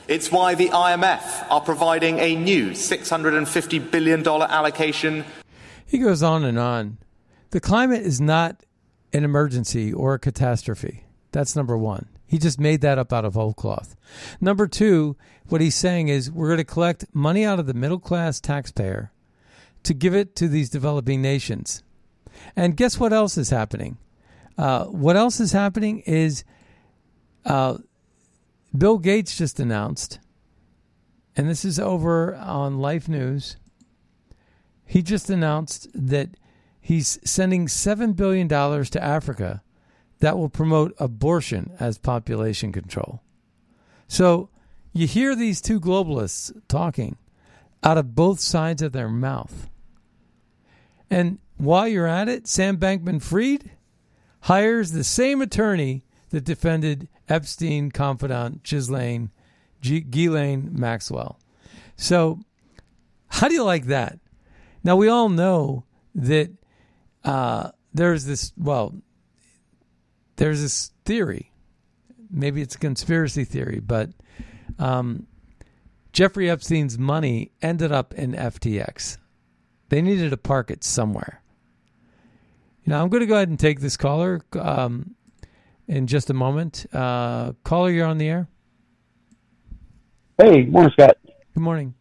it's 0.08 0.30
why 0.30 0.54
the 0.54 0.68
IMF 0.68 1.46
are 1.50 1.60
providing 1.60 2.18
a 2.18 2.36
new 2.36 2.70
$650 2.70 3.90
billion 3.90 4.26
allocation. 4.26 5.24
He 5.86 5.98
goes 5.98 6.22
on 6.22 6.44
and 6.44 6.58
on. 6.58 6.98
The 7.50 7.60
climate 7.60 8.02
is 8.02 8.20
not 8.20 8.64
an 9.12 9.24
emergency 9.24 9.92
or 9.92 10.14
a 10.14 10.18
catastrophe. 10.18 11.04
That's 11.32 11.56
number 11.56 11.76
one. 11.76 12.08
He 12.26 12.38
just 12.38 12.58
made 12.58 12.80
that 12.80 12.98
up 12.98 13.12
out 13.12 13.24
of 13.24 13.34
whole 13.34 13.54
cloth. 13.54 13.96
Number 14.40 14.66
two, 14.66 15.16
what 15.48 15.60
he's 15.60 15.76
saying 15.76 16.08
is 16.08 16.30
we're 16.30 16.48
going 16.48 16.58
to 16.58 16.64
collect 16.64 17.04
money 17.12 17.44
out 17.44 17.60
of 17.60 17.66
the 17.66 17.74
middle 17.74 18.00
class 18.00 18.40
taxpayer 18.40 19.12
to 19.84 19.94
give 19.94 20.14
it 20.14 20.34
to 20.36 20.48
these 20.48 20.70
developing 20.70 21.22
nations. 21.22 21.82
And 22.56 22.76
guess 22.76 22.98
what 22.98 23.12
else 23.12 23.38
is 23.38 23.50
happening? 23.50 23.98
Uh, 24.58 24.86
what 24.86 25.16
else 25.16 25.40
is 25.40 25.52
happening 25.52 26.00
is 26.00 26.44
uh, 27.44 27.78
Bill 28.76 28.98
Gates 28.98 29.36
just 29.36 29.60
announced, 29.60 30.18
and 31.36 31.48
this 31.48 31.64
is 31.64 31.78
over 31.78 32.34
on 32.34 32.78
Life 32.78 33.08
News. 33.08 33.56
He 34.84 35.00
just 35.00 35.30
announced 35.30 35.88
that 35.94 36.30
he's 36.80 37.18
sending 37.24 37.66
$7 37.66 38.16
billion 38.16 38.48
to 38.48 39.02
Africa 39.02 39.62
that 40.18 40.36
will 40.36 40.48
promote 40.48 40.94
abortion 40.98 41.72
as 41.78 41.98
population 41.98 42.72
control. 42.72 43.22
So 44.08 44.48
you 44.92 45.06
hear 45.06 45.34
these 45.34 45.60
two 45.60 45.80
globalists 45.80 46.52
talking 46.68 47.16
out 47.82 47.98
of 47.98 48.14
both 48.14 48.40
sides 48.40 48.82
of 48.82 48.92
their 48.92 49.08
mouth. 49.08 49.68
And 51.10 51.38
while 51.58 51.86
you're 51.86 52.06
at 52.06 52.28
it, 52.28 52.48
Sam 52.48 52.76
Bankman 52.78 53.22
Fried 53.22 53.70
hires 54.42 54.92
the 54.92 55.04
same 55.04 55.40
attorney 55.40 56.04
that 56.34 56.44
defended 56.44 57.06
Epstein 57.28 57.92
confidant 57.92 58.64
Ghislaine, 58.64 59.30
G- 59.80 60.00
Ghislaine 60.00 60.68
Maxwell. 60.72 61.38
So, 61.94 62.40
how 63.28 63.46
do 63.46 63.54
you 63.54 63.62
like 63.62 63.84
that? 63.84 64.18
Now, 64.82 64.96
we 64.96 65.06
all 65.06 65.28
know 65.28 65.84
that 66.12 66.50
uh, 67.22 67.70
there's 67.92 68.24
this, 68.24 68.52
well, 68.58 68.96
there's 70.34 70.60
this 70.60 70.90
theory. 71.04 71.52
Maybe 72.28 72.60
it's 72.62 72.74
a 72.74 72.80
conspiracy 72.80 73.44
theory, 73.44 73.78
but 73.78 74.10
um, 74.80 75.28
Jeffrey 76.12 76.50
Epstein's 76.50 76.98
money 76.98 77.52
ended 77.62 77.92
up 77.92 78.12
in 78.14 78.32
FTX. 78.32 79.18
They 79.88 80.02
needed 80.02 80.30
to 80.30 80.36
park 80.36 80.72
it 80.72 80.82
somewhere. 80.82 81.44
You 82.82 82.90
know, 82.90 83.00
I'm 83.00 83.08
going 83.08 83.20
to 83.20 83.26
go 83.26 83.36
ahead 83.36 83.50
and 83.50 83.60
take 83.60 83.78
this 83.78 83.96
caller 83.96 84.40
um, 84.58 85.14
in 85.88 86.06
just 86.06 86.30
a 86.30 86.34
moment. 86.34 86.86
Uh, 86.92 87.52
caller, 87.62 87.90
you're 87.90 88.06
on 88.06 88.18
the 88.18 88.28
air. 88.28 88.48
Hey, 90.38 90.64
morning, 90.64 90.92
Scott. 90.92 91.16
Good 91.54 91.62
morning. 91.62 91.94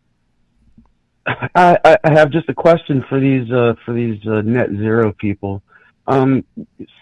I, 1.25 1.97
I 2.03 2.11
have 2.11 2.31
just 2.31 2.49
a 2.49 2.53
question 2.53 3.05
for 3.07 3.19
these 3.19 3.49
uh, 3.51 3.75
for 3.85 3.93
these 3.93 4.19
uh, 4.27 4.41
net 4.41 4.69
zero 4.71 5.13
people. 5.13 5.61
Um, 6.07 6.43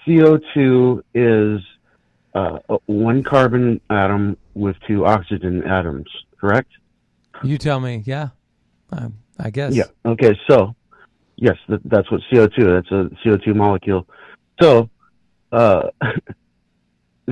CO2 0.05 1.01
is 1.15 1.61
uh, 2.35 2.59
one 2.85 3.23
carbon 3.23 3.81
atom 3.89 4.37
with 4.53 4.75
two 4.87 5.05
oxygen 5.05 5.63
atoms, 5.63 6.07
correct? 6.39 6.69
You 7.43 7.57
tell 7.57 7.79
me. 7.79 8.03
Yeah, 8.05 8.29
um, 8.91 9.17
I 9.39 9.49
guess. 9.49 9.73
Yeah. 9.73 9.85
Okay. 10.05 10.37
So, 10.47 10.75
yes, 11.35 11.57
that, 11.67 11.81
that's 11.85 12.11
what 12.11 12.21
CO2. 12.31 12.57
That's 12.57 12.91
a 12.91 13.27
CO2 13.27 13.55
molecule. 13.55 14.07
So, 14.61 14.89
uh, 15.51 15.89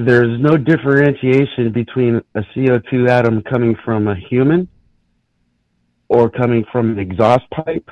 there's 0.06 0.39
no 0.39 0.58
differentiation 0.58 1.72
between 1.72 2.22
a 2.36 2.41
CO2 2.56 3.10
atom 3.10 3.41
coming 3.43 3.76
from 3.84 4.08
a 4.08 4.16
human, 4.16 4.68
or 6.08 6.30
coming 6.30 6.66
from 6.72 6.91
an 6.91 7.00
exhaust 7.00 7.50
pipe, 7.52 7.89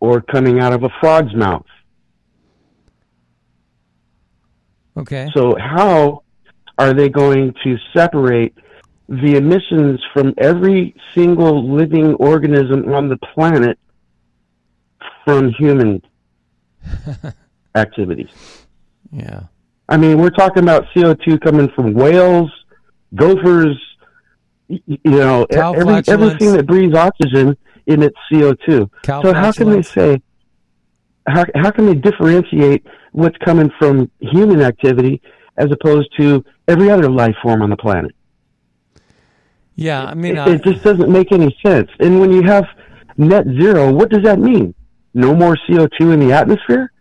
or 0.00 0.20
coming 0.20 0.60
out 0.60 0.72
of 0.72 0.84
a 0.84 0.90
frog's 1.00 1.34
mouth. 1.34 1.66
Okay. 4.96 5.28
So, 5.34 5.56
how 5.58 6.24
are 6.76 6.92
they 6.92 7.08
going 7.08 7.54
to 7.64 7.76
separate 7.96 8.54
the 9.08 9.36
emissions 9.36 10.00
from 10.12 10.34
every 10.38 10.94
single 11.14 11.74
living 11.74 12.14
organism 12.14 12.92
on 12.92 13.08
the 13.08 13.16
planet 13.34 13.78
from 15.24 15.50
human 15.52 16.02
activities? 17.74 18.30
Yeah. 19.12 19.44
I 19.88 19.96
mean, 19.96 20.18
we're 20.18 20.30
talking 20.30 20.62
about 20.62 20.84
CO2 20.94 21.40
coming 21.40 21.70
from 21.74 21.94
whales, 21.94 22.50
gophers, 23.14 23.76
you 24.68 24.98
know, 25.04 25.46
Cow 25.50 25.72
every, 25.72 26.02
everything 26.08 26.52
that 26.52 26.66
breathes 26.66 26.94
oxygen 26.94 27.56
emits 27.86 28.16
CO2. 28.30 28.90
Cow 29.02 29.22
so 29.22 29.32
how 29.32 29.50
can 29.50 29.70
they 29.70 29.82
say, 29.82 30.20
how, 31.26 31.44
how 31.54 31.70
can 31.70 31.86
they 31.86 31.94
differentiate 31.94 32.86
what's 33.12 33.36
coming 33.38 33.70
from 33.78 34.10
human 34.20 34.60
activity 34.60 35.22
as 35.56 35.68
opposed 35.72 36.08
to 36.18 36.44
every 36.68 36.90
other 36.90 37.10
life 37.10 37.34
form 37.42 37.62
on 37.62 37.70
the 37.70 37.76
planet? 37.76 38.14
Yeah, 39.74 40.04
I 40.04 40.14
mean, 40.14 40.36
it, 40.36 40.38
I, 40.38 40.50
it 40.54 40.64
just 40.64 40.82
doesn't 40.82 41.10
make 41.10 41.32
any 41.32 41.56
sense. 41.64 41.88
And 42.00 42.20
when 42.20 42.32
you 42.32 42.42
have 42.42 42.66
net 43.16 43.46
zero, 43.46 43.92
what 43.92 44.10
does 44.10 44.22
that 44.24 44.38
mean? 44.38 44.74
No 45.14 45.34
more 45.34 45.56
CO2 45.68 46.12
in 46.12 46.20
the 46.20 46.32
atmosphere? 46.32 46.92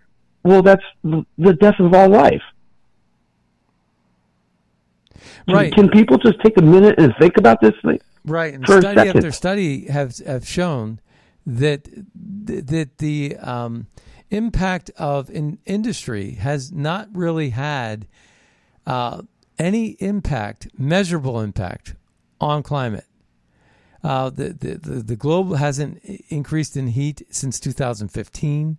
Well, 0.43 0.61
that's 0.61 0.83
the 1.03 1.25
the 1.37 1.53
death 1.53 1.79
of 1.79 1.93
all 1.93 2.07
life. 2.07 2.41
Right. 5.47 5.73
Can 5.73 5.89
people 5.89 6.17
just 6.17 6.39
take 6.41 6.57
a 6.57 6.61
minute 6.61 6.99
and 6.99 7.13
think 7.19 7.37
about 7.37 7.61
this 7.61 7.73
thing? 7.83 7.99
Right, 8.25 8.53
and 8.53 8.65
study 8.65 8.81
second? 8.81 9.17
after 9.17 9.31
study 9.31 9.87
have 9.87 10.17
have 10.19 10.45
shown 10.45 10.99
that 11.45 11.87
that 12.15 12.97
the 12.97 13.37
um, 13.37 13.87
impact 14.29 14.91
of 14.97 15.29
in 15.29 15.59
industry 15.65 16.31
has 16.31 16.71
not 16.71 17.07
really 17.13 17.51
had 17.51 18.07
uh, 18.85 19.21
any 19.57 19.91
impact, 19.99 20.67
measurable 20.77 21.39
impact 21.39 21.95
on 22.39 22.63
climate. 22.63 23.05
Uh, 24.03 24.29
the, 24.29 24.49
the, 24.49 24.77
the 24.77 25.03
the 25.03 25.15
globe 25.15 25.55
hasn't 25.55 26.03
increased 26.29 26.77
in 26.77 26.87
heat 26.87 27.21
since 27.29 27.59
2015. 27.59 28.77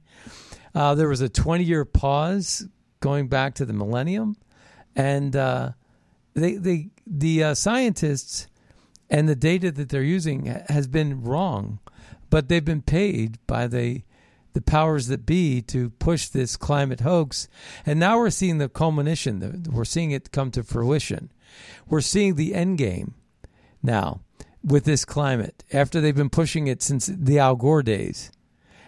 Uh, 0.74 0.94
there 0.94 1.08
was 1.08 1.20
a 1.20 1.28
20 1.28 1.64
year 1.64 1.84
pause 1.84 2.68
going 3.00 3.28
back 3.28 3.54
to 3.54 3.64
the 3.64 3.72
millennium, 3.72 4.36
and 4.94 5.34
uh, 5.34 5.70
they 6.38 6.54
they 6.54 6.90
the 7.06 7.44
uh, 7.44 7.54
scientists 7.54 8.48
and 9.10 9.28
the 9.28 9.36
data 9.36 9.70
that 9.72 9.88
they're 9.88 10.02
using 10.02 10.46
has 10.68 10.86
been 10.86 11.22
wrong, 11.22 11.78
but 12.30 12.48
they've 12.48 12.64
been 12.64 12.82
paid 12.82 13.38
by 13.46 13.66
the 13.66 14.02
the 14.54 14.60
powers 14.62 15.06
that 15.06 15.26
be 15.26 15.62
to 15.62 15.90
push 15.90 16.28
this 16.28 16.56
climate 16.56 17.00
hoax, 17.00 17.48
and 17.86 18.00
now 18.00 18.18
we're 18.18 18.30
seeing 18.30 18.58
the 18.58 18.68
culmination. 18.68 19.64
We're 19.70 19.84
seeing 19.84 20.10
it 20.10 20.32
come 20.32 20.50
to 20.52 20.62
fruition. 20.62 21.30
We're 21.88 22.00
seeing 22.00 22.34
the 22.34 22.54
end 22.54 22.78
game 22.78 23.14
now 23.82 24.20
with 24.64 24.84
this 24.84 25.04
climate 25.04 25.64
after 25.72 26.00
they've 26.00 26.16
been 26.16 26.30
pushing 26.30 26.66
it 26.66 26.82
since 26.82 27.06
the 27.06 27.38
Al 27.38 27.56
Gore 27.56 27.82
days, 27.82 28.30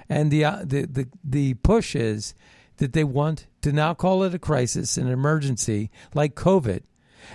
and 0.09 0.31
the 0.31 0.45
uh, 0.45 0.63
the 0.65 0.87
the 0.87 1.09
the 1.23 1.55
push 1.55 1.95
is 1.95 2.35
that 2.79 2.93
they 2.93 3.05
want 3.05 3.47
to 3.61 3.73
now 3.73 3.95
call 3.95 4.23
it 4.25 4.35
a 4.35 4.39
crisis, 4.39 4.97
an 4.97 5.07
emergency 5.07 5.91
like 6.15 6.35
COVID, 6.35 6.83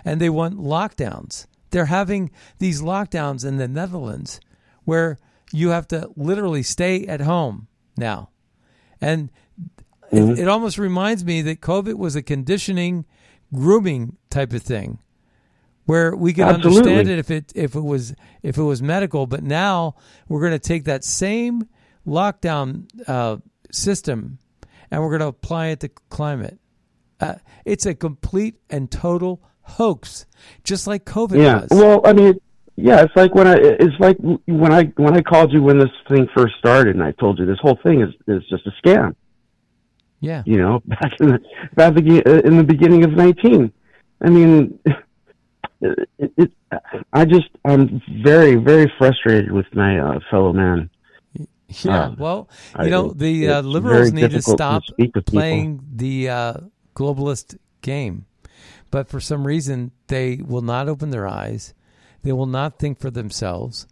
and 0.04 0.20
they 0.20 0.30
want 0.30 0.58
lockdowns. 0.58 1.48
They're 1.72 1.86
having 1.86 2.32
these 2.60 2.82
lockdowns 2.82 3.46
in 3.46 3.58
the 3.58 3.68
Netherlands 3.68 4.40
where 4.84 5.18
you 5.52 5.70
have 5.70 5.88
to 5.90 6.10
literally 6.16 6.64
stay 6.64 7.06
at 7.06 7.22
home 7.22 7.68
now. 7.98 8.30
And 9.02 9.30
it, 10.12 10.40
it 10.40 10.48
almost 10.48 10.78
reminds 10.78 11.26
me 11.26 11.42
that 11.44 11.62
COVID 11.62 11.96
was 11.96 12.16
a 12.16 12.22
conditioning, 12.22 13.06
grooming 13.54 14.18
type 14.30 14.54
of 14.54 14.62
thing 14.62 15.00
where 15.86 16.16
we 16.16 16.34
could 16.34 16.46
Absolutely. 16.46 16.78
understand 16.78 17.10
it 17.10 17.20
if 17.20 17.32
it 17.32 17.52
if 17.56 17.76
it 17.76 17.82
was 17.82 18.16
if 18.42 18.58
it 18.58 18.64
was 18.64 18.82
medical, 18.82 19.28
but 19.28 19.44
now 19.44 19.96
we're 20.28 20.40
going 20.40 20.52
to 20.52 20.60
take 20.60 20.86
that 20.86 21.04
same 21.04 21.68
lockdown 22.08 22.88
uh, 23.08 23.38
system 23.72 24.40
and 24.92 25.02
we're 25.02 25.10
going 25.10 25.22
to 25.22 25.28
apply 25.28 25.68
it 25.68 25.80
to 25.82 25.90
climate. 26.10 26.60
Uh, 27.20 27.36
it's 27.64 27.86
a 27.86 27.96
complete 27.96 28.56
and 28.70 28.92
total 28.92 29.42
hoax, 29.66 30.26
just 30.63 30.88
like 30.88 31.05
COVID 31.05 31.41
yeah. 31.41 31.61
was. 31.61 31.68
Well, 31.72 32.01
I 32.05 32.13
mean, 32.13 32.39
yeah, 32.76 33.01
it's 33.03 33.16
like 33.16 33.34
when 33.36 33.47
I 33.47 33.55
it's 33.55 33.99
like 33.99 34.18
when 34.20 34.74
I 34.74 34.84
when 34.97 35.16
I 35.16 35.22
called 35.22 35.51
you 35.53 35.61
when 35.61 35.80
this 35.80 35.89
thing 36.09 36.28
first 36.36 36.55
started, 36.59 36.95
and 36.95 37.03
I 37.03 37.11
told 37.11 37.39
you 37.39 37.45
this 37.45 37.59
whole 37.61 37.80
thing 37.84 38.01
is 38.01 38.13
is 38.28 38.43
just 38.49 38.68
a 38.68 38.72
scam. 38.82 39.16
yeah. 40.20 40.43
You 40.45 40.57
know, 40.57 40.82
back 40.86 41.13
in 41.20 41.28
the 41.30 41.39
back 41.76 41.93
the, 41.95 42.41
in 42.45 42.57
the 42.57 42.63
beginning 42.63 43.03
of 43.03 43.11
nineteen. 43.11 43.72
I 44.22 44.30
mean, 44.30 44.80
it, 45.82 46.09
it, 46.38 46.51
I 47.13 47.26
just 47.26 47.49
I'm 47.63 48.01
very 48.24 48.55
very 48.55 48.91
frustrated 48.97 49.51
with 49.51 49.66
my 49.74 49.99
uh, 49.99 50.20
fellow 50.30 50.53
man. 50.53 50.89
Yeah, 51.84 52.03
Um, 52.05 52.16
well, 52.20 52.47
I- 52.76 52.86
you 52.86 52.91
know, 52.91 53.09
the 53.11 53.49
uh, 53.49 53.61
liberals 53.61 54.11
need 54.13 54.22
to 54.22 54.28
difficult 54.30 54.57
to 54.59 54.63
stop 54.63 54.84
people. 54.97 55.24
playing 55.24 55.82
the 55.95 56.30
uh, 56.30 56.53
globalist 56.95 57.57
game. 57.82 58.26
But 58.96 59.10
for 59.10 59.20
some 59.20 59.46
reason, 59.46 59.91
they 60.08 60.38
will 60.38 60.62
not 60.62 60.88
open 60.88 61.10
their 61.10 61.28
eyes. 61.28 61.74
They 62.24 62.32
will 62.32 62.46
not 62.46 62.80
think 62.80 62.98
for 62.98 63.12
themselves. 63.12 63.88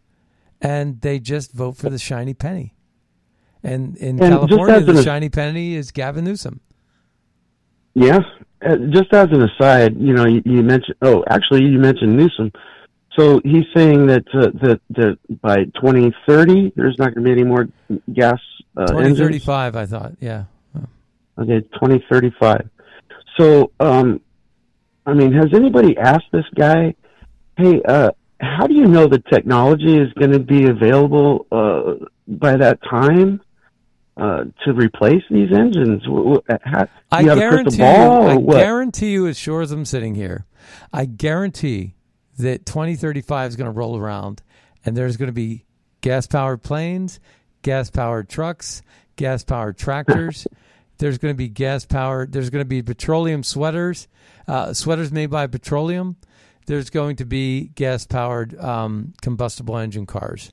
And 0.61 1.01
they 1.01 1.19
just 1.19 1.51
vote 1.51 1.75
for 1.75 1.89
the 1.89 1.99
shiny 1.99 2.33
penny. 2.33 2.73
And 3.61 3.97
in 3.97 4.23
And 4.23 4.31
California, 4.31 4.75
as 4.75 4.87
an 4.87 4.95
the 4.95 5.03
shiny 5.03 5.27
penny 5.27 5.75
is 5.75 5.91
Gavin 5.91 6.23
Newsom. 6.23 6.61
Yeah. 7.93 8.19
Just 8.91 9.13
as 9.13 9.27
an 9.33 9.41
aside, 9.41 9.97
you 9.99 10.13
know, 10.13 10.25
you, 10.25 10.41
you 10.45 10.63
mentioned. 10.63 10.95
Oh, 11.01 11.25
actually, 11.29 11.65
you 11.65 11.79
mentioned 11.79 12.15
Newsom. 12.15 12.53
So 13.19 13.41
he's 13.43 13.65
saying 13.75 14.05
that 14.07 14.23
uh, 14.33 14.51
that 14.65 14.79
that 14.91 15.17
by 15.41 15.65
2030, 15.81 16.71
there's 16.77 16.95
not 16.97 17.13
going 17.13 17.25
to 17.25 17.29
be 17.29 17.31
any 17.41 17.43
more 17.43 17.67
gas 18.13 18.39
uh, 18.77 18.83
engines. 18.83 19.19
2035, 19.19 19.75
I 19.75 19.85
thought. 19.85 20.13
Yeah. 20.21 20.45
Okay, 21.37 21.59
2035. 21.73 22.69
So, 23.37 23.71
um, 23.79 24.21
I 25.05 25.13
mean, 25.13 25.33
has 25.33 25.47
anybody 25.53 25.97
asked 25.97 26.31
this 26.31 26.45
guy, 26.55 26.95
hey, 27.57 27.81
uh, 27.87 28.11
how 28.39 28.67
do 28.67 28.73
you 28.73 28.85
know 28.85 29.07
the 29.07 29.23
technology 29.31 29.97
is 29.97 30.11
going 30.13 30.31
to 30.31 30.39
be 30.39 30.65
available 30.65 31.45
uh, 31.51 32.05
by 32.27 32.57
that 32.57 32.79
time 32.83 33.41
uh, 34.17 34.45
to 34.65 34.73
replace 34.73 35.23
these 35.29 35.51
engines? 35.53 36.03
How- 36.63 36.87
I 37.11 37.21
you 37.21 37.29
have 37.29 37.37
a 37.37 37.41
guarantee 37.41 37.77
you, 37.77 37.83
I 37.83 38.37
guarantee 38.37 39.11
you, 39.11 39.27
as 39.27 39.37
sure 39.37 39.61
as 39.61 39.71
I'm 39.71 39.85
sitting 39.85 40.15
here, 40.15 40.45
I 40.91 41.05
guarantee 41.05 41.95
that 42.39 42.65
2035 42.65 43.49
is 43.49 43.55
going 43.55 43.71
to 43.71 43.77
roll 43.77 43.97
around 43.97 44.41
and 44.85 44.97
there's 44.97 45.17
going 45.17 45.27
to 45.27 45.33
be 45.33 45.65
gas 46.01 46.27
powered 46.27 46.63
planes, 46.63 47.19
gas 47.61 47.89
powered 47.89 48.29
trucks, 48.29 48.81
gas 49.15 49.43
powered 49.43 49.77
tractors. 49.77 50.47
there's 50.97 51.17
going 51.17 51.33
to 51.33 51.37
be 51.37 51.47
gas 51.47 51.85
powered, 51.85 52.31
there's 52.31 52.49
going 52.49 52.61
to 52.61 52.67
be 52.67 52.81
petroleum 52.81 53.43
sweaters, 53.43 54.07
uh, 54.47 54.73
sweaters 54.73 55.11
made 55.11 55.27
by 55.27 55.47
petroleum. 55.47 56.15
There's 56.65 56.89
going 56.89 57.17
to 57.17 57.25
be 57.25 57.67
gas 57.75 58.05
powered 58.05 58.57
um, 58.59 59.13
combustible 59.21 59.77
engine 59.77 60.05
cars. 60.05 60.51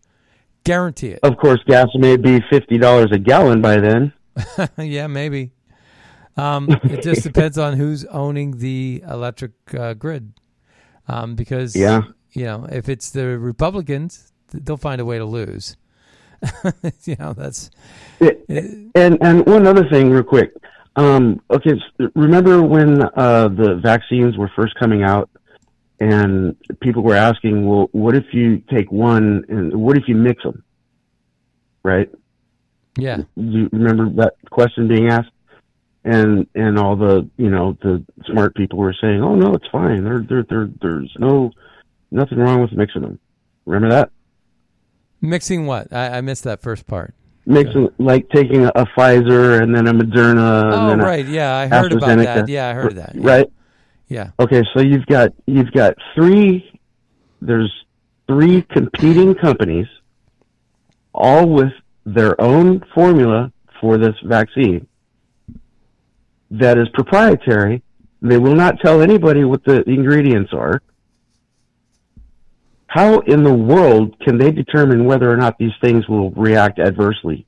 Guarantee 0.65 1.09
it. 1.09 1.21
Of 1.23 1.37
course, 1.39 1.61
gas 1.67 1.89
may 1.95 2.17
be 2.17 2.41
fifty 2.51 2.79
dollars 2.79 3.09
a 3.13 3.19
gallon 3.19 3.61
by 3.63 3.79
then. 3.79 4.13
yeah, 4.79 5.07
maybe. 5.07 5.53
Um, 6.37 6.69
it 6.85 7.03
just 7.03 7.23
depends 7.31 7.59
on 7.59 7.75
who's 7.77 8.05
owning 8.07 8.59
the 8.59 9.03
electric 9.09 9.53
uh, 9.75 9.95
grid. 9.95 10.33
Um, 11.09 11.35
because 11.35 11.75
Yeah. 11.75 12.03
you 12.33 12.45
know, 12.45 12.67
if 12.71 12.89
it's 12.89 13.11
the 13.11 13.39
Republicans, 13.39 14.33
they'll 14.53 14.77
find 14.77 15.01
a 15.01 15.05
way 15.05 15.19
to 15.19 15.25
lose. 15.25 15.77
you 17.05 17.17
know, 17.19 17.33
that's 17.35 17.71
and 18.21 19.19
and 19.21 19.47
one 19.47 19.67
other 19.67 19.89
thing, 19.89 20.11
real 20.11 20.23
quick. 20.23 20.53
Um, 20.97 21.41
okay, 21.51 21.73
s- 21.73 22.11
remember 22.15 22.63
when 22.63 23.03
uh, 23.03 23.49
the 23.49 23.81
vaccines 23.83 24.37
were 24.37 24.51
first 24.57 24.75
coming 24.75 25.03
out, 25.03 25.31
and 26.01 26.57
people 26.81 27.03
were 27.03 27.15
asking, 27.15 27.67
"Well, 27.67 27.89
what 27.93 28.15
if 28.17 28.25
you 28.33 28.59
take 28.71 28.91
one, 28.91 29.45
and 29.49 29.75
what 29.75 29.97
if 29.97 30.05
you 30.09 30.17
mix 30.17 30.43
them?" 30.43 30.63
Right? 31.83 32.11
yeah. 32.99 33.19
Do 33.37 33.43
You 33.43 33.69
remember 33.73 34.11
that 34.23 34.35
question 34.51 34.89
being 34.89 35.09
asked, 35.09 35.31
and 36.05 36.47
and 36.55 36.79
all 36.79 36.97
the 36.97 37.29
you 37.37 37.51
know 37.51 37.77
the 37.83 38.05
smart 38.27 38.55
people 38.55 38.79
were 38.79 38.95
saying, 39.01 39.23
"Oh 39.23 39.37
no, 39.37 39.55
it's 39.55 39.69
fine. 39.71 40.05
There 40.05 40.21
there 40.29 40.45
there 40.49 40.69
there's 40.83 41.15
no 41.19 41.53
nothing 42.11 42.39
wrong 42.39 42.61
with 42.61 42.73
mixing 42.73 43.03
them." 43.03 43.19
Remember 43.65 43.91
that? 43.95 44.11
Mixing 45.21 45.67
what? 45.67 45.93
I, 45.93 46.19
I 46.19 46.21
missed 46.23 46.45
that 46.45 46.63
first 46.63 46.87
part. 46.87 47.15
Mixing 47.51 47.89
like 47.99 48.29
taking 48.31 48.65
a, 48.65 48.69
a 48.69 48.87
Pfizer 48.97 49.61
and 49.63 49.75
then 49.75 49.87
a 49.89 49.93
Moderna. 49.93 50.65
and 50.65 50.75
Oh, 50.75 50.89
then 50.89 51.01
a 51.01 51.05
right. 51.05 51.27
Yeah, 51.27 51.57
I 51.57 51.67
heard 51.67 51.93
about 51.93 52.17
that. 52.19 52.49
Yeah, 52.49 52.69
I 52.69 52.75
heard 52.75 52.97
that. 52.97 53.15
Yeah. 53.15 53.23
Right. 53.29 53.53
Yeah. 54.09 54.31
Okay, 54.39 54.63
so 54.75 54.81
you've 54.81 55.07
got 55.07 55.33
you've 55.47 55.73
got 55.73 55.95
three. 56.15 56.79
There's 57.43 57.73
three 58.29 58.63
competing 58.63 59.35
companies, 59.35 59.87
all 61.15 61.49
with 61.49 61.73
their 62.05 62.41
own 62.41 62.85
formula 62.95 63.53
for 63.81 63.99
this 63.99 64.15
vaccine. 64.25 64.87
That 66.51 66.79
is 66.79 66.89
proprietary. 66.95 67.83
They 68.23 68.39
will 68.39 68.55
not 68.55 68.81
tell 68.81 69.01
anybody 69.01 69.45
what 69.45 69.65
the 69.65 69.83
ingredients 69.89 70.53
are. 70.53 70.83
How 72.91 73.21
in 73.21 73.45
the 73.45 73.55
world 73.55 74.19
can 74.19 74.37
they 74.37 74.51
determine 74.51 75.05
whether 75.05 75.31
or 75.31 75.37
not 75.37 75.59
these 75.59 75.71
things 75.81 76.09
will 76.09 76.33
react 76.33 76.81
adversely 76.81 77.47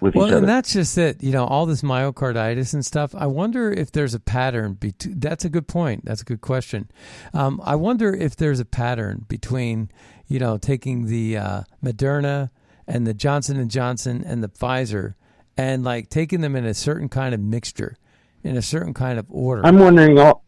with 0.00 0.16
Well, 0.16 0.26
each 0.26 0.32
other? 0.32 0.34
Well, 0.34 0.38
and 0.38 0.48
that's 0.48 0.72
just 0.72 0.98
it. 0.98 1.22
You 1.22 1.30
know, 1.30 1.44
all 1.44 1.64
this 1.64 1.82
myocarditis 1.82 2.74
and 2.74 2.84
stuff. 2.84 3.14
I 3.14 3.26
wonder 3.26 3.70
if 3.70 3.92
there's 3.92 4.14
a 4.14 4.18
pattern. 4.18 4.72
Bet- 4.72 5.06
that's 5.20 5.44
a 5.44 5.48
good 5.48 5.68
point. 5.68 6.04
That's 6.04 6.22
a 6.22 6.24
good 6.24 6.40
question. 6.40 6.90
Um, 7.32 7.60
I 7.64 7.76
wonder 7.76 8.12
if 8.12 8.34
there's 8.34 8.58
a 8.58 8.64
pattern 8.64 9.26
between, 9.28 9.90
you 10.26 10.40
know, 10.40 10.58
taking 10.58 11.06
the 11.06 11.36
uh, 11.36 11.62
Moderna 11.80 12.50
and 12.88 13.06
the 13.06 13.14
Johnson 13.14 13.56
and 13.60 13.70
Johnson 13.70 14.24
and 14.26 14.42
the 14.42 14.48
Pfizer, 14.48 15.14
and 15.56 15.84
like 15.84 16.10
taking 16.10 16.40
them 16.40 16.56
in 16.56 16.64
a 16.64 16.74
certain 16.74 17.08
kind 17.08 17.32
of 17.32 17.38
mixture, 17.38 17.96
in 18.42 18.56
a 18.56 18.62
certain 18.62 18.92
kind 18.92 19.20
of 19.20 19.26
order. 19.30 19.64
I'm 19.64 19.78
wondering 19.78 20.18
all, 20.18 20.42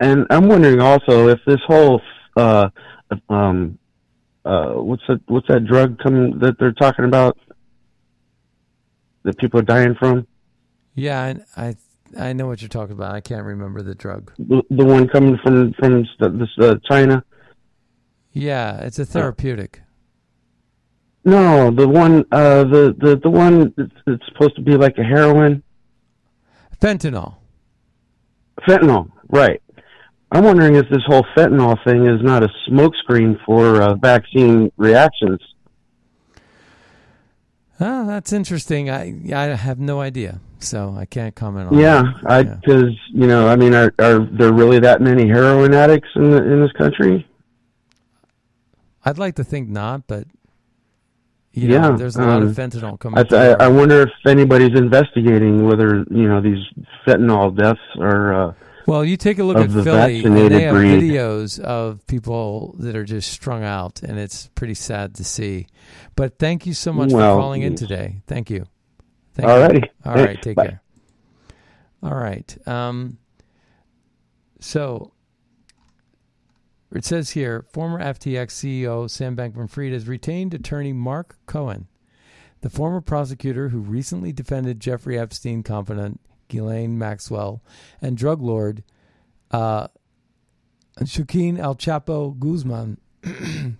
and 0.00 0.26
I'm 0.28 0.48
wondering 0.48 0.82
also 0.82 1.28
if 1.28 1.38
this 1.46 1.60
whole, 1.66 2.02
uh, 2.36 2.68
um, 3.28 3.78
uh, 4.44 4.72
what's 4.74 5.02
that? 5.08 5.20
What's 5.26 5.48
that 5.48 5.66
drug 5.66 5.98
coming 5.98 6.38
that 6.40 6.58
they're 6.58 6.72
talking 6.72 7.04
about 7.04 7.38
that 9.22 9.38
people 9.38 9.60
are 9.60 9.64
dying 9.64 9.94
from? 9.98 10.26
yeah, 10.94 11.34
I, 11.56 11.66
I 11.66 11.76
I 12.18 12.32
know 12.32 12.46
what 12.46 12.60
you're 12.60 12.68
talking 12.68 12.92
about. 12.92 13.14
I 13.14 13.20
can't 13.20 13.44
remember 13.44 13.82
the 13.82 13.94
drug. 13.94 14.32
The, 14.38 14.62
the 14.70 14.84
one 14.84 15.08
coming 15.08 15.38
from 15.42 15.72
from 15.74 16.06
this 16.18 16.48
uh, 16.60 16.76
China? 16.88 17.24
Yeah, 18.32 18.78
it's 18.80 18.98
a 18.98 19.04
therapeutic. 19.04 19.82
No, 21.24 21.70
the 21.70 21.86
one, 21.86 22.24
uh, 22.32 22.64
the 22.64 22.94
the 22.98 23.16
the 23.22 23.30
one 23.30 23.74
that's, 23.76 23.92
that's 24.06 24.26
supposed 24.32 24.56
to 24.56 24.62
be 24.62 24.76
like 24.76 24.96
a 24.98 25.02
heroin, 25.04 25.62
Fentanyl. 26.80 27.34
fentanyl, 28.66 29.10
right? 29.28 29.62
I'm 30.32 30.44
wondering 30.44 30.76
if 30.76 30.88
this 30.88 31.02
whole 31.06 31.24
fentanyl 31.36 31.82
thing 31.84 32.06
is 32.06 32.22
not 32.22 32.44
a 32.44 32.48
smokescreen 32.68 33.36
for 33.44 33.82
uh, 33.82 33.94
vaccine 33.96 34.70
reactions. 34.76 35.40
Ah, 37.80 38.04
that's 38.06 38.32
interesting. 38.32 38.90
I 38.90 39.14
I 39.34 39.44
have 39.56 39.80
no 39.80 40.00
idea, 40.00 40.40
so 40.58 40.94
I 40.96 41.06
can't 41.06 41.34
comment 41.34 41.68
on. 41.68 41.78
Yeah, 41.78 42.02
that. 42.22 42.30
I 42.30 42.42
because 42.42 42.94
you 43.08 43.26
know, 43.26 43.48
I 43.48 43.56
mean, 43.56 43.74
are 43.74 43.92
are 43.98 44.18
there 44.18 44.52
really 44.52 44.78
that 44.80 45.00
many 45.00 45.26
heroin 45.26 45.74
addicts 45.74 46.10
in 46.14 46.30
the, 46.30 46.44
in 46.44 46.60
this 46.60 46.72
country? 46.72 47.26
I'd 49.04 49.18
like 49.18 49.34
to 49.36 49.44
think 49.44 49.68
not, 49.70 50.06
but 50.06 50.26
you 51.52 51.68
yeah, 51.68 51.88
know, 51.88 51.96
there's 51.96 52.16
a 52.16 52.22
lot 52.22 52.42
of 52.42 52.48
um, 52.50 52.54
fentanyl 52.54 53.00
coming. 53.00 53.24
I, 53.32 53.36
I, 53.36 53.64
I 53.64 53.68
wonder 53.68 54.02
if 54.02 54.10
anybody's 54.26 54.78
investigating 54.78 55.66
whether 55.66 56.04
you 56.10 56.28
know 56.28 56.40
these 56.40 56.62
fentanyl 57.06 57.56
deaths 57.56 57.80
are. 57.98 58.50
Uh, 58.50 58.52
well, 58.90 59.04
you 59.04 59.16
take 59.16 59.38
a 59.38 59.44
look 59.44 59.56
at 59.56 59.70
the 59.70 59.84
Philly, 59.84 60.24
and 60.24 60.36
they 60.36 60.62
have 60.62 60.74
breed. 60.74 61.00
videos 61.00 61.60
of 61.60 62.04
people 62.08 62.74
that 62.80 62.96
are 62.96 63.04
just 63.04 63.32
strung 63.32 63.62
out, 63.62 64.02
and 64.02 64.18
it's 64.18 64.48
pretty 64.56 64.74
sad 64.74 65.14
to 65.14 65.24
see. 65.24 65.68
But 66.16 66.40
thank 66.40 66.66
you 66.66 66.74
so 66.74 66.92
much 66.92 67.12
Well, 67.12 67.36
for 67.36 67.40
calling 67.40 67.62
in 67.62 67.76
today. 67.76 68.22
Thank 68.26 68.50
you. 68.50 68.66
Thank 69.34 69.48
Alrighty. 69.48 69.84
You. 69.84 69.88
All 70.04 70.14
right. 70.16 70.26
Thanks. 70.26 70.42
Take 70.42 70.56
Bye. 70.56 70.66
care. 70.66 70.82
All 72.02 72.16
right. 72.16 72.68
Um, 72.68 73.18
so 74.58 75.12
it 76.92 77.04
says 77.04 77.30
here 77.30 77.66
former 77.72 78.00
FTX 78.00 78.48
CEO 78.48 79.08
Sam 79.08 79.36
Bankman 79.36 79.70
Fried 79.70 79.92
has 79.92 80.08
retained 80.08 80.52
attorney 80.52 80.92
Mark 80.92 81.38
Cohen, 81.46 81.86
the 82.60 82.70
former 82.70 83.00
prosecutor 83.00 83.68
who 83.68 83.78
recently 83.78 84.32
defended 84.32 84.80
Jeffrey 84.80 85.16
Epstein 85.16 85.62
confidant 85.62 86.20
Ghislaine 86.50 86.98
Maxwell 86.98 87.62
and 88.02 88.16
drug 88.16 88.42
lord 88.42 88.84
uh, 89.50 89.88
Joaquin 91.00 91.58
El 91.58 91.76
Chapo 91.76 92.38
Guzman. 92.38 92.98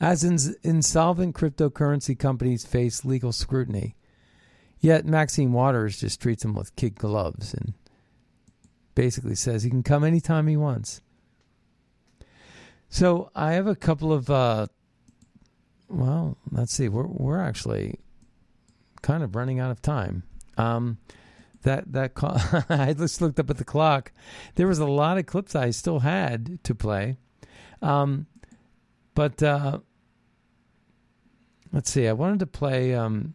As 0.00 0.24
ins- 0.24 0.56
insolvent 0.62 1.34
cryptocurrency 1.34 2.18
companies 2.18 2.64
face 2.64 3.04
legal 3.04 3.32
scrutiny, 3.32 3.96
yet 4.78 5.04
Maxine 5.04 5.52
Waters 5.52 6.00
just 6.00 6.20
treats 6.20 6.44
him 6.44 6.54
with 6.54 6.74
kid 6.74 6.96
gloves 6.96 7.52
and 7.52 7.74
basically 8.94 9.34
says 9.34 9.62
he 9.62 9.70
can 9.70 9.82
come 9.82 10.02
anytime 10.02 10.46
he 10.46 10.56
wants. 10.56 11.02
So 12.88 13.30
I 13.36 13.52
have 13.52 13.66
a 13.66 13.76
couple 13.76 14.12
of, 14.12 14.30
uh, 14.30 14.66
well, 15.88 16.38
let's 16.50 16.72
see, 16.72 16.88
we're 16.88 17.06
we're 17.06 17.40
actually 17.40 18.00
kind 19.02 19.22
of 19.22 19.36
running 19.36 19.60
out 19.60 19.70
of 19.70 19.82
time. 19.82 20.22
Um, 20.56 20.98
that 21.62 21.92
that 21.92 22.12
I 22.68 22.92
just 22.92 23.20
looked 23.20 23.40
up 23.40 23.50
at 23.50 23.58
the 23.58 23.64
clock. 23.64 24.12
There 24.54 24.66
was 24.66 24.78
a 24.78 24.86
lot 24.86 25.18
of 25.18 25.26
clips 25.26 25.54
I 25.54 25.70
still 25.70 26.00
had 26.00 26.62
to 26.64 26.74
play, 26.74 27.16
um, 27.82 28.26
but 29.14 29.42
uh, 29.42 29.80
let's 31.72 31.90
see. 31.90 32.08
I 32.08 32.12
wanted 32.12 32.40
to 32.40 32.46
play. 32.46 32.94
Um, 32.94 33.34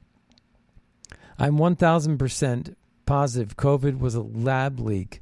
I'm 1.38 1.58
1,000% 1.58 2.76
positive 3.06 3.58
COVID 3.58 4.00
was 4.00 4.16
a 4.16 4.22
lab 4.22 4.80
leak. 4.80 5.22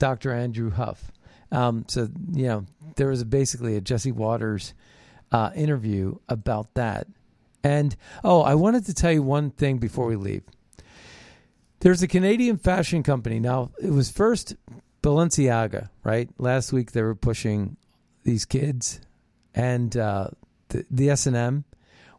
Dr. 0.00 0.32
Andrew 0.32 0.70
Huff. 0.70 1.12
Um, 1.52 1.84
so 1.86 2.08
you 2.32 2.46
know 2.46 2.66
there 2.96 3.08
was 3.08 3.22
basically 3.22 3.76
a 3.76 3.80
Jesse 3.80 4.10
Watters 4.10 4.74
uh, 5.30 5.50
interview 5.54 6.16
about 6.28 6.74
that. 6.74 7.06
And 7.62 7.94
oh, 8.24 8.42
I 8.42 8.54
wanted 8.54 8.86
to 8.86 8.94
tell 8.94 9.12
you 9.12 9.22
one 9.22 9.50
thing 9.50 9.78
before 9.78 10.06
we 10.06 10.16
leave. 10.16 10.42
There's 11.80 12.02
a 12.02 12.08
Canadian 12.08 12.58
fashion 12.58 13.02
company. 13.02 13.40
Now, 13.40 13.70
it 13.82 13.90
was 13.90 14.10
first 14.10 14.54
Balenciaga, 15.02 15.88
right? 16.04 16.28
Last 16.36 16.74
week 16.74 16.92
they 16.92 17.02
were 17.02 17.14
pushing 17.14 17.78
these 18.22 18.44
kids 18.44 19.00
and 19.54 19.96
uh, 19.96 20.28
the, 20.68 20.84
the 20.90 21.08
S&M. 21.08 21.64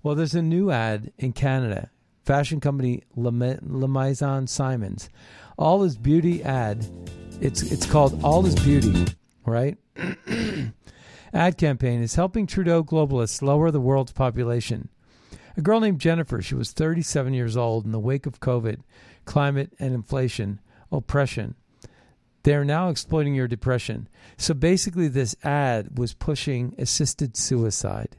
Well, 0.01 0.15
there's 0.15 0.33
a 0.33 0.41
new 0.41 0.71
ad 0.71 1.13
in 1.19 1.33
Canada. 1.33 1.91
Fashion 2.25 2.59
company 2.59 3.03
Le, 3.15 3.29
Le 3.61 3.87
Maison 3.87 4.47
Simons. 4.47 5.09
All 5.59 5.83
is 5.83 5.95
beauty 5.95 6.43
ad. 6.43 6.87
It's 7.39 7.61
it's 7.61 7.85
called 7.85 8.19
All 8.23 8.45
is 8.45 8.55
Beauty, 8.55 9.05
right? 9.45 9.77
ad 11.33 11.57
campaign 11.57 12.01
is 12.01 12.15
helping 12.15 12.47
Trudeau 12.47 12.83
globalists 12.83 13.43
lower 13.43 13.69
the 13.69 13.81
world's 13.81 14.11
population. 14.11 14.89
A 15.57 15.61
girl 15.61 15.79
named 15.79 15.99
Jennifer, 15.99 16.41
she 16.41 16.55
was 16.55 16.71
37 16.71 17.33
years 17.33 17.57
old 17.57 17.85
in 17.85 17.91
the 17.91 17.99
wake 17.99 18.25
of 18.25 18.39
COVID, 18.39 18.79
climate 19.25 19.73
and 19.79 19.93
inflation, 19.93 20.59
oppression. 20.91 21.55
They're 22.43 22.65
now 22.65 22.89
exploiting 22.89 23.35
your 23.35 23.47
depression. 23.47 24.07
So 24.37 24.53
basically, 24.53 25.07
this 25.07 25.35
ad 25.43 25.97
was 25.97 26.13
pushing 26.13 26.73
assisted 26.77 27.37
suicide. 27.37 28.17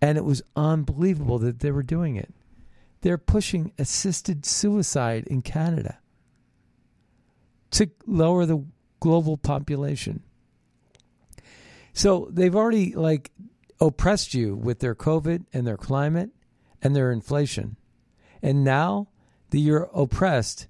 And 0.00 0.18
it 0.18 0.24
was 0.24 0.42
unbelievable 0.56 1.38
that 1.38 1.60
they 1.60 1.70
were 1.70 1.82
doing 1.82 2.16
it. 2.16 2.34
They're 3.00 3.18
pushing 3.18 3.72
assisted 3.78 4.44
suicide 4.44 5.26
in 5.28 5.42
Canada 5.42 5.98
to 7.72 7.90
lower 8.06 8.46
the 8.46 8.64
global 9.00 9.36
population. 9.36 10.22
So 11.92 12.28
they've 12.30 12.54
already 12.54 12.94
like 12.94 13.30
oppressed 13.80 14.34
you 14.34 14.56
with 14.56 14.80
their 14.80 14.94
COVID 14.94 15.44
and 15.52 15.66
their 15.66 15.76
climate 15.76 16.30
and 16.82 16.94
their 16.94 17.12
inflation. 17.12 17.76
And 18.42 18.64
now 18.64 19.08
that 19.54 19.60
you're 19.60 19.88
oppressed, 19.94 20.66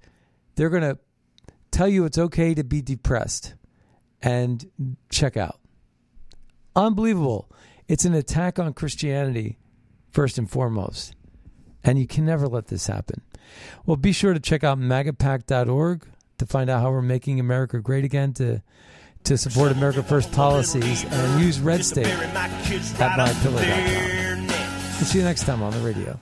they're 0.53 0.69
going 0.69 0.83
to 0.83 0.99
tell 1.71 1.87
you 1.87 2.05
it's 2.05 2.19
okay 2.19 2.53
to 2.53 2.63
be 2.63 2.83
depressed 2.83 3.55
and 4.21 4.69
check 5.09 5.35
out. 5.35 5.59
Unbelievable. 6.75 7.49
It's 7.87 8.05
an 8.05 8.13
attack 8.13 8.59
on 8.59 8.71
Christianity, 8.73 9.57
first 10.11 10.37
and 10.37 10.47
foremost. 10.47 11.15
And 11.83 11.97
you 11.97 12.05
can 12.05 12.27
never 12.27 12.47
let 12.47 12.67
this 12.67 12.85
happen. 12.85 13.23
Well, 13.87 13.97
be 13.97 14.11
sure 14.11 14.35
to 14.35 14.39
check 14.39 14.63
out 14.63 14.77
magapack.org 14.77 16.05
to 16.37 16.45
find 16.45 16.69
out 16.69 16.83
how 16.83 16.91
we're 16.91 17.01
making 17.01 17.39
America 17.39 17.79
great 17.79 18.05
again 18.05 18.33
to 18.33 18.61
to 19.23 19.35
support 19.35 19.71
America 19.71 20.03
First 20.03 20.31
policies 20.31 21.03
and 21.03 21.43
use 21.43 21.59
Red 21.59 21.83
State 21.83 22.05
at 22.05 22.35
mypillow.com. 23.17 24.47
We'll 24.47 25.05
see 25.05 25.17
you 25.17 25.23
next 25.23 25.45
time 25.45 25.63
on 25.63 25.73
the 25.73 25.79
radio. 25.79 26.13